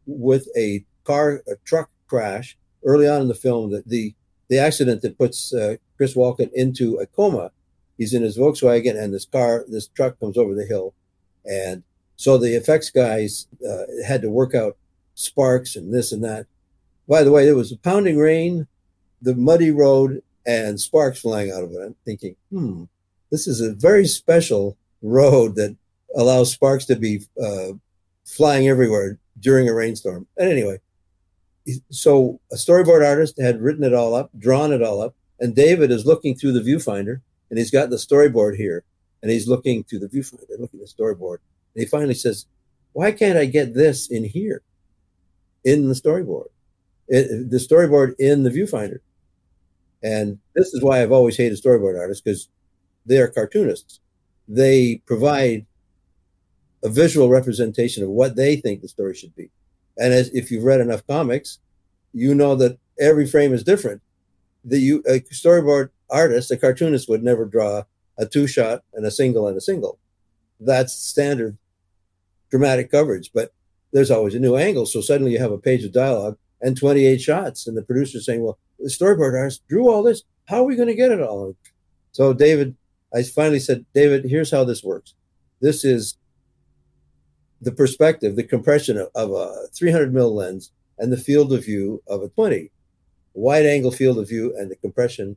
with 0.06 0.48
a 0.56 0.86
car, 1.04 1.42
a 1.48 1.56
truck 1.66 1.90
crash 2.08 2.58
early 2.86 3.08
on 3.08 3.22
in 3.22 3.28
the 3.28 3.34
film. 3.34 3.72
That 3.72 3.88
the 3.88 4.14
the 4.50 4.60
accident 4.60 5.02
that 5.02 5.18
puts 5.18 5.54
uh, 5.54 5.78
Chris 5.98 6.16
Walken 6.16 6.52
into 6.54 6.98
a 6.98 7.06
coma. 7.06 7.52
He's 7.98 8.14
in 8.14 8.24
his 8.24 8.38
Volkswagen, 8.38 9.02
and 9.02 9.14
this 9.14 9.26
car, 9.26 9.66
this 9.68 9.88
truck 9.88 10.20
comes 10.20 10.38
over 10.38 10.56
the 10.56 10.66
hill, 10.66 10.94
and 11.46 11.84
so 12.16 12.38
the 12.38 12.56
effects 12.56 12.90
guys 12.90 13.48
uh, 13.68 13.84
had 14.06 14.22
to 14.22 14.30
work 14.30 14.56
out 14.56 14.78
sparks 15.16 15.76
and 15.76 15.94
this 15.94 16.12
and 16.12 16.24
that. 16.24 16.48
By 17.08 17.24
the 17.24 17.32
way, 17.32 17.46
there 17.46 17.56
was 17.56 17.72
a 17.72 17.78
pounding 17.78 18.18
rain, 18.18 18.68
the 19.22 19.36
muddy 19.36 19.72
road, 19.72 20.24
and 20.46 20.80
sparks 20.80 21.22
flying 21.22 21.52
out 21.52 21.64
of 21.64 21.72
it. 21.72 21.82
I'm 21.82 21.96
thinking, 22.06 22.36
hmm, 22.50 22.84
this 23.30 23.48
is 23.48 23.62
a 23.62 23.74
very 23.74 24.08
special 24.08 24.78
road 25.02 25.56
that 25.56 25.76
allows 26.16 26.52
sparks 26.52 26.86
to 26.86 26.96
be 26.96 27.22
uh, 27.42 27.74
flying 28.26 28.68
everywhere 28.68 29.20
during 29.40 29.68
a 29.68 29.74
rainstorm. 29.74 30.28
And 30.38 30.50
anyway, 30.50 30.80
so 31.90 32.40
a 32.52 32.56
storyboard 32.56 33.06
artist 33.06 33.40
had 33.40 33.62
written 33.62 33.84
it 33.84 33.94
all 33.94 34.16
up, 34.16 34.32
drawn 34.38 34.74
it 34.74 34.82
all 34.82 35.02
up, 35.02 35.16
and 35.40 35.56
David 35.56 35.92
is 35.92 36.06
looking 36.06 36.36
through 36.36 36.54
the 36.54 36.60
viewfinder, 36.62 37.22
and 37.50 37.60
he's 37.60 37.72
got 37.72 37.90
the 37.90 37.96
storyboard 37.96 38.58
here, 38.58 38.84
and 39.22 39.32
he's 39.32 39.48
looking 39.48 39.84
through 39.84 40.00
the 40.00 40.08
viewfinder, 40.08 40.60
looking 40.60 40.82
at 40.82 40.88
the 40.88 41.04
storyboard, 41.04 41.38
and 41.76 41.84
he 41.84 41.86
finally 41.86 42.14
says, 42.14 42.46
"Why 42.92 43.12
can't 43.12 43.38
I 43.38 43.46
get 43.46 43.74
this 43.74 44.10
in 44.10 44.24
here, 44.26 44.62
in 45.64 45.88
the 45.88 45.96
storyboard, 45.96 46.50
it, 47.08 47.50
the 47.50 47.58
storyboard 47.58 48.16
in 48.20 48.44
the 48.44 48.50
viewfinder?" 48.50 49.00
And 50.02 50.40
this 50.54 50.74
is 50.74 50.82
why 50.82 51.02
I've 51.02 51.14
always 51.14 51.38
hated 51.38 51.62
storyboard 51.62 51.98
artists 51.98 52.22
because 52.22 52.50
they 53.06 53.20
are 53.20 53.30
cartoonists 53.30 54.00
they 54.48 55.02
provide 55.06 55.66
a 56.84 56.90
visual 56.90 57.30
representation 57.30 58.04
of 58.04 58.10
what 58.10 58.36
they 58.36 58.58
think 58.58 58.82
the 58.82 58.88
story 58.88 59.16
should 59.16 59.36
be. 59.36 59.50
And 59.98 60.14
as 60.14 60.30
if 60.30 60.52
you've 60.52 60.64
read 60.64 60.82
enough 60.82 61.06
comics, 61.08 61.60
you 62.14 62.34
know 62.34 62.56
that 62.56 62.78
every 63.00 63.28
frame 63.28 63.54
is 63.54 63.64
different. 63.64 64.02
The 64.66 64.80
you 64.80 65.04
a 65.08 65.20
storyboard 65.20 65.90
artist, 66.10 66.52
a 66.52 66.58
cartoonist 66.58 67.10
would 67.10 67.24
never 67.24 67.46
draw 67.46 67.84
a 68.18 68.26
two 68.26 68.48
shot 68.48 68.84
and 68.94 69.06
a 69.06 69.12
single 69.12 69.48
and 69.48 69.58
a 69.58 69.62
single. 69.62 70.00
That's 70.60 70.94
standard 70.94 71.58
dramatic 72.50 72.92
coverage, 72.92 73.32
but 73.34 73.52
there's 73.92 74.12
always 74.12 74.36
a 74.36 74.40
new 74.40 74.56
angle. 74.56 74.86
So 74.86 75.02
suddenly 75.02 75.32
you 75.32 75.40
have 75.40 75.52
a 75.52 75.58
page 75.58 75.84
of 75.84 75.92
dialogue 75.92 76.38
and 76.62 76.78
28 76.78 77.20
shots, 77.20 77.68
and 77.68 77.76
the 77.76 77.82
producer's 77.82 78.26
saying, 78.26 78.44
Well, 78.44 78.58
the 78.80 78.90
storyboard 78.90 79.38
artist 79.38 79.68
drew 79.68 79.90
all 79.90 80.04
this. 80.04 80.24
How 80.46 80.62
are 80.62 80.66
we 80.66 80.76
going 80.76 80.88
to 80.88 80.96
get 80.96 81.12
it 81.12 81.22
all? 81.22 81.56
So 82.12 82.34
David 82.34 82.76
I 83.14 83.22
finally 83.24 83.60
said, 83.60 83.86
David, 83.94 84.26
here's 84.26 84.52
how 84.52 84.64
this 84.64 84.84
works. 84.84 85.14
This 85.62 85.86
is 85.86 86.18
the 87.64 87.72
perspective, 87.72 88.36
the 88.36 88.44
compression 88.44 88.98
of, 89.16 89.32
a 89.32 89.68
300 89.74 90.14
mil 90.14 90.34
lens 90.34 90.72
and 91.00 91.12
the 91.12 91.18
field 91.18 91.54
of 91.54 91.66
view 91.66 92.02
of 92.08 92.22
a 92.22 92.30
20 92.30 92.70
wide 93.34 93.66
angle 93.66 93.92
field 93.92 94.20
of 94.20 94.28
view 94.28 94.56
and 94.58 94.70
the 94.70 94.76
compression 94.78 95.36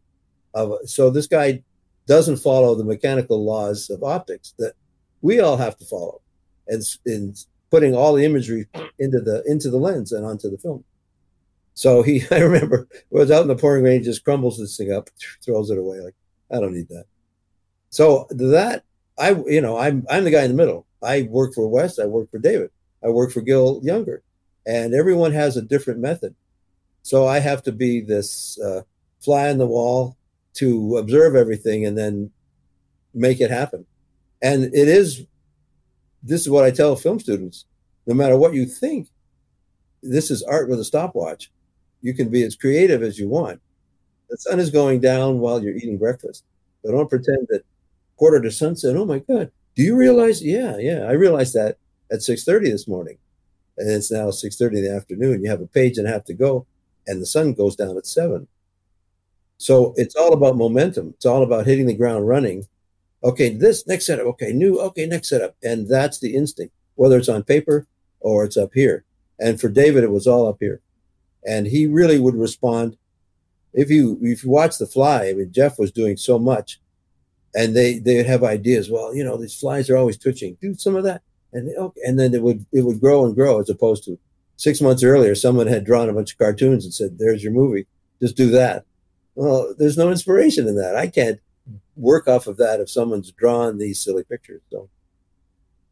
of 0.54 0.72
a, 0.72 0.86
so 0.86 1.10
this 1.10 1.26
guy 1.26 1.62
doesn't 2.06 2.36
follow 2.36 2.74
the 2.74 2.84
mechanical 2.84 3.44
laws 3.44 3.90
of 3.90 4.02
optics 4.02 4.54
that 4.58 4.74
we 5.22 5.40
all 5.40 5.56
have 5.56 5.76
to 5.76 5.84
follow 5.84 6.20
and 6.68 6.82
in 7.06 7.34
putting 7.70 7.94
all 7.94 8.14
the 8.14 8.24
imagery 8.24 8.66
into 8.98 9.20
the 9.20 9.42
into 9.46 9.70
the 9.70 9.76
lens 9.76 10.12
and 10.12 10.24
onto 10.24 10.50
the 10.50 10.58
film. 10.58 10.84
So 11.74 12.02
he 12.02 12.22
i 12.30 12.38
remember 12.38 12.86
was 13.10 13.30
out 13.30 13.42
in 13.42 13.48
the 13.48 13.56
pouring 13.56 13.84
rain 13.84 14.02
just 14.02 14.24
crumbles 14.24 14.58
this 14.58 14.76
thing 14.76 14.92
up 14.92 15.08
throws 15.44 15.70
it 15.70 15.78
away 15.78 16.00
like 16.00 16.14
i 16.50 16.60
don't 16.60 16.74
need 16.74 16.88
that. 16.88 17.06
So 17.90 18.26
that 18.30 18.84
I, 19.18 19.30
you 19.46 19.60
know, 19.60 19.76
I'm 19.76 20.06
I'm 20.10 20.24
the 20.24 20.30
guy 20.30 20.42
in 20.44 20.50
the 20.50 20.56
middle. 20.56 20.86
I 21.02 21.22
work 21.22 21.54
for 21.54 21.68
Wes. 21.68 21.98
I 21.98 22.06
work 22.06 22.30
for 22.30 22.38
David. 22.38 22.70
I 23.04 23.08
work 23.08 23.32
for 23.32 23.40
Gil 23.40 23.80
Junger, 23.82 24.20
and 24.66 24.94
everyone 24.94 25.32
has 25.32 25.56
a 25.56 25.62
different 25.62 26.00
method. 26.00 26.34
So 27.02 27.26
I 27.26 27.38
have 27.38 27.62
to 27.64 27.72
be 27.72 28.00
this 28.00 28.58
uh, 28.60 28.82
fly 29.20 29.48
on 29.48 29.58
the 29.58 29.66
wall 29.66 30.16
to 30.54 30.96
observe 30.96 31.36
everything 31.36 31.86
and 31.86 31.96
then 31.96 32.30
make 33.14 33.40
it 33.40 33.50
happen. 33.50 33.86
And 34.42 34.64
it 34.64 34.88
is. 34.88 35.24
This 36.22 36.40
is 36.40 36.50
what 36.50 36.64
I 36.64 36.70
tell 36.70 36.96
film 36.96 37.20
students: 37.20 37.64
no 38.06 38.14
matter 38.14 38.36
what 38.36 38.54
you 38.54 38.66
think, 38.66 39.08
this 40.02 40.30
is 40.30 40.42
art 40.42 40.68
with 40.68 40.80
a 40.80 40.84
stopwatch. 40.84 41.50
You 42.02 42.14
can 42.14 42.28
be 42.28 42.42
as 42.42 42.56
creative 42.56 43.02
as 43.02 43.18
you 43.18 43.28
want. 43.28 43.60
The 44.28 44.36
sun 44.36 44.60
is 44.60 44.70
going 44.70 45.00
down 45.00 45.38
while 45.38 45.62
you're 45.62 45.76
eating 45.76 45.98
breakfast. 45.98 46.44
but 46.82 46.92
don't 46.92 47.08
pretend 47.08 47.46
that 47.50 47.64
quarter 48.16 48.40
to 48.40 48.50
sunset. 48.50 48.96
Oh 48.96 49.04
my 49.04 49.18
God. 49.20 49.50
Do 49.74 49.82
you 49.82 49.96
realize? 49.96 50.42
Yeah, 50.42 50.78
yeah. 50.78 51.00
I 51.00 51.12
realized 51.12 51.54
that 51.54 51.78
at 52.10 52.20
6.30 52.20 52.64
this 52.64 52.88
morning. 52.88 53.18
And 53.78 53.90
it's 53.90 54.10
now 54.10 54.28
6.30 54.28 54.78
in 54.78 54.84
the 54.84 54.96
afternoon. 54.96 55.42
You 55.42 55.50
have 55.50 55.60
a 55.60 55.66
page 55.66 55.98
and 55.98 56.06
a 56.06 56.10
half 56.10 56.24
to 56.24 56.34
go 56.34 56.66
and 57.06 57.20
the 57.20 57.26
sun 57.26 57.52
goes 57.54 57.76
down 57.76 57.96
at 57.96 58.06
7. 58.06 58.46
So 59.58 59.94
it's 59.96 60.16
all 60.16 60.32
about 60.32 60.56
momentum. 60.56 61.14
It's 61.16 61.26
all 61.26 61.42
about 61.42 61.66
hitting 61.66 61.86
the 61.86 61.94
ground 61.94 62.28
running. 62.28 62.66
Okay, 63.24 63.48
this 63.50 63.86
next 63.86 64.06
setup. 64.06 64.26
Okay, 64.26 64.52
new. 64.52 64.78
Okay, 64.80 65.06
next 65.06 65.28
setup. 65.28 65.56
And 65.62 65.88
that's 65.88 66.20
the 66.20 66.34
instinct, 66.34 66.74
whether 66.94 67.16
it's 67.16 67.28
on 67.28 67.42
paper 67.42 67.86
or 68.20 68.44
it's 68.44 68.56
up 68.56 68.74
here. 68.74 69.04
And 69.38 69.60
for 69.60 69.68
David, 69.68 70.04
it 70.04 70.10
was 70.10 70.26
all 70.26 70.46
up 70.46 70.58
here. 70.60 70.80
And 71.46 71.66
he 71.66 71.86
really 71.86 72.18
would 72.18 72.34
respond. 72.34 72.96
If 73.72 73.90
you 73.90 74.18
if 74.22 74.44
you 74.44 74.50
watch 74.50 74.78
The 74.78 74.86
Fly, 74.86 75.28
I 75.28 75.32
mean, 75.34 75.52
Jeff 75.52 75.78
was 75.78 75.92
doing 75.92 76.16
so 76.16 76.38
much 76.38 76.80
and 77.56 77.74
they 77.74 77.98
they 77.98 78.22
have 78.22 78.44
ideas. 78.44 78.90
Well, 78.90 79.14
you 79.14 79.24
know, 79.24 79.36
these 79.36 79.58
flies 79.58 79.88
are 79.90 79.96
always 79.96 80.18
twitching. 80.18 80.58
Do 80.60 80.74
some 80.74 80.94
of 80.94 81.04
that, 81.04 81.22
and 81.52 81.74
okay, 81.76 82.00
and 82.04 82.20
then 82.20 82.34
it 82.34 82.42
would 82.42 82.66
it 82.72 82.82
would 82.82 83.00
grow 83.00 83.24
and 83.24 83.34
grow 83.34 83.60
as 83.60 83.70
opposed 83.70 84.04
to 84.04 84.18
six 84.56 84.80
months 84.80 85.02
earlier, 85.02 85.34
someone 85.34 85.66
had 85.66 85.84
drawn 85.84 86.08
a 86.08 86.12
bunch 86.12 86.32
of 86.32 86.38
cartoons 86.38 86.84
and 86.84 86.92
said, 86.92 87.18
"There's 87.18 87.42
your 87.42 87.52
movie. 87.52 87.86
Just 88.20 88.36
do 88.36 88.50
that." 88.50 88.84
Well, 89.34 89.74
there's 89.76 89.98
no 89.98 90.10
inspiration 90.10 90.68
in 90.68 90.76
that. 90.76 90.96
I 90.96 91.08
can't 91.08 91.40
work 91.96 92.28
off 92.28 92.46
of 92.46 92.56
that 92.58 92.80
if 92.80 92.90
someone's 92.90 93.32
drawn 93.32 93.78
these 93.78 94.00
silly 94.00 94.24
pictures. 94.24 94.62
So 94.70 94.88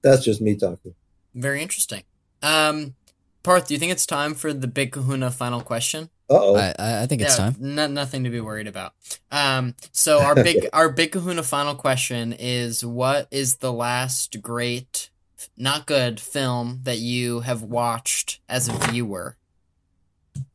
that's 0.03 0.25
just 0.25 0.41
me 0.41 0.55
talking. 0.55 0.95
Very 1.35 1.63
interesting. 1.63 2.03
Um, 2.43 2.95
Parth, 3.43 3.69
do 3.69 3.75
you 3.75 3.81
think 3.81 3.93
it's 3.93 4.07
time 4.07 4.35
for 4.35 4.53
the 4.53 4.67
Big 4.67 4.93
Kahuna 4.93 5.31
final 5.31 5.61
question? 5.61 6.11
Uh-oh. 6.31 6.57
I, 6.57 7.03
I 7.03 7.07
think 7.07 7.21
it's 7.23 7.39
Yeah, 7.39 7.51
time. 7.51 7.57
No, 7.59 7.87
nothing 7.87 8.25
to 8.25 8.31
be 8.31 8.41
worried 8.41 8.67
about. 8.67 8.93
Um, 9.31 9.75
so 9.93 10.21
our 10.21 10.35
big 10.35 10.67
our 10.73 10.89
big 10.91 11.13
Kahuna 11.13 11.43
final 11.43 11.75
question 11.75 12.33
is: 12.33 12.85
What 12.85 13.29
is 13.31 13.57
the 13.57 13.73
last 13.73 14.41
great, 14.41 15.11
not 15.57 15.87
good 15.87 16.19
film 16.21 16.81
that 16.85 16.99
you 16.99 17.41
have 17.41 17.63
watched 17.63 18.41
as 18.49 18.69
a 18.69 18.73
viewer? 18.73 19.37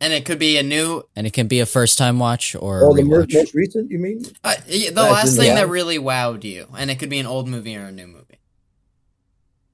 And 0.01 0.11
it 0.11 0.25
could 0.25 0.39
be 0.39 0.57
a 0.57 0.63
new, 0.63 1.03
And 1.15 1.25
it 1.25 1.31
can 1.31 1.47
be 1.47 1.61
a 1.61 1.65
first 1.65 1.97
time 1.97 2.19
watch 2.19 2.53
or 2.53 2.83
Oh, 2.83 2.93
the 2.95 3.03
mer- 3.03 3.23
rewatch. 3.23 3.33
most 3.33 3.53
recent, 3.53 3.89
you 3.91 3.97
mean? 3.99 4.25
uh, 4.43 4.55
the 4.67 4.89
That's 4.89 4.95
last 5.11 5.29
in 5.29 5.35
the 5.37 5.41
thing 5.43 5.55
that 5.55 5.69
really 5.69 5.97
wowed 5.99 6.43
you, 6.43 6.67
and 6.77 6.91
it 6.91 6.99
could 6.99 7.09
be 7.09 7.19
an 7.19 7.25
old 7.25 7.47
movie 7.47 7.77
or 7.77 7.85
a 7.85 7.91
new 7.91 8.07
movie. 8.07 8.39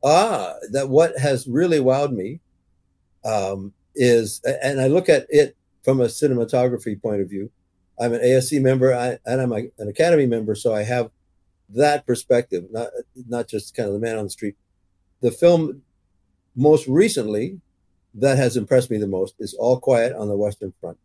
Ah, 0.03 0.53
that 0.71 0.89
what 0.89 1.17
has 1.17 1.47
really 1.47 1.79
wowed 1.79 2.11
me 2.11 2.39
um, 3.23 3.73
is, 3.95 4.41
and 4.43 4.79
I 4.79 4.87
look 4.87 5.09
at 5.09 5.25
it 5.29 5.55
from 5.85 6.01
a 6.01 6.05
cinematography 6.05 6.99
point 7.01 7.21
of 7.21 7.29
view. 7.29 7.51
I'm 7.99 8.11
an 8.13 8.19
ASC 8.19 8.59
member 8.61 8.93
I, 8.93 9.19
and 9.25 9.39
I'm 9.39 9.53
a, 9.53 9.67
an 9.77 9.87
Academy 9.87 10.25
member, 10.25 10.55
so 10.55 10.73
I 10.73 10.83
have 10.83 11.11
that 11.69 12.05
perspective, 12.05 12.65
not 12.71 12.89
not 13.29 13.47
just 13.47 13.73
kind 13.75 13.87
of 13.87 13.93
the 13.93 13.99
man 13.99 14.17
on 14.17 14.25
the 14.25 14.29
street. 14.29 14.55
The 15.21 15.31
film 15.31 15.83
most 16.55 16.87
recently 16.87 17.61
that 18.15 18.37
has 18.37 18.57
impressed 18.57 18.91
me 18.91 18.97
the 18.97 19.07
most 19.07 19.35
is 19.39 19.53
All 19.53 19.79
Quiet 19.79 20.13
on 20.13 20.27
the 20.27 20.35
Western 20.35 20.73
Front, 20.81 20.97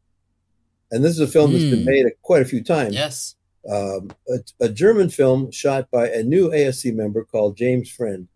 and 0.90 1.04
this 1.04 1.12
is 1.12 1.20
a 1.20 1.28
film 1.28 1.52
that's 1.52 1.64
been 1.64 1.80
Hmm. 1.80 1.84
made 1.84 2.06
quite 2.22 2.42
a 2.42 2.46
few 2.46 2.62
times 2.64 2.94
Yes. 2.94 3.36
um, 3.70 4.10
a, 4.28 4.38
a 4.64 4.68
German 4.68 5.10
film 5.10 5.50
shot 5.52 5.90
by 5.90 6.08
a 6.08 6.22
new 6.22 6.48
ASC 6.50 6.92
member 6.94 7.24
called 7.24 7.56
James 7.56 7.88
Friend. 7.90 8.26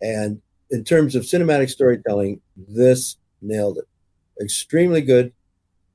And 0.00 0.40
in 0.70 0.84
terms 0.84 1.14
of 1.14 1.22
cinematic 1.24 1.70
storytelling, 1.70 2.40
this 2.56 3.16
nailed 3.40 3.78
it. 3.78 3.84
Extremely 4.42 5.00
good. 5.00 5.32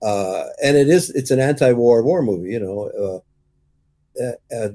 Uh, 0.02 0.46
and 0.64 0.78
it 0.78 0.88
is, 0.88 1.10
it's 1.12 1.32
an 1.32 1.40
anti-war 1.40 2.04
war 2.04 2.22
movie, 2.22 2.52
you 2.52 2.60
know, 2.60 3.24
uh, 4.20 4.56
uh, 4.56 4.70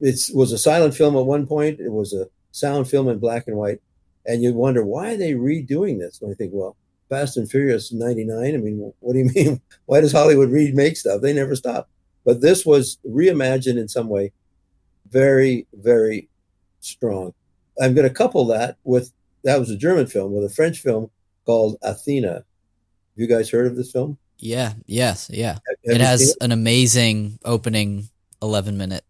it 0.00 0.30
was 0.32 0.52
a 0.52 0.58
silent 0.58 0.94
film 0.94 1.16
at 1.16 1.24
one 1.24 1.46
point. 1.46 1.80
It 1.80 1.90
was 1.90 2.12
a 2.12 2.26
sound 2.52 2.88
film 2.88 3.08
in 3.08 3.18
black 3.18 3.48
and 3.48 3.56
white. 3.56 3.80
And 4.26 4.42
you 4.42 4.52
wonder, 4.52 4.84
why 4.84 5.14
are 5.14 5.16
they 5.16 5.32
redoing 5.32 5.98
this? 5.98 6.20
And 6.20 6.30
I 6.30 6.34
think, 6.34 6.52
well, 6.54 6.76
Fast 7.08 7.36
and 7.36 7.50
Furious 7.50 7.92
99. 7.92 8.54
I 8.54 8.58
mean, 8.58 8.92
what 9.00 9.14
do 9.14 9.18
you 9.18 9.30
mean? 9.34 9.60
Why 9.86 10.00
does 10.00 10.12
Hollywood 10.12 10.50
remake 10.50 10.96
stuff? 10.96 11.20
They 11.20 11.32
never 11.32 11.56
stop 11.56 11.88
but 12.28 12.42
this 12.42 12.66
was 12.66 12.98
reimagined 13.06 13.78
in 13.78 13.88
some 13.88 14.06
way 14.06 14.30
very 15.10 15.66
very 15.72 16.28
strong 16.80 17.32
i'm 17.80 17.94
going 17.94 18.06
to 18.06 18.14
couple 18.14 18.44
that 18.44 18.76
with 18.84 19.12
that 19.44 19.58
was 19.58 19.70
a 19.70 19.76
german 19.76 20.06
film 20.06 20.32
with 20.32 20.44
a 20.44 20.54
french 20.54 20.80
film 20.80 21.10
called 21.46 21.78
athena 21.80 22.44
you 23.18 23.26
guys 23.26 23.50
heard 23.50 23.66
of 23.66 23.76
this 23.76 23.92
film? 23.92 24.18
Yeah, 24.38 24.74
yes, 24.86 25.28
yeah. 25.32 25.54
Have 25.54 25.96
It 25.96 26.00
has 26.00 26.28
seen 26.28 26.34
an 26.40 26.52
amazing 26.52 27.38
opening 27.44 28.08
11 28.40 28.78
minute 28.78 29.04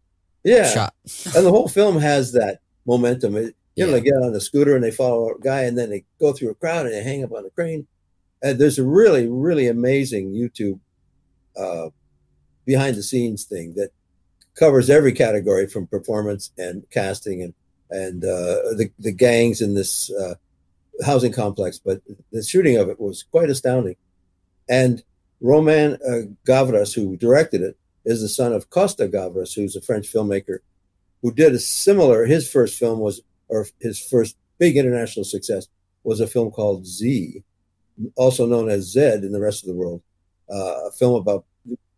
yeah. 0.44 0.70
shot. 0.70 0.94
and 1.36 1.44
the 1.44 1.50
whole 1.50 1.68
film 1.68 1.98
has 1.98 2.32
that 2.32 2.60
momentum. 2.86 3.36
It, 3.36 3.54
you 3.78 3.86
know 3.86 3.92
they 3.92 4.00
get 4.00 4.14
on 4.14 4.34
a 4.34 4.40
scooter 4.40 4.74
and 4.74 4.82
they 4.82 4.90
follow 4.90 5.30
a 5.30 5.40
guy 5.40 5.62
and 5.62 5.78
then 5.78 5.88
they 5.88 6.04
go 6.18 6.32
through 6.32 6.50
a 6.50 6.54
crowd 6.54 6.86
and 6.86 6.94
they 6.94 7.02
hang 7.02 7.22
up 7.22 7.32
on 7.32 7.46
a 7.46 7.50
crane. 7.50 7.86
And 8.42 8.58
there's 8.58 8.78
a 8.78 8.84
really 8.84 9.28
really 9.28 9.68
amazing 9.68 10.32
youtube 10.32 10.80
uh, 11.56 11.90
behind 12.64 12.96
the 12.96 13.02
scenes 13.02 13.44
thing 13.44 13.74
that 13.74 13.90
covers 14.54 14.90
every 14.90 15.12
category 15.12 15.68
from 15.68 15.86
performance 15.86 16.50
and 16.58 16.84
casting 16.90 17.42
and 17.42 17.54
and 17.90 18.24
uh, 18.24 18.74
the 18.76 18.90
the 18.98 19.12
gangs 19.12 19.60
in 19.60 19.74
this 19.74 20.10
uh, 20.12 20.34
housing 21.04 21.32
complex. 21.32 21.78
But 21.78 22.02
the 22.32 22.42
shooting 22.42 22.76
of 22.76 22.88
it 22.88 23.00
was 23.00 23.22
quite 23.22 23.50
astounding. 23.50 23.96
And 24.68 25.02
Romain 25.40 25.98
uh, 26.06 26.22
Gavras, 26.46 26.94
who 26.94 27.16
directed 27.16 27.62
it, 27.62 27.76
is 28.04 28.20
the 28.20 28.28
son 28.28 28.52
of 28.52 28.70
Costa 28.70 29.08
Gavras, 29.08 29.54
who's 29.54 29.76
a 29.76 29.80
French 29.80 30.12
filmmaker 30.12 30.58
who 31.22 31.32
did 31.32 31.52
a 31.52 31.58
similar. 31.58 32.24
His 32.24 32.50
first 32.50 32.78
film 32.78 33.00
was, 33.00 33.20
or 33.48 33.66
his 33.80 33.98
first 33.98 34.36
big 34.58 34.76
international 34.76 35.24
success 35.24 35.68
was 36.04 36.20
a 36.20 36.26
film 36.26 36.50
called 36.50 36.86
Z, 36.86 37.42
also 38.16 38.46
known 38.46 38.68
as 38.68 38.90
Zed 38.92 39.24
in 39.24 39.32
the 39.32 39.40
rest 39.40 39.62
of 39.62 39.68
the 39.68 39.74
world, 39.74 40.02
uh, 40.50 40.88
a 40.88 40.92
film 40.92 41.14
about 41.14 41.44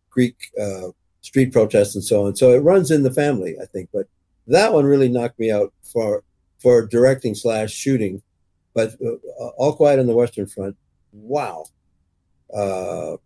Greek 0.09 0.35
uh, 0.61 0.89
street 1.21 1.53
protests 1.53 1.95
and 1.95 2.03
so 2.03 2.25
on. 2.25 2.35
So 2.35 2.51
it 2.51 2.59
runs 2.59 2.91
in 2.91 3.03
the 3.03 3.11
family, 3.11 3.55
I 3.61 3.65
think. 3.65 3.89
But 3.93 4.07
that 4.47 4.73
one 4.73 4.85
really 4.85 5.09
knocked 5.09 5.39
me 5.39 5.51
out 5.51 5.73
for 5.83 6.23
for 6.59 6.85
directing 6.85 7.35
slash 7.35 7.71
shooting. 7.71 8.21
But 8.73 8.95
uh, 9.01 9.47
All 9.57 9.73
Quiet 9.75 9.99
on 9.99 10.07
the 10.07 10.13
Western 10.15 10.47
Front, 10.47 10.77
wow, 11.11 11.65
uh, 12.53 13.17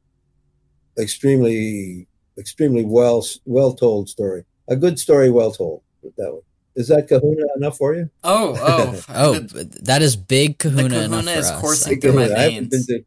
extremely 0.97 2.07
extremely 2.37 2.83
well 2.85 3.25
well 3.45 3.73
told 3.73 4.09
story. 4.09 4.45
A 4.67 4.75
good 4.75 4.99
story, 4.99 5.29
well 5.29 5.51
told. 5.51 5.81
That 6.17 6.33
way. 6.33 6.39
Is 6.75 6.89
that 6.89 7.07
Kahuna 7.07 7.45
enough 7.55 7.77
for 7.77 7.95
you? 7.95 8.09
Oh, 8.23 8.55
oh, 8.59 9.01
Oh, 9.09 9.39
that 9.39 10.01
is 10.01 10.15
big 10.17 10.57
kahuna, 10.59 10.89
kahuna 10.89 11.05
enough 11.05 11.23
for 11.25 11.29
is 11.39 11.49
us. 11.51 11.61
coursing 11.61 12.01
through 12.01 12.13
my 12.13 12.27
think. 12.27 12.37
I 12.37 12.41
haven't 12.41 12.69
veins. 12.71 12.87
been 12.87 13.05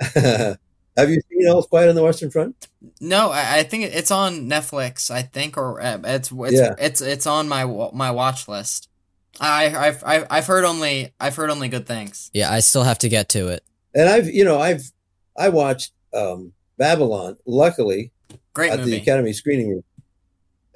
to- 0.00 0.58
Have 0.96 1.10
you 1.10 1.20
seen 1.30 1.48
All 1.48 1.62
Quiet 1.62 1.88
on 1.88 1.94
the 1.94 2.02
Western 2.02 2.30
Front? 2.30 2.68
No, 3.00 3.30
I, 3.30 3.58
I 3.58 3.62
think 3.62 3.84
it's 3.84 4.10
on 4.10 4.48
Netflix. 4.48 5.10
I 5.12 5.22
think, 5.22 5.56
or 5.56 5.80
uh, 5.80 5.98
it's 6.04 6.30
it's 6.32 6.52
Yeah. 6.52 6.74
it's 6.78 7.00
it's 7.00 7.26
on 7.26 7.48
my 7.48 7.64
my 7.92 8.10
watch 8.10 8.48
list. 8.48 8.87
I 9.40 9.66
I've 9.86 10.02
I've 10.04 10.26
I've 10.30 10.46
heard 10.46 10.64
only 10.64 11.12
I've 11.20 11.36
heard 11.36 11.50
only 11.50 11.68
good 11.68 11.86
things. 11.86 12.30
Yeah, 12.32 12.50
I 12.52 12.60
still 12.60 12.84
have 12.84 12.98
to 12.98 13.08
get 13.08 13.28
to 13.30 13.48
it. 13.48 13.64
And 13.94 14.08
I've 14.08 14.26
you 14.28 14.44
know 14.44 14.58
I've 14.60 14.90
I 15.36 15.48
watched 15.50 15.92
um, 16.14 16.52
Babylon. 16.76 17.36
Luckily, 17.46 18.12
Great 18.54 18.72
at 18.72 18.78
movie. 18.80 18.92
the 18.92 18.96
Academy 18.98 19.32
screening 19.32 19.70
room. 19.70 19.84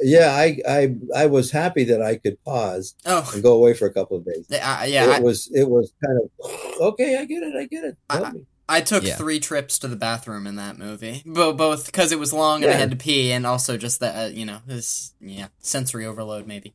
Yeah, 0.01 0.33
I, 0.33 0.59
I 0.69 0.95
I 1.15 1.27
was 1.27 1.51
happy 1.53 1.85
that 1.85 2.03
I 2.03 2.17
could 2.17 2.43
pause 2.45 2.95
oh, 3.07 3.31
and 3.35 3.43
go 3.43 3.53
away 3.55 3.75
for 3.75 3.87
a 3.87 3.93
couple 3.93 4.17
of 4.17 4.25
days. 4.25 4.47
uh, 4.51 4.85
yeah. 4.89 5.17
it 5.17 5.23
was 5.23 5.49
it 5.55 5.69
was 5.69 5.93
kind 6.05 6.19
of 6.19 6.81
okay. 6.81 7.19
I 7.19 7.25
get 7.25 7.43
it. 7.43 7.55
I 7.57 7.67
get 7.67 7.85
it. 7.85 7.97
Help 8.11 8.27
I- 8.29 8.33
me. 8.33 8.41
I, 8.69 8.77
I 8.77 8.81
took 8.81 9.03
Yeah. 9.05 9.17
three 9.17 9.39
trips 9.39 9.79
to 9.81 9.89
the 9.89 9.97
bathroom 9.97 10.47
in 10.47 10.57
that 10.57 10.79
movie, 10.79 11.23
Bo- 11.27 11.53
both 11.53 11.85
because 11.87 12.11
it 12.11 12.19
was 12.19 12.33
long 12.33 12.63
and 12.63 12.73
I 12.73 12.77
had 12.77 12.91
to 12.91 12.97
pee, 12.97 13.31
and 13.33 13.45
also 13.47 13.77
just 13.77 14.01
that 14.01 14.17
uh, 14.17 14.29
you 14.33 14.47
know 14.47 14.61
this 14.67 15.13
yeah 15.21 15.49
sensory 15.61 16.07
overload 16.07 16.47
maybe. 16.47 16.73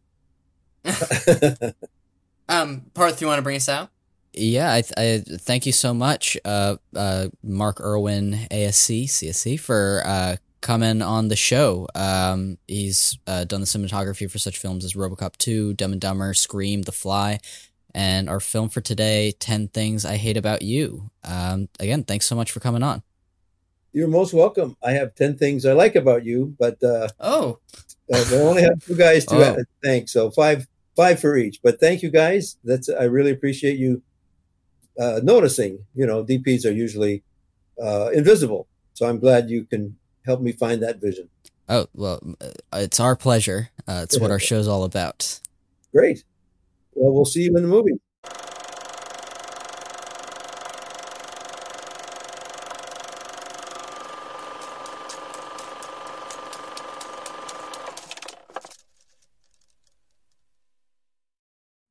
Um, 2.50 2.86
Parth, 2.94 3.20
you 3.20 3.28
want 3.28 3.40
to 3.40 3.44
bring 3.44 3.58
us 3.58 3.68
out? 3.68 3.90
Yeah, 4.34 4.72
I, 4.72 4.84
I 4.98 5.22
thank 5.28 5.66
you 5.66 5.74
so 5.74 5.94
much, 5.94 6.38
uh, 6.46 6.78
uh, 6.96 7.28
Mark 7.44 7.82
Irwin, 7.82 8.48
ASC, 8.52 9.04
CSC, 9.06 9.60
for 9.60 10.02
uh, 10.06 10.36
coming 10.62 11.02
on 11.02 11.28
the 11.28 11.36
show. 11.36 11.88
Um, 11.94 12.58
he's 12.66 13.18
uh, 13.28 13.44
done 13.44 13.60
the 13.60 13.68
cinematography 13.68 14.32
for 14.32 14.38
such 14.38 14.58
films 14.60 14.86
as 14.86 14.94
RoboCop 14.94 15.36
2, 15.38 15.74
Dumb 15.74 15.92
and 15.92 16.00
Dumber, 16.00 16.34
Scream, 16.34 16.84
The 16.84 16.94
Fly, 16.94 17.40
and 17.94 18.30
our 18.30 18.40
film 18.40 18.70
for 18.70 18.80
today, 18.80 19.34
10 19.40 19.68
Things 19.70 20.06
I 20.06 20.16
Hate 20.16 20.38
About 20.38 20.62
You. 20.62 21.10
Um, 21.26 21.68
again, 21.82 22.06
thanks 22.06 22.28
so 22.28 22.36
much 22.38 22.52
for 22.54 22.62
coming 22.62 22.82
on. 22.84 23.04
You're 23.92 24.08
most 24.08 24.34
welcome. 24.34 24.78
I 24.84 24.92
have 24.92 25.16
ten 25.16 25.38
things 25.38 25.66
I 25.66 25.74
like 25.74 25.96
about 25.96 26.24
you, 26.24 26.56
but 26.60 26.82
uh, 26.84 27.08
Oh, 27.20 27.60
uh, 28.14 28.24
I 28.32 28.36
only 28.36 28.62
have 28.62 28.80
two 28.86 28.96
guys 28.96 29.26
to 29.26 29.36
Oh. 29.36 29.42
uh, 29.42 29.56
thank. 29.84 30.08
So 30.08 30.30
five 30.30 30.68
five 30.98 31.22
for 31.22 31.38
each. 31.38 31.62
But 31.64 31.80
thank 31.80 32.04
you 32.04 32.10
guys. 32.10 32.58
That's 32.66 32.90
I 32.90 33.04
really 33.04 33.32
appreciate 33.32 33.78
you 33.78 34.02
uh, 35.00 35.22
noticing. 35.24 35.86
You 35.96 36.06
know, 36.06 36.26
DPs 36.26 36.66
are 36.66 36.74
usually 36.74 37.24
uh, 37.82 38.10
invisible, 38.14 38.68
so 38.94 39.08
I'm 39.08 39.20
glad 39.20 39.50
you 39.50 39.64
can 39.64 39.96
help 40.26 40.42
me 40.42 40.52
find 40.52 40.84
that 40.84 41.00
vision. 41.00 41.30
Oh, 41.70 41.88
well, 41.94 42.20
uh, 42.42 42.50
it's 42.74 43.00
our 43.00 43.16
pleasure. 43.16 43.70
Uh, 43.88 44.02
it's 44.04 44.20
what 44.20 44.32
our 44.32 44.40
show's 44.50 44.68
all 44.68 44.84
about. 44.84 45.40
Great. 45.94 46.24
Well, 46.94 47.14
we'll 47.14 47.26
see 47.26 47.44
you 47.44 47.56
in 47.56 47.62
the 47.62 47.70
movie. 47.70 48.00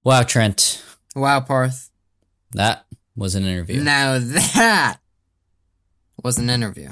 Wow, 0.07 0.23
Trent, 0.23 0.85
wow, 1.17 1.41
Parth. 1.41 1.91
that 2.53 2.87
was 3.17 3.35
an 3.35 3.45
interview. 3.45 3.83
Now 3.83 4.19
that 4.21 4.99
was 6.23 6.39
an 6.39 6.49
interview. 6.49 6.91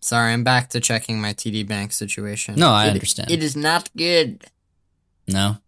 Sorry, 0.00 0.32
I'm 0.32 0.42
back 0.42 0.70
to 0.70 0.80
checking 0.80 1.20
my 1.20 1.34
TD 1.34 1.68
Bank 1.68 1.92
situation. 1.92 2.54
No, 2.54 2.70
I 2.70 2.86
It- 2.86 2.92
understand. 2.92 3.30
It 3.30 3.42
is 3.42 3.54
not 3.56 3.90
good. 3.94 4.46
No. 5.28 5.58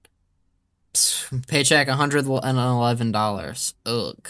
Psst, 0.95 1.47
Paycheck 1.47 1.89
$111. 1.89 3.75
Ugh. 3.85 4.29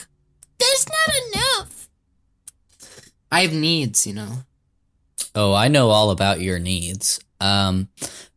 That's 0.59 0.86
not 0.88 1.14
enough. 1.61 1.88
I 3.30 3.43
have 3.43 3.53
needs, 3.53 4.05
you 4.05 4.14
know. 4.14 4.43
Oh, 5.36 5.55
I 5.55 5.68
know 5.68 5.90
all 5.90 6.11
about 6.11 6.40
your 6.40 6.59
needs. 6.59 7.20
Um, 7.40 7.88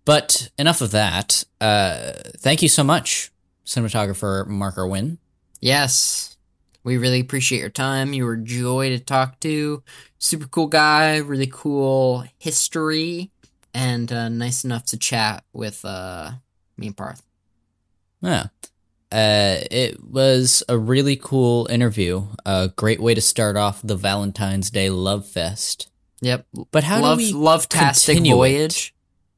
but 0.06 0.52
enough 0.60 0.82
of 0.82 0.92
that. 0.92 1.44
Uh, 1.60 2.14
thank 2.38 2.62
you 2.62 2.70
so 2.70 2.84
much, 2.84 3.32
cinematographer 3.66 4.48
Mark 4.48 4.78
Irwin. 4.78 5.18
Yes. 5.60 6.38
We 6.84 6.98
really 6.98 7.20
appreciate 7.20 7.60
your 7.60 7.70
time. 7.70 8.14
You 8.14 8.26
were 8.26 8.34
a 8.34 8.42
joy 8.44 8.90
to 8.90 9.00
talk 9.00 9.40
to. 9.40 9.84
Super 10.20 10.48
cool 10.48 10.68
guy, 10.68 11.18
really 11.18 11.50
cool 11.52 12.26
history, 12.38 13.32
and 13.74 14.12
uh, 14.14 14.30
nice 14.30 14.64
enough 14.64 14.86
to 14.88 14.98
chat 14.98 15.44
with 15.52 15.84
uh, 15.84 16.32
me 16.78 16.88
and 16.88 16.98
Parth. 16.98 17.24
Yeah. 18.22 18.48
Uh, 19.12 19.62
it 19.72 20.04
was 20.04 20.64
a 20.68 20.78
really 20.78 21.16
cool 21.16 21.68
interview. 21.72 22.28
A 22.46 22.72
great 22.76 23.00
way 23.00 23.14
to 23.14 23.22
start 23.22 23.56
off 23.56 23.82
the 23.84 23.96
Valentine's 23.96 24.70
Day 24.70 24.90
Love 24.90 25.28
Fest. 25.28 25.90
Yep. 26.22 26.46
But 26.72 26.84
how 26.84 27.02
love, 27.02 27.20
do 27.20 27.26
we 27.26 27.34
Love-tastic 27.34 28.16
continue 28.16 28.34
it? 28.34 28.38
voyage. 28.38 28.96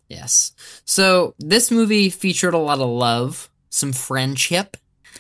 Yes. 0.10 0.54
So 0.86 1.36
this 1.40 1.70
movie 1.70 2.10
featured 2.10 2.54
a 2.54 2.58
lot 2.60 2.80
of 2.80 2.90
love, 2.90 3.50
some 3.70 3.94
friendship. 3.94 4.78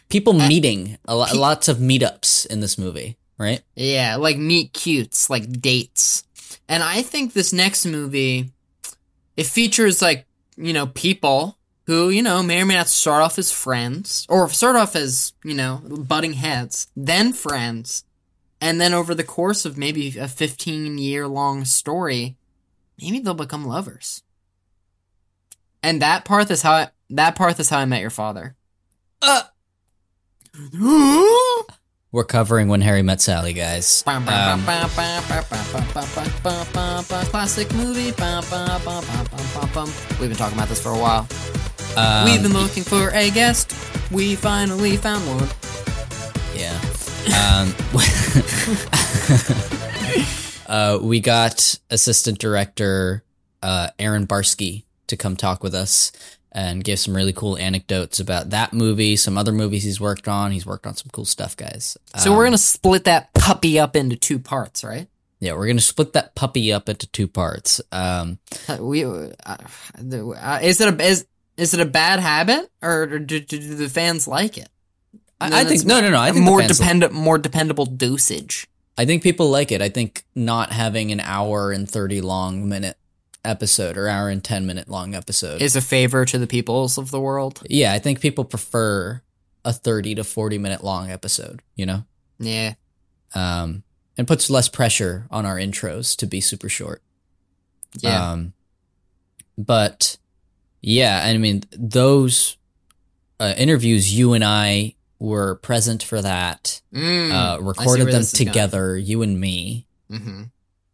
people 0.09 0.39
uh, 0.41 0.47
meeting 0.47 0.97
a 1.05 1.15
lot, 1.15 1.29
pe- 1.29 1.37
lots 1.37 1.67
of 1.67 1.77
meetups 1.77 2.45
in 2.47 2.59
this 2.59 2.77
movie, 2.77 3.17
right? 3.37 3.61
Yeah, 3.75 4.15
like 4.17 4.37
meet 4.37 4.73
cutes, 4.73 5.29
like 5.29 5.61
dates. 5.61 6.23
And 6.69 6.83
I 6.83 7.01
think 7.01 7.33
this 7.33 7.53
next 7.53 7.85
movie, 7.85 8.51
it 9.35 9.45
features 9.45 10.01
like, 10.01 10.25
you 10.57 10.73
know, 10.73 10.87
people 10.87 11.57
who, 11.85 12.09
you 12.09 12.21
know, 12.21 12.43
may 12.43 12.61
or 12.61 12.65
may 12.65 12.73
not 12.73 12.89
start 12.89 13.23
off 13.23 13.39
as 13.39 13.51
friends, 13.51 14.25
or 14.27 14.49
start 14.49 14.75
off 14.75 14.95
as, 14.95 15.33
you 15.43 15.53
know, 15.53 15.81
butting 15.85 16.33
heads, 16.33 16.87
then 16.97 17.31
friends. 17.31 18.03
And 18.59 18.81
then 18.81 18.93
over 18.93 19.15
the 19.15 19.23
course 19.23 19.65
of 19.65 19.77
maybe 19.77 20.17
a 20.17 20.27
15 20.27 20.97
year 20.97 21.27
long 21.27 21.63
story, 21.63 22.35
maybe 23.01 23.19
they'll 23.19 23.33
become 23.33 23.65
lovers. 23.65 24.23
And 25.81 26.01
that 26.01 26.25
part 26.25 26.51
is 26.51 26.63
how 26.63 26.73
I, 26.73 26.89
that 27.11 27.35
part 27.35 27.59
is 27.59 27.69
how 27.69 27.79
I 27.79 27.85
met 27.85 28.01
your 28.01 28.09
father. 28.09 28.55
Uh. 29.21 29.43
We're 32.11 32.23
covering 32.23 32.67
When 32.67 32.81
Harry 32.81 33.01
Met 33.03 33.21
Sally, 33.21 33.53
guys. 33.53 34.03
Um, 34.07 34.25
Classic 37.25 37.71
movie. 37.73 38.05
We've 38.05 38.15
been 40.29 40.37
talking 40.37 40.57
about 40.57 40.69
this 40.69 40.81
for 40.81 40.89
a 40.89 40.97
while. 40.97 41.27
um, 41.95 42.25
We've 42.25 42.41
been 42.41 42.53
looking 42.53 42.83
for 42.83 43.11
a 43.11 43.29
guest. 43.29 43.73
We 44.11 44.35
finally 44.35 44.97
found 44.97 45.27
one. 45.27 45.47
Yeah. 46.55 46.79
Um, 47.27 47.73
uh, 50.67 50.99
we 51.01 51.19
got 51.19 51.77
assistant 51.89 52.39
director 52.39 53.23
uh, 53.61 53.89
Aaron 53.99 54.25
Barsky 54.25 54.83
to 55.07 55.17
come 55.17 55.35
talk 55.35 55.61
with 55.61 55.75
us 55.75 56.11
and 56.57 56.83
give 56.83 56.97
some 56.97 57.15
really 57.15 57.33
cool 57.33 57.55
anecdotes 57.59 58.19
about 58.19 58.49
that 58.49 58.73
movie, 58.73 59.15
some 59.15 59.37
other 59.37 59.51
movies 59.51 59.83
he's 59.83 60.01
worked 60.01 60.27
on. 60.27 60.51
He's 60.51 60.65
worked 60.65 60.87
on 60.87 60.95
some 60.95 61.09
cool 61.11 61.23
stuff, 61.25 61.55
guys. 61.55 61.95
So 62.17 62.31
Um, 62.31 62.37
we're 62.37 62.45
gonna 62.45 62.57
split 62.57 63.03
that 63.03 63.31
puppy 63.35 63.77
up 63.79 63.95
into 63.95 64.15
two 64.15 64.39
parts, 64.39 64.83
right? 64.83 65.07
yeah, 65.39 65.53
we're 65.53 65.67
gonna 65.67 65.79
split 65.81 66.13
that 66.13 66.33
puppy 66.33 66.73
up 66.73 66.89
into 66.89 67.05
two 67.07 67.27
parts. 67.27 67.79
Um, 67.91 68.39
Uh, 68.67 68.77
We 68.81 69.05
uh, 69.05 69.27
uh, 69.45 70.59
is 70.63 70.81
it 70.81 70.93
a 70.99 71.05
is 71.05 71.25
is 71.57 71.73
it 71.75 71.79
a 71.79 71.85
bad 71.85 72.19
habit 72.19 72.71
or 72.81 73.05
do, 73.05 73.39
do, 73.39 73.59
do 73.59 73.75
the 73.75 73.89
fans 73.89 74.27
like 74.27 74.57
it? 74.57 74.69
I, 75.39 75.61
I 75.61 75.63
think 75.65 75.85
no, 75.85 76.01
no, 76.01 76.09
no. 76.09 76.19
I 76.19 76.31
think 76.31 76.43
more 76.43 76.63
dependent, 76.63 77.13
more 77.13 77.37
dependable 77.37 77.85
dosage. 77.85 78.67
I 78.97 79.05
think 79.05 79.21
people 79.21 79.51
like 79.51 79.71
it. 79.71 79.79
I 79.83 79.89
think 79.89 80.23
not 80.33 80.71
having 80.71 81.11
an 81.11 81.19
hour 81.19 81.71
and 81.71 81.87
thirty 81.87 82.19
long 82.19 82.67
minute 82.67 82.97
episode 83.45 83.97
or 83.97 84.07
hour 84.07 84.29
and 84.29 84.43
ten 84.43 84.65
minute 84.65 84.89
long 84.89 85.15
episode 85.15 85.61
Is 85.61 85.75
a 85.75 85.81
favor 85.81 86.25
to 86.25 86.37
the 86.37 86.47
peoples 86.47 86.97
of 86.97 87.11
the 87.11 87.19
world. 87.19 87.61
Yeah, 87.69 87.93
I 87.93 87.99
think 87.99 88.19
people 88.19 88.43
prefer 88.45 89.21
a 89.65 89.73
30 89.73 90.15
to 90.15 90.23
40 90.23 90.57
minute 90.57 90.83
long 90.83 91.09
episode, 91.11 91.61
you 91.75 91.85
know? 91.85 92.03
Yeah, 92.39 92.73
Um, 93.35 93.83
and 94.17 94.27
puts 94.27 94.49
less 94.49 94.69
pressure 94.69 95.27
on 95.31 95.45
our 95.45 95.55
intros 95.57 96.15
to 96.17 96.25
be 96.25 96.39
super 96.41 96.69
short. 96.69 97.01
yeah. 97.99 98.31
Um, 98.31 98.53
but 99.57 100.17
yeah, 100.81 101.21
I 101.25 101.37
mean, 101.37 101.63
those 101.71 102.57
uh, 103.39 103.53
interviews, 103.57 104.13
you 104.17 104.33
and 104.33 104.43
I 104.43 104.95
were 105.19 105.55
present 105.55 106.03
for 106.03 106.21
that, 106.21 106.81
Mm, 106.93 107.31
uh, 107.31 107.61
recorded 107.61 108.07
them 108.07 108.13
this 108.13 108.33
is 108.33 108.39
going. 108.39 108.47
together, 108.47 108.97
you 108.97 109.21
and 109.21 109.39
me. 109.39 109.87
hmm 110.09 110.43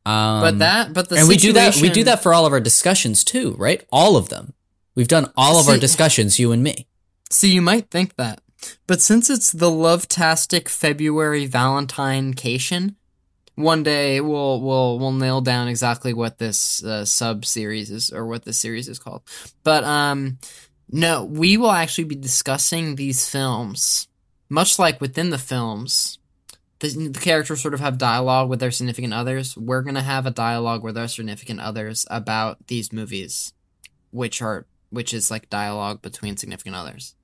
Um, 0.06 0.42
but 0.42 0.60
that, 0.60 0.94
but 0.94 1.10
the 1.10 1.18
and 1.18 1.28
we 1.28 1.38
do 1.38 1.54
that. 1.54 1.78
We 1.78 1.90
do 1.90 2.04
that 2.04 2.22
for 2.22 2.34
all 2.34 2.46
of 2.46 2.52
our 2.52 2.60
discussions 2.60 3.24
too, 3.24 3.56
right? 3.58 3.86
All 3.92 4.18
of 4.18 4.30
them. 4.30 4.54
We've 4.96 5.08
done 5.08 5.32
all 5.36 5.60
of 5.60 5.68
our 5.70 5.78
discussions, 5.78 6.40
you 6.40 6.52
and 6.52 6.62
me. 6.62 6.88
See, 7.30 7.52
you 7.52 7.62
might 7.62 7.90
think 7.90 8.16
that, 8.18 8.42
but 8.86 9.02
since 9.02 9.30
it's 9.30 9.52
the 9.52 9.72
love-tastic 9.72 10.70
February 10.70 11.48
Valentine-cation, 11.48 12.96
one 13.56 13.84
day 13.84 14.20
we'll 14.20 14.62
we'll 14.62 15.00
we'll 15.00 15.12
nail 15.12 15.42
down 15.42 15.68
exactly 15.68 16.14
what 16.14 16.38
this 16.38 16.84
uh, 16.84 17.06
sub 17.06 17.46
series 17.46 17.90
is 17.90 18.12
or 18.12 18.26
what 18.26 18.44
this 18.44 18.60
series 18.60 18.90
is 18.90 19.00
called. 19.00 19.24
But 19.64 19.84
um, 19.84 20.38
no, 20.92 21.24
we 21.24 21.58
will 21.58 21.72
actually 21.72 22.04
be 22.04 22.16
discussing 22.16 22.96
these 22.96 23.28
films, 23.28 24.08
much 24.50 24.78
like 24.78 25.00
within 25.00 25.30
the 25.30 25.38
films. 25.38 26.20
The, 26.80 27.08
the 27.10 27.20
characters 27.20 27.62
sort 27.62 27.74
of 27.74 27.80
have 27.80 27.98
dialogue 27.98 28.50
with 28.50 28.60
their 28.60 28.72
significant 28.72 29.14
others. 29.14 29.56
We're 29.58 29.84
gonna 29.84 30.02
have 30.02 30.26
a 30.26 30.32
dialogue 30.32 30.84
with 30.84 30.98
our 30.98 31.08
significant 31.08 31.60
others 31.62 32.06
about 32.10 32.68
these 32.68 32.92
movies, 32.92 33.54
which 34.12 34.42
are 34.42 34.66
which 34.90 35.14
is 35.14 35.32
like 35.32 35.50
dialogue 35.50 36.02
between 36.02 36.36
significant 36.38 36.76
others. 36.76 37.16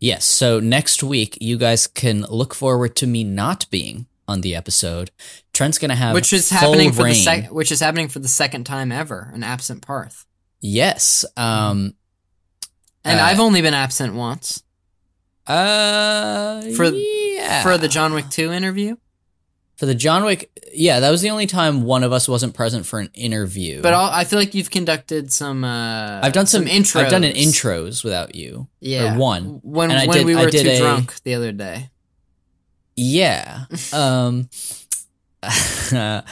Yes. 0.00 0.24
So 0.24 0.60
next 0.60 1.02
week, 1.02 1.38
you 1.40 1.56
guys 1.58 1.86
can 1.86 2.22
look 2.22 2.54
forward 2.54 2.96
to 2.96 3.06
me 3.06 3.22
not 3.24 3.66
being 3.70 4.06
on 4.26 4.40
the 4.40 4.54
episode. 4.54 5.10
Trent's 5.52 5.78
gonna 5.78 5.94
have 5.94 6.14
which 6.14 6.32
is 6.32 6.48
full 6.48 6.58
happening 6.58 6.92
for 6.92 7.04
the 7.04 7.14
sec- 7.14 7.52
which 7.52 7.70
is 7.70 7.80
happening 7.80 8.08
for 8.08 8.18
the 8.18 8.28
second 8.28 8.64
time 8.64 8.90
ever, 8.90 9.30
an 9.34 9.42
absent 9.42 9.82
Parth. 9.82 10.24
Yes. 10.60 11.24
Um. 11.36 11.94
And 13.04 13.20
Uh, 13.20 13.24
I've 13.24 13.40
only 13.40 13.60
been 13.60 13.74
absent 13.74 14.14
once 14.14 14.62
Uh. 15.46 16.62
For- 16.76 16.86
yeah. 16.92 17.62
for 17.62 17.76
the 17.78 17.88
John 17.88 18.12
Wick 18.14 18.28
2 18.30 18.50
interview. 18.52 18.96
for 19.76 19.86
the 19.86 19.94
John 19.94 20.24
Wick. 20.24 20.50
Yeah, 20.72 21.00
that 21.00 21.10
was 21.10 21.20
the 21.22 21.30
only 21.30 21.46
time 21.46 21.82
one 21.82 22.02
of 22.02 22.12
us 22.12 22.26
wasn't 22.28 22.54
present 22.54 22.86
for 22.86 22.98
an 22.98 23.10
interview. 23.14 23.80
But 23.82 23.94
I'll, 23.94 24.10
I 24.10 24.24
feel 24.24 24.38
like 24.38 24.54
you've 24.54 24.70
conducted 24.70 25.32
some 25.32 25.62
uh 25.64 26.20
I've 26.22 26.32
done 26.32 26.46
some, 26.46 26.64
intros. 26.64 27.02
I've 27.02 27.10
done 27.10 27.24
an 27.24 27.34
intros 27.34 28.02
without 28.02 28.34
you. 28.34 28.68
Yeah. 28.80 29.14
Or 29.14 29.18
one. 29.18 29.60
When 29.62 29.90
when 29.90 30.08
did- 30.10 30.26
we 30.26 30.34
were 30.34 30.50
too 30.50 30.68
a- 30.68 30.78
drunk 30.78 31.22
the 31.22 31.34
other 31.34 31.52
day. 31.52 31.90
Yeah. 32.96 33.66
um. 33.92 34.48
uh, 35.92 36.22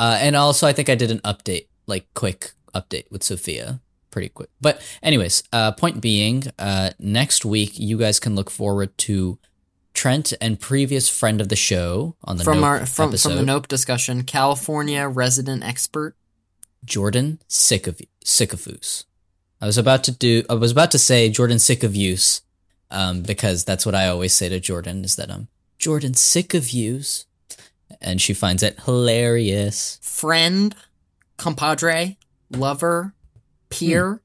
and 0.00 0.34
also, 0.34 0.66
I 0.66 0.72
think 0.72 0.88
I 0.88 0.94
did 0.94 1.10
an 1.10 1.18
update, 1.20 1.66
like 1.86 2.06
quick 2.14 2.52
update 2.74 3.04
with 3.10 3.22
Sophia, 3.22 3.81
pretty 4.12 4.28
quick. 4.28 4.50
But 4.60 4.80
anyways, 5.02 5.42
uh, 5.52 5.72
point 5.72 6.00
being, 6.00 6.44
uh, 6.58 6.90
next 7.00 7.44
week 7.44 7.72
you 7.78 7.98
guys 7.98 8.20
can 8.20 8.36
look 8.36 8.50
forward 8.50 8.96
to 8.98 9.40
Trent 9.94 10.32
and 10.40 10.58
previous 10.60 11.08
friend 11.08 11.40
of 11.40 11.48
the 11.48 11.56
show 11.56 12.16
on 12.24 12.36
the 12.36 12.44
From 12.44 12.58
Nope 12.58 12.64
our 12.64 12.86
from 12.86 13.08
episode, 13.08 13.28
from 13.30 13.36
the 13.36 13.44
Nope 13.44 13.68
discussion, 13.68 14.22
California 14.22 15.08
resident 15.08 15.64
expert. 15.64 16.14
Jordan 16.84 17.40
sick 17.46 17.86
of 17.86 18.00
Sycophus. 18.24 19.04
I 19.60 19.66
was 19.66 19.78
about 19.78 20.02
to 20.04 20.12
do. 20.12 20.44
I 20.50 20.54
was 20.54 20.72
about 20.72 20.90
to 20.92 20.98
say 20.98 21.28
Jordan 21.28 21.58
sick 21.58 21.82
of 21.84 21.94
use, 21.94 22.42
um, 22.90 23.22
because 23.22 23.64
that's 23.64 23.86
what 23.86 23.94
I 23.94 24.08
always 24.08 24.32
say 24.32 24.48
to 24.48 24.58
Jordan 24.58 25.04
is 25.04 25.14
that 25.16 25.30
I'm 25.30 25.48
Jordan 25.78 26.14
sick 26.14 26.54
of 26.54 26.70
use, 26.70 27.26
and 28.00 28.20
she 28.20 28.34
finds 28.34 28.62
it 28.62 28.80
hilarious. 28.80 29.98
friend, 30.02 30.74
compadre, 31.36 32.16
lover, 32.50 33.14
peer. 33.72 34.20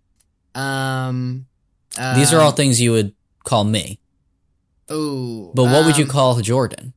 Hmm. 0.56 0.62
Um, 0.62 1.46
uh, 1.98 2.16
These 2.16 2.34
are 2.34 2.40
all 2.42 2.52
things 2.52 2.82
you 2.82 2.92
would 2.92 3.14
call 3.44 3.64
me, 3.64 4.00
Ooh, 4.92 5.52
but 5.56 5.66
what 5.66 5.86
would 5.86 5.98
you 5.98 6.04
um, 6.06 6.10
call 6.10 6.40
Jordan? 6.42 6.94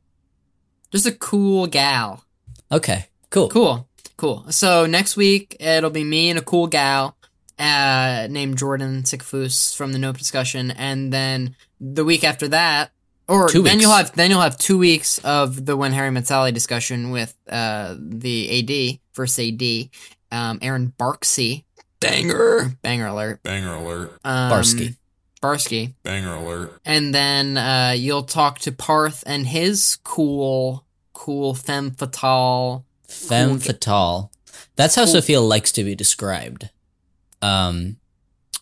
Just 0.91 1.07
a 1.07 1.13
cool 1.13 1.67
gal. 1.67 2.25
Okay, 2.73 3.07
cool. 3.31 3.49
Cool, 3.49 3.89
cool. 4.17 4.47
So 4.51 4.87
next 4.87 5.17
week 5.17 5.57
it'll 5.61 5.91
be 5.91 6.05
me 6.05 6.31
and 6.31 6.39
a 6.39 6.43
cool 6.43 6.67
gal 6.67 7.17
uh, 7.59 8.27
named 8.31 8.59
Jordan 8.59 9.03
Sickfoos 9.03 9.77
from 9.77 9.93
the 9.93 9.99
Nope 9.99 10.19
discussion, 10.19 10.71
and 10.71 11.13
then 11.13 11.55
the 11.81 12.05
week 12.05 12.25
after 12.25 12.49
that, 12.49 12.91
Or 13.29 13.49
Two 13.49 13.63
then 13.63 13.75
weeks. 13.77 13.83
you'll 13.83 13.97
have 13.97 14.13
then 14.17 14.31
you'll 14.31 14.41
have 14.41 14.57
two 14.59 14.79
weeks 14.79 15.19
of 15.19 15.65
the 15.67 15.77
when 15.77 15.93
Harry 15.93 16.11
met 16.11 16.27
Sally 16.27 16.53
discussion 16.53 17.11
with 17.11 17.35
uh 17.49 17.95
the 17.99 18.59
AD 18.59 19.01
first 19.13 19.39
AD, 19.39 19.63
um 20.33 20.59
Aaron 20.63 20.93
Barksey. 20.99 21.65
Banger. 22.01 22.73
Banger 22.83 23.07
alert. 23.07 23.43
Banger 23.43 23.75
alert. 23.75 24.13
Um, 24.25 24.51
Barsky. 24.53 24.97
Barsky. 25.43 25.95
Banger 26.03 26.35
alert. 26.35 26.81
And 26.85 27.15
then 27.15 27.57
uh 27.57 27.95
you'll 27.97 28.23
talk 28.25 28.59
to 28.61 28.73
Parth 28.73 29.23
and 29.27 29.47
his 29.47 29.99
cool 30.05 30.85
cool 31.13 31.55
femme 31.55 31.91
fatale. 31.93 32.85
Femme 33.09 33.51
Cool. 33.51 33.59
fatale. 33.59 34.33
That's 34.77 34.95
how 34.95 35.05
Sophia 35.05 35.41
likes 35.41 35.73
to 35.73 35.85
be 35.85 35.95
described. 35.95 36.71
Um, 37.43 37.97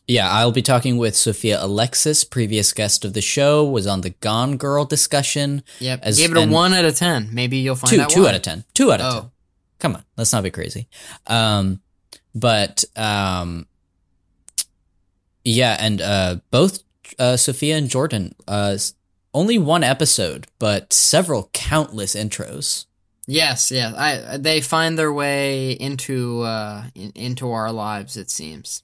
yeah, 0.07 0.31
I'll 0.31 0.53
be 0.53 0.63
talking 0.63 0.97
with 0.97 1.15
Sophia 1.17 1.63
Alexis, 1.63 2.25
previous 2.25 2.73
guest 2.73 3.05
of 3.05 3.13
the 3.13 3.21
show, 3.21 3.65
was 3.69 3.87
on 3.87 4.01
the 4.01 4.11
Gone 4.11 4.57
Girl 4.57 4.85
discussion. 4.85 5.63
Yep. 5.81 6.01
As- 6.03 6.17
Gave 6.19 6.31
it 6.35 6.39
a 6.39 6.47
one 6.51 6.73
out 6.73 6.85
of 6.87 6.97
ten. 6.97 7.29
Maybe 7.33 7.59
you'll 7.59 7.77
find 7.77 7.91
two, 7.95 8.01
out 8.01 8.11
two 8.11 8.23
why. 8.23 8.31
out 8.31 8.35
of 8.37 8.43
ten. 8.43 8.65
Two 8.75 8.91
out 8.93 9.01
of 9.01 9.15
Oh. 9.15 9.21
ten. 9.21 9.31
Come 9.81 9.95
on, 9.97 10.05
let's 10.17 10.33
not 10.33 10.43
be 10.43 10.51
crazy. 10.51 10.89
Um, 11.27 11.81
but 12.35 12.85
um, 12.97 13.67
yeah, 15.45 15.77
and 15.81 16.01
uh, 16.01 16.37
both 16.51 16.83
uh, 17.19 17.37
Sophia 17.37 17.77
and 17.77 17.89
Jordan, 17.89 18.35
uh, 18.47 18.77
only 19.35 19.59
one 19.59 19.85
episode, 19.85 20.47
but 20.59 20.93
several 20.93 21.51
countless 21.53 22.15
intros. 22.15 22.87
Yes, 23.27 23.71
yes. 23.71 23.95
I 23.95 24.39
they 24.39 24.61
find 24.61 24.99
their 24.99 25.13
way 25.13 25.73
into 25.73 26.43
uh 26.43 26.85
in, 26.95 27.13
into 27.15 27.51
our 27.51 27.71
lives. 27.73 28.17
It 28.17 28.31
seems. 28.31 28.83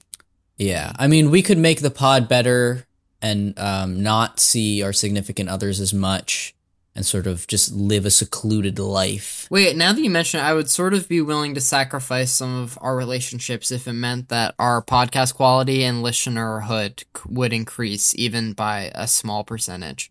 Yeah, 0.57 0.93
I 0.97 1.07
mean, 1.07 1.31
we 1.31 1.41
could 1.41 1.57
make 1.57 1.81
the 1.81 1.91
pod 1.91 2.29
better 2.29 2.85
and 3.21 3.57
um, 3.59 4.01
not 4.01 4.39
see 4.39 4.81
our 4.83 4.93
significant 4.93 5.49
others 5.49 5.79
as 5.81 5.93
much, 5.93 6.54
and 6.95 7.05
sort 7.05 7.27
of 7.27 7.45
just 7.47 7.73
live 7.73 8.05
a 8.05 8.09
secluded 8.09 8.79
life. 8.79 9.47
Wait, 9.51 9.75
now 9.75 9.91
that 9.91 10.01
you 10.01 10.09
mention 10.09 10.39
it, 10.39 10.43
I 10.43 10.53
would 10.53 10.69
sort 10.69 10.93
of 10.93 11.09
be 11.09 11.19
willing 11.21 11.53
to 11.55 11.61
sacrifice 11.61 12.31
some 12.31 12.55
of 12.55 12.77
our 12.81 12.95
relationships 12.95 13.69
if 13.71 13.85
it 13.87 13.93
meant 13.93 14.29
that 14.29 14.55
our 14.57 14.81
podcast 14.81 15.33
quality 15.35 15.83
and 15.83 16.03
listenerhood 16.03 17.03
would 17.27 17.51
increase 17.51 18.15
even 18.15 18.53
by 18.53 18.91
a 18.95 19.07
small 19.07 19.43
percentage. 19.43 20.09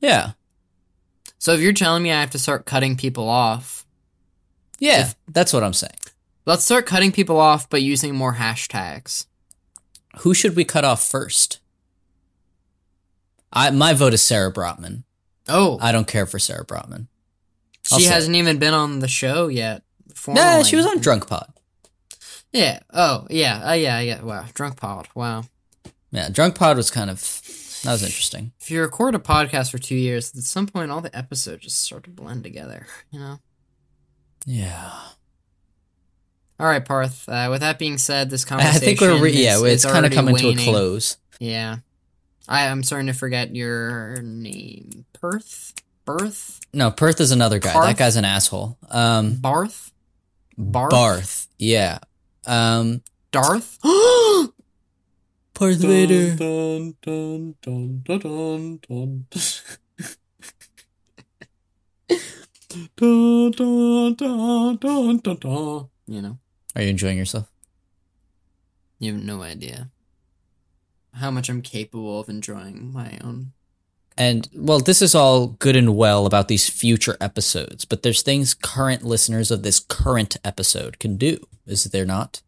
Yeah, 0.00 0.32
So 1.38 1.52
if 1.54 1.60
you're 1.60 1.72
telling 1.72 2.02
me 2.04 2.12
I 2.12 2.20
have 2.20 2.30
to 2.30 2.38
start 2.38 2.66
cutting 2.66 2.96
people 2.96 3.28
off, 3.28 3.84
yeah, 4.78 5.10
that's 5.28 5.52
what 5.52 5.62
I'm 5.64 5.72
saying. 5.74 5.94
let's 6.46 6.64
start 6.64 6.86
cutting 6.86 7.12
people 7.12 7.38
off 7.38 7.68
by 7.68 7.78
using 7.78 8.14
more 8.14 8.34
hashtags. 8.34 9.26
Who 10.20 10.34
should 10.34 10.54
we 10.56 10.64
cut 10.64 10.84
off 10.84 11.02
first? 11.08 11.58
I 13.52 13.70
my 13.70 13.92
vote 13.92 14.14
is 14.14 14.22
Sarah 14.22 14.52
Brotman. 14.52 15.04
Oh, 15.48 15.78
I 15.80 15.92
don't 15.92 16.06
care 16.06 16.26
for 16.26 16.38
Sarah 16.38 16.64
Brotman. 16.64 17.08
I'll 17.90 17.98
she 17.98 18.04
say 18.04 18.12
hasn't 18.14 18.36
even 18.36 18.58
been 18.58 18.74
on 18.74 19.00
the 19.00 19.08
show 19.08 19.48
yet. 19.48 19.82
Nah, 20.06 20.14
formally. 20.14 20.64
she 20.64 20.76
was 20.76 20.86
on 20.86 21.00
Drunk 21.00 21.26
Pod. 21.26 21.52
Yeah. 22.52 22.80
Oh, 22.92 23.26
yeah. 23.30 23.70
Uh, 23.70 23.72
yeah. 23.72 23.98
Yeah. 24.00 24.22
Wow. 24.22 24.44
Drunk 24.54 24.76
pod. 24.76 25.08
Wow. 25.14 25.44
Yeah, 26.10 26.28
Drunk 26.28 26.54
Pod 26.54 26.76
was 26.76 26.90
kind 26.90 27.08
of 27.10 27.18
that 27.84 27.92
was 27.92 28.02
interesting. 28.02 28.52
If 28.60 28.70
you 28.70 28.80
record 28.82 29.14
a 29.14 29.18
podcast 29.18 29.70
for 29.70 29.78
two 29.78 29.96
years, 29.96 30.30
at 30.36 30.42
some 30.42 30.66
point 30.66 30.90
all 30.90 31.00
the 31.00 31.16
episodes 31.16 31.64
just 31.64 31.82
start 31.82 32.04
to 32.04 32.10
blend 32.10 32.44
together. 32.44 32.86
You 33.10 33.18
know. 33.18 33.38
Yeah, 34.44 34.90
All 36.60 36.66
right, 36.66 36.84
Parth. 36.84 37.28
Uh, 37.28 37.48
with 37.50 37.60
that 37.60 37.78
being 37.78 37.96
said, 37.96 38.28
this 38.28 38.44
conversation 38.44 38.76
I 38.76 38.80
think 38.84 39.00
we're 39.00 39.20
re- 39.22 39.32
yeah, 39.32 39.56
is- 39.56 39.62
it's 39.62 39.84
is 39.84 39.90
kind 39.90 40.04
of 40.04 40.12
coming 40.12 40.36
to 40.36 40.48
a 40.50 40.54
close. 40.56 41.16
Yeah. 41.40 41.78
I 42.48 42.62
am 42.64 42.82
starting 42.82 43.06
to 43.06 43.12
forget 43.12 43.54
your 43.54 44.20
name. 44.22 45.04
Perth. 45.12 45.74
Birth. 46.04 46.60
No, 46.74 46.90
Perth 46.90 47.20
is 47.20 47.30
another 47.30 47.58
guy. 47.58 47.72
Parth? 47.72 47.86
That 47.86 47.96
guy's 47.96 48.16
an 48.16 48.24
asshole. 48.24 48.76
Um, 48.90 49.36
Barth. 49.36 49.92
Barth. 50.58 50.90
Barth. 50.90 51.48
Yeah. 51.58 51.98
Um, 52.44 53.02
Darth. 53.30 53.78
Parth 55.54 55.78
Vader. 55.78 56.34
Dun, 56.34 56.96
dun, 57.02 57.54
dun, 57.62 58.02
dun, 58.04 58.18
dun, 58.18 58.80
dun. 58.88 59.26
Dun, 62.96 63.50
dun, 63.50 64.14
dun, 64.14 64.76
dun, 64.76 65.16
dun, 65.18 65.36
dun. 65.36 65.88
you 66.06 66.22
know. 66.22 66.38
Are 66.74 66.82
you 66.82 66.88
enjoying 66.88 67.18
yourself? 67.18 67.50
You 68.98 69.12
have 69.12 69.22
no 69.22 69.42
idea 69.42 69.90
how 71.14 71.30
much 71.30 71.48
I'm 71.48 71.62
capable 71.62 72.20
of 72.20 72.28
enjoying 72.28 72.92
my 72.92 73.18
own. 73.22 73.52
And 74.16 74.48
well, 74.54 74.80
this 74.80 75.00
is 75.00 75.14
all 75.14 75.48
good 75.48 75.76
and 75.76 75.96
well 75.96 76.26
about 76.26 76.48
these 76.48 76.68
future 76.68 77.16
episodes, 77.20 77.84
but 77.84 78.02
there's 78.02 78.22
things 78.22 78.54
current 78.54 79.02
listeners 79.04 79.50
of 79.50 79.62
this 79.62 79.80
current 79.80 80.36
episode 80.44 80.98
can 80.98 81.16
do. 81.16 81.38
Is 81.66 81.84
there 81.84 82.04
not? 82.04 82.42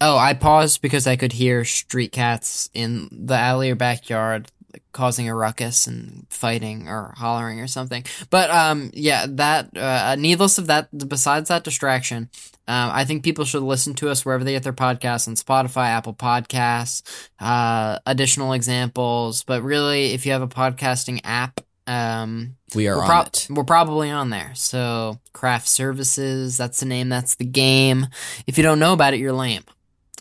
Oh, 0.00 0.16
I 0.16 0.34
paused 0.34 0.80
because 0.82 1.06
I 1.06 1.16
could 1.16 1.32
hear 1.32 1.64
street 1.64 2.12
cats 2.12 2.70
in 2.72 3.08
the 3.10 3.34
alley 3.34 3.70
or 3.70 3.74
backyard 3.74 4.50
like, 4.72 4.82
causing 4.92 5.28
a 5.28 5.34
ruckus 5.34 5.86
and 5.86 6.26
fighting 6.30 6.88
or 6.88 7.14
hollering 7.16 7.60
or 7.60 7.66
something. 7.66 8.04
But 8.30 8.50
um, 8.50 8.90
yeah, 8.92 9.26
that 9.28 9.76
uh, 9.76 10.16
needless 10.16 10.58
of 10.58 10.66
that. 10.66 10.88
Besides 11.08 11.48
that 11.48 11.64
distraction, 11.64 12.28
um, 12.66 12.90
I 12.92 13.04
think 13.04 13.22
people 13.24 13.44
should 13.44 13.62
listen 13.62 13.94
to 13.94 14.10
us 14.10 14.24
wherever 14.24 14.44
they 14.44 14.52
get 14.52 14.62
their 14.62 14.72
podcasts 14.72 15.26
on 15.28 15.34
Spotify, 15.36 15.86
Apple 15.88 16.14
Podcasts, 16.14 17.02
uh, 17.40 17.98
additional 18.06 18.52
examples. 18.52 19.42
But 19.44 19.62
really, 19.62 20.12
if 20.12 20.26
you 20.26 20.32
have 20.32 20.42
a 20.42 20.48
podcasting 20.48 21.20
app, 21.24 21.60
um, 21.86 22.56
We 22.74 22.86
are 22.88 22.98
we're, 22.98 23.22
it. 23.22 23.46
we're 23.48 23.64
probably 23.64 24.10
on 24.10 24.28
there. 24.28 24.50
So, 24.54 25.18
Craft 25.32 25.66
Services, 25.66 26.58
that's 26.58 26.80
the 26.80 26.86
name, 26.86 27.08
that's 27.08 27.36
the 27.36 27.46
game. 27.46 28.08
If 28.46 28.58
you 28.58 28.62
don't 28.62 28.78
know 28.78 28.92
about 28.92 29.14
it, 29.14 29.20
you're 29.20 29.32
lame. 29.32 29.62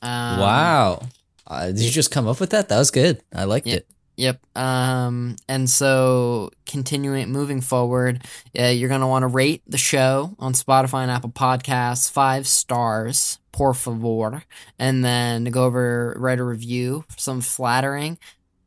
Um, 0.01 0.39
wow. 0.39 1.01
Uh, 1.45 1.67
did 1.67 1.79
you 1.81 1.91
just 1.91 2.11
come 2.11 2.25
up 2.27 2.39
with 2.39 2.51
that? 2.51 2.69
That 2.69 2.77
was 2.77 2.91
good. 2.91 3.21
I 3.33 3.43
liked 3.43 3.67
Yeah. 3.67 3.75
it. 3.77 3.87
Yep. 4.17 4.41
Um, 4.57 5.35
and 5.47 5.69
so 5.69 6.49
continuing 6.65 7.31
moving 7.31 7.61
forward, 7.61 8.23
uh, 8.59 8.63
you're 8.65 8.89
gonna 8.89 9.07
want 9.07 9.23
to 9.23 9.27
rate 9.27 9.61
the 9.67 9.77
show 9.77 10.35
on 10.39 10.53
Spotify 10.53 11.03
and 11.03 11.11
Apple 11.11 11.29
Podcasts 11.29 12.09
five 12.09 12.47
stars, 12.47 13.37
por 13.51 13.73
favor, 13.75 14.43
and 14.79 15.05
then 15.05 15.45
go 15.45 15.65
over 15.65 16.15
write 16.17 16.39
a 16.39 16.43
review, 16.43 17.05
some 17.15 17.41
flattering. 17.41 18.17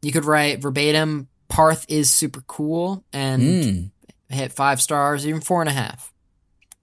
You 0.02 0.12
could 0.12 0.24
write 0.24 0.62
verbatim. 0.62 1.28
Parth 1.48 1.84
is 1.88 2.08
super 2.08 2.42
cool, 2.46 3.02
and 3.12 3.42
Mm. 3.42 3.90
hit 4.28 4.52
five 4.52 4.80
stars, 4.80 5.26
even 5.26 5.40
four 5.40 5.60
and 5.62 5.68
a 5.68 5.72
half. 5.72 6.12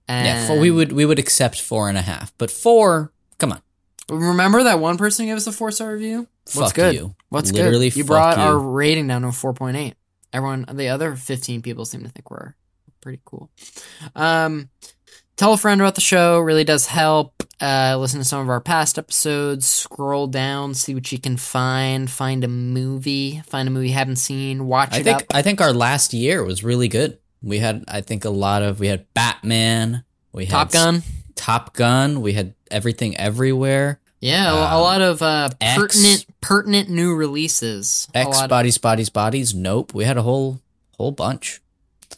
And 0.06 0.26
Yeah, 0.26 0.46
four, 0.46 0.58
we 0.58 0.70
would 0.70 0.92
we 0.92 1.06
would 1.06 1.18
accept 1.18 1.58
four 1.60 1.88
and 1.88 1.96
a 1.96 2.02
half, 2.02 2.34
but 2.36 2.50
four, 2.50 3.12
come 3.38 3.52
on, 3.52 3.62
remember 4.10 4.62
that 4.64 4.78
one 4.78 4.98
person 4.98 5.24
gave 5.24 5.38
us 5.38 5.46
a 5.46 5.52
four 5.52 5.70
star 5.72 5.92
review. 5.94 6.28
What's 6.52 6.54
fuck 6.68 6.74
good? 6.74 6.94
you. 6.94 7.14
What's 7.30 7.52
Literally 7.52 7.90
good? 7.90 7.96
You 7.96 8.04
brought 8.04 8.36
you. 8.36 8.42
our 8.42 8.58
rating 8.58 9.06
down 9.08 9.22
to 9.22 9.32
four 9.32 9.52
point 9.52 9.76
eight. 9.76 9.94
Everyone, 10.32 10.64
the 10.72 10.88
other 10.88 11.14
fifteen 11.16 11.62
people 11.62 11.84
seem 11.84 12.02
to 12.02 12.08
think 12.08 12.30
we're 12.30 12.54
pretty 13.00 13.20
cool. 13.24 13.50
Um, 14.14 14.70
tell 15.36 15.52
a 15.52 15.56
friend 15.56 15.80
about 15.80 15.94
the 15.94 16.00
show. 16.00 16.38
Really 16.40 16.64
does 16.64 16.86
help. 16.86 17.42
Uh, 17.60 17.96
listen 17.98 18.20
to 18.20 18.24
some 18.24 18.40
of 18.40 18.48
our 18.48 18.60
past 18.60 18.98
episodes. 18.98 19.66
Scroll 19.66 20.26
down, 20.26 20.74
see 20.74 20.94
what 20.94 21.10
you 21.10 21.18
can 21.18 21.36
find. 21.36 22.10
Find 22.10 22.44
a 22.44 22.48
movie. 22.48 23.42
Find 23.46 23.68
a 23.68 23.70
movie 23.70 23.88
you 23.88 23.94
haven't 23.94 24.16
seen. 24.16 24.66
Watch 24.66 24.94
I 24.94 24.98
it 24.98 25.04
think 25.04 25.16
up. 25.18 25.26
I 25.34 25.42
think 25.42 25.60
our 25.60 25.72
last 25.72 26.14
year 26.14 26.44
was 26.44 26.62
really 26.62 26.88
good. 26.88 27.18
We 27.42 27.58
had 27.58 27.84
I 27.88 28.00
think 28.00 28.24
a 28.24 28.30
lot 28.30 28.62
of 28.62 28.80
we 28.80 28.88
had 28.88 29.12
Batman, 29.14 30.04
we 30.32 30.46
had 30.46 30.52
Top 30.52 30.72
Gun. 30.72 31.02
Top 31.34 31.74
Gun, 31.74 32.20
we 32.20 32.32
had 32.32 32.54
everything 32.70 33.16
everywhere. 33.16 34.00
Yeah, 34.20 34.52
a- 34.52 34.74
a 34.74 34.76
Um, 34.76 34.80
lot 34.82 35.00
of 35.00 35.22
uh, 35.22 35.48
X. 35.60 35.76
pertinent 35.78 36.26
pertinent 36.40 36.88
new 36.88 37.14
releases. 37.14 38.08
X 38.14 38.46
bodies 38.46 38.78
bodies 38.78 39.10
bodies. 39.10 39.54
Nope, 39.54 39.94
we 39.94 40.04
had 40.04 40.16
a 40.16 40.22
whole 40.22 40.60
whole 40.96 41.12
bunch. 41.12 41.60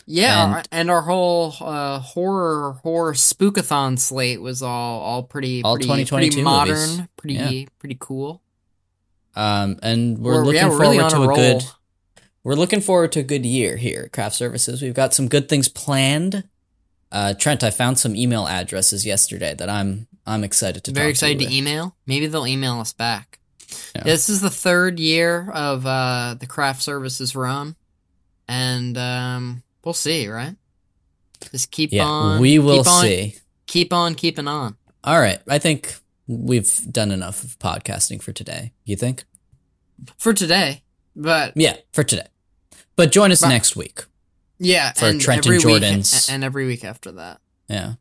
Yeah, 0.07 0.45
And- 0.45 0.55
our- 0.55 0.63
and 0.73 0.91
our 0.91 1.03
whole 1.03 1.55
uh, 1.61 1.99
horror 2.01 2.79
horror 2.83 3.13
spookathon 3.13 3.99
slate 3.99 4.41
was 4.41 4.63
all 4.63 5.01
all 5.01 5.23
pretty 5.23 5.63
All 5.63 5.75
pretty, 5.77 5.85
2022 5.87 6.31
pretty 6.37 6.43
modern, 6.45 6.91
movies. 6.91 7.07
pretty 7.17 7.35
Yeah. 7.35 7.65
pretty 7.79 7.97
cool. 8.01 8.41
Um, 9.37 9.79
and 9.83 10.19
we're, 10.19 10.33
We're- 10.33 10.45
looking 10.47 10.55
yeah, 10.61 10.69
we're 10.69 10.79
forward 10.79 10.97
really 10.97 11.11
to 11.11 11.23
a 11.23 11.35
good. 11.35 11.65
We're 12.43 12.55
looking 12.55 12.81
forward 12.81 13.13
to 13.13 13.21
a 13.21 13.23
good 13.23 13.45
year 13.45 13.77
here 13.77 14.05
at 14.07 14.13
Craft 14.13 14.35
Services. 14.35 14.81
We've 14.81 14.95
got 14.95 15.13
some 15.13 15.29
good 15.29 15.49
things 15.49 15.69
planned. 15.69 16.45
Uh, 17.13 17.35
Trent, 17.35 17.63
I 17.63 17.71
found 17.71 17.99
some 17.99 18.17
email 18.17 18.47
addresses 18.49 19.05
yesterday 19.05 19.55
that 19.55 19.69
I'm 19.69 20.07
I'm 20.31 20.45
excited 20.45 20.85
to. 20.85 20.93
Very 20.93 21.07
talk 21.09 21.11
excited 21.11 21.39
to, 21.41 21.47
to 21.47 21.55
email. 21.55 21.97
Maybe 22.07 22.27
they'll 22.27 22.47
email 22.47 22.79
us 22.81 22.93
back. 22.93 23.39
Yeah. 23.95 24.03
This 24.05 24.29
is 24.29 24.41
the 24.41 24.51
third 24.51 24.99
year 24.99 25.51
of 25.51 25.85
uh, 25.87 26.35
the 26.39 26.47
craft 26.47 26.83
services 26.83 27.35
run, 27.37 27.77
and 28.49 28.97
um, 28.99 29.63
we'll 29.85 29.95
see, 29.95 30.29
right? 30.29 30.57
Just 31.53 31.71
keep 31.71 31.93
Yeah, 31.93 32.05
on. 32.05 32.41
we 32.41 32.59
will 32.59 32.79
keep 32.85 32.93
on, 32.93 33.03
see. 33.03 33.37
Keep 33.67 33.93
on 33.93 34.15
keeping 34.15 34.49
on. 34.49 34.77
All 35.05 35.19
right, 35.21 35.41
I 35.49 35.59
think 35.59 35.95
we've 36.27 36.71
done 36.93 37.11
enough 37.11 37.43
of 37.45 37.59
podcasting 37.59 38.23
for 38.23 38.33
today. 38.33 38.73
You 38.85 38.97
think? 38.97 39.25
for 40.19 40.33
today. 40.33 40.83
But 41.15 41.53
Yeah, 41.57 41.77
for 41.93 42.03
today. 42.05 42.27
But 42.97 43.13
join 43.13 43.33
us 43.33 43.41
But- 43.43 43.49
next 43.49 43.77
week. 43.77 44.05
Yeah, 44.59 44.93
For 44.93 45.07
and 45.07 45.21
Trent 45.21 45.47
every 45.47 45.57
and 45.57 45.65
week- 45.65 45.73
Jordan's- 45.73 46.29
and 46.29 46.45
every 46.45 46.67
week 46.67 46.85
after 46.85 47.13
that. 47.13 47.41
Yeah. 47.69 47.95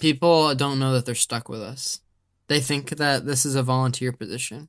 People 0.00 0.54
don't 0.54 0.78
know 0.78 0.92
that 0.92 1.06
they're 1.06 1.14
stuck 1.14 1.48
with 1.48 1.60
us. 1.60 2.00
They 2.48 2.60
think 2.60 2.90
that 2.90 3.24
this 3.24 3.46
is 3.46 3.54
a 3.54 3.62
volunteer 3.62 4.12
position. 4.12 4.68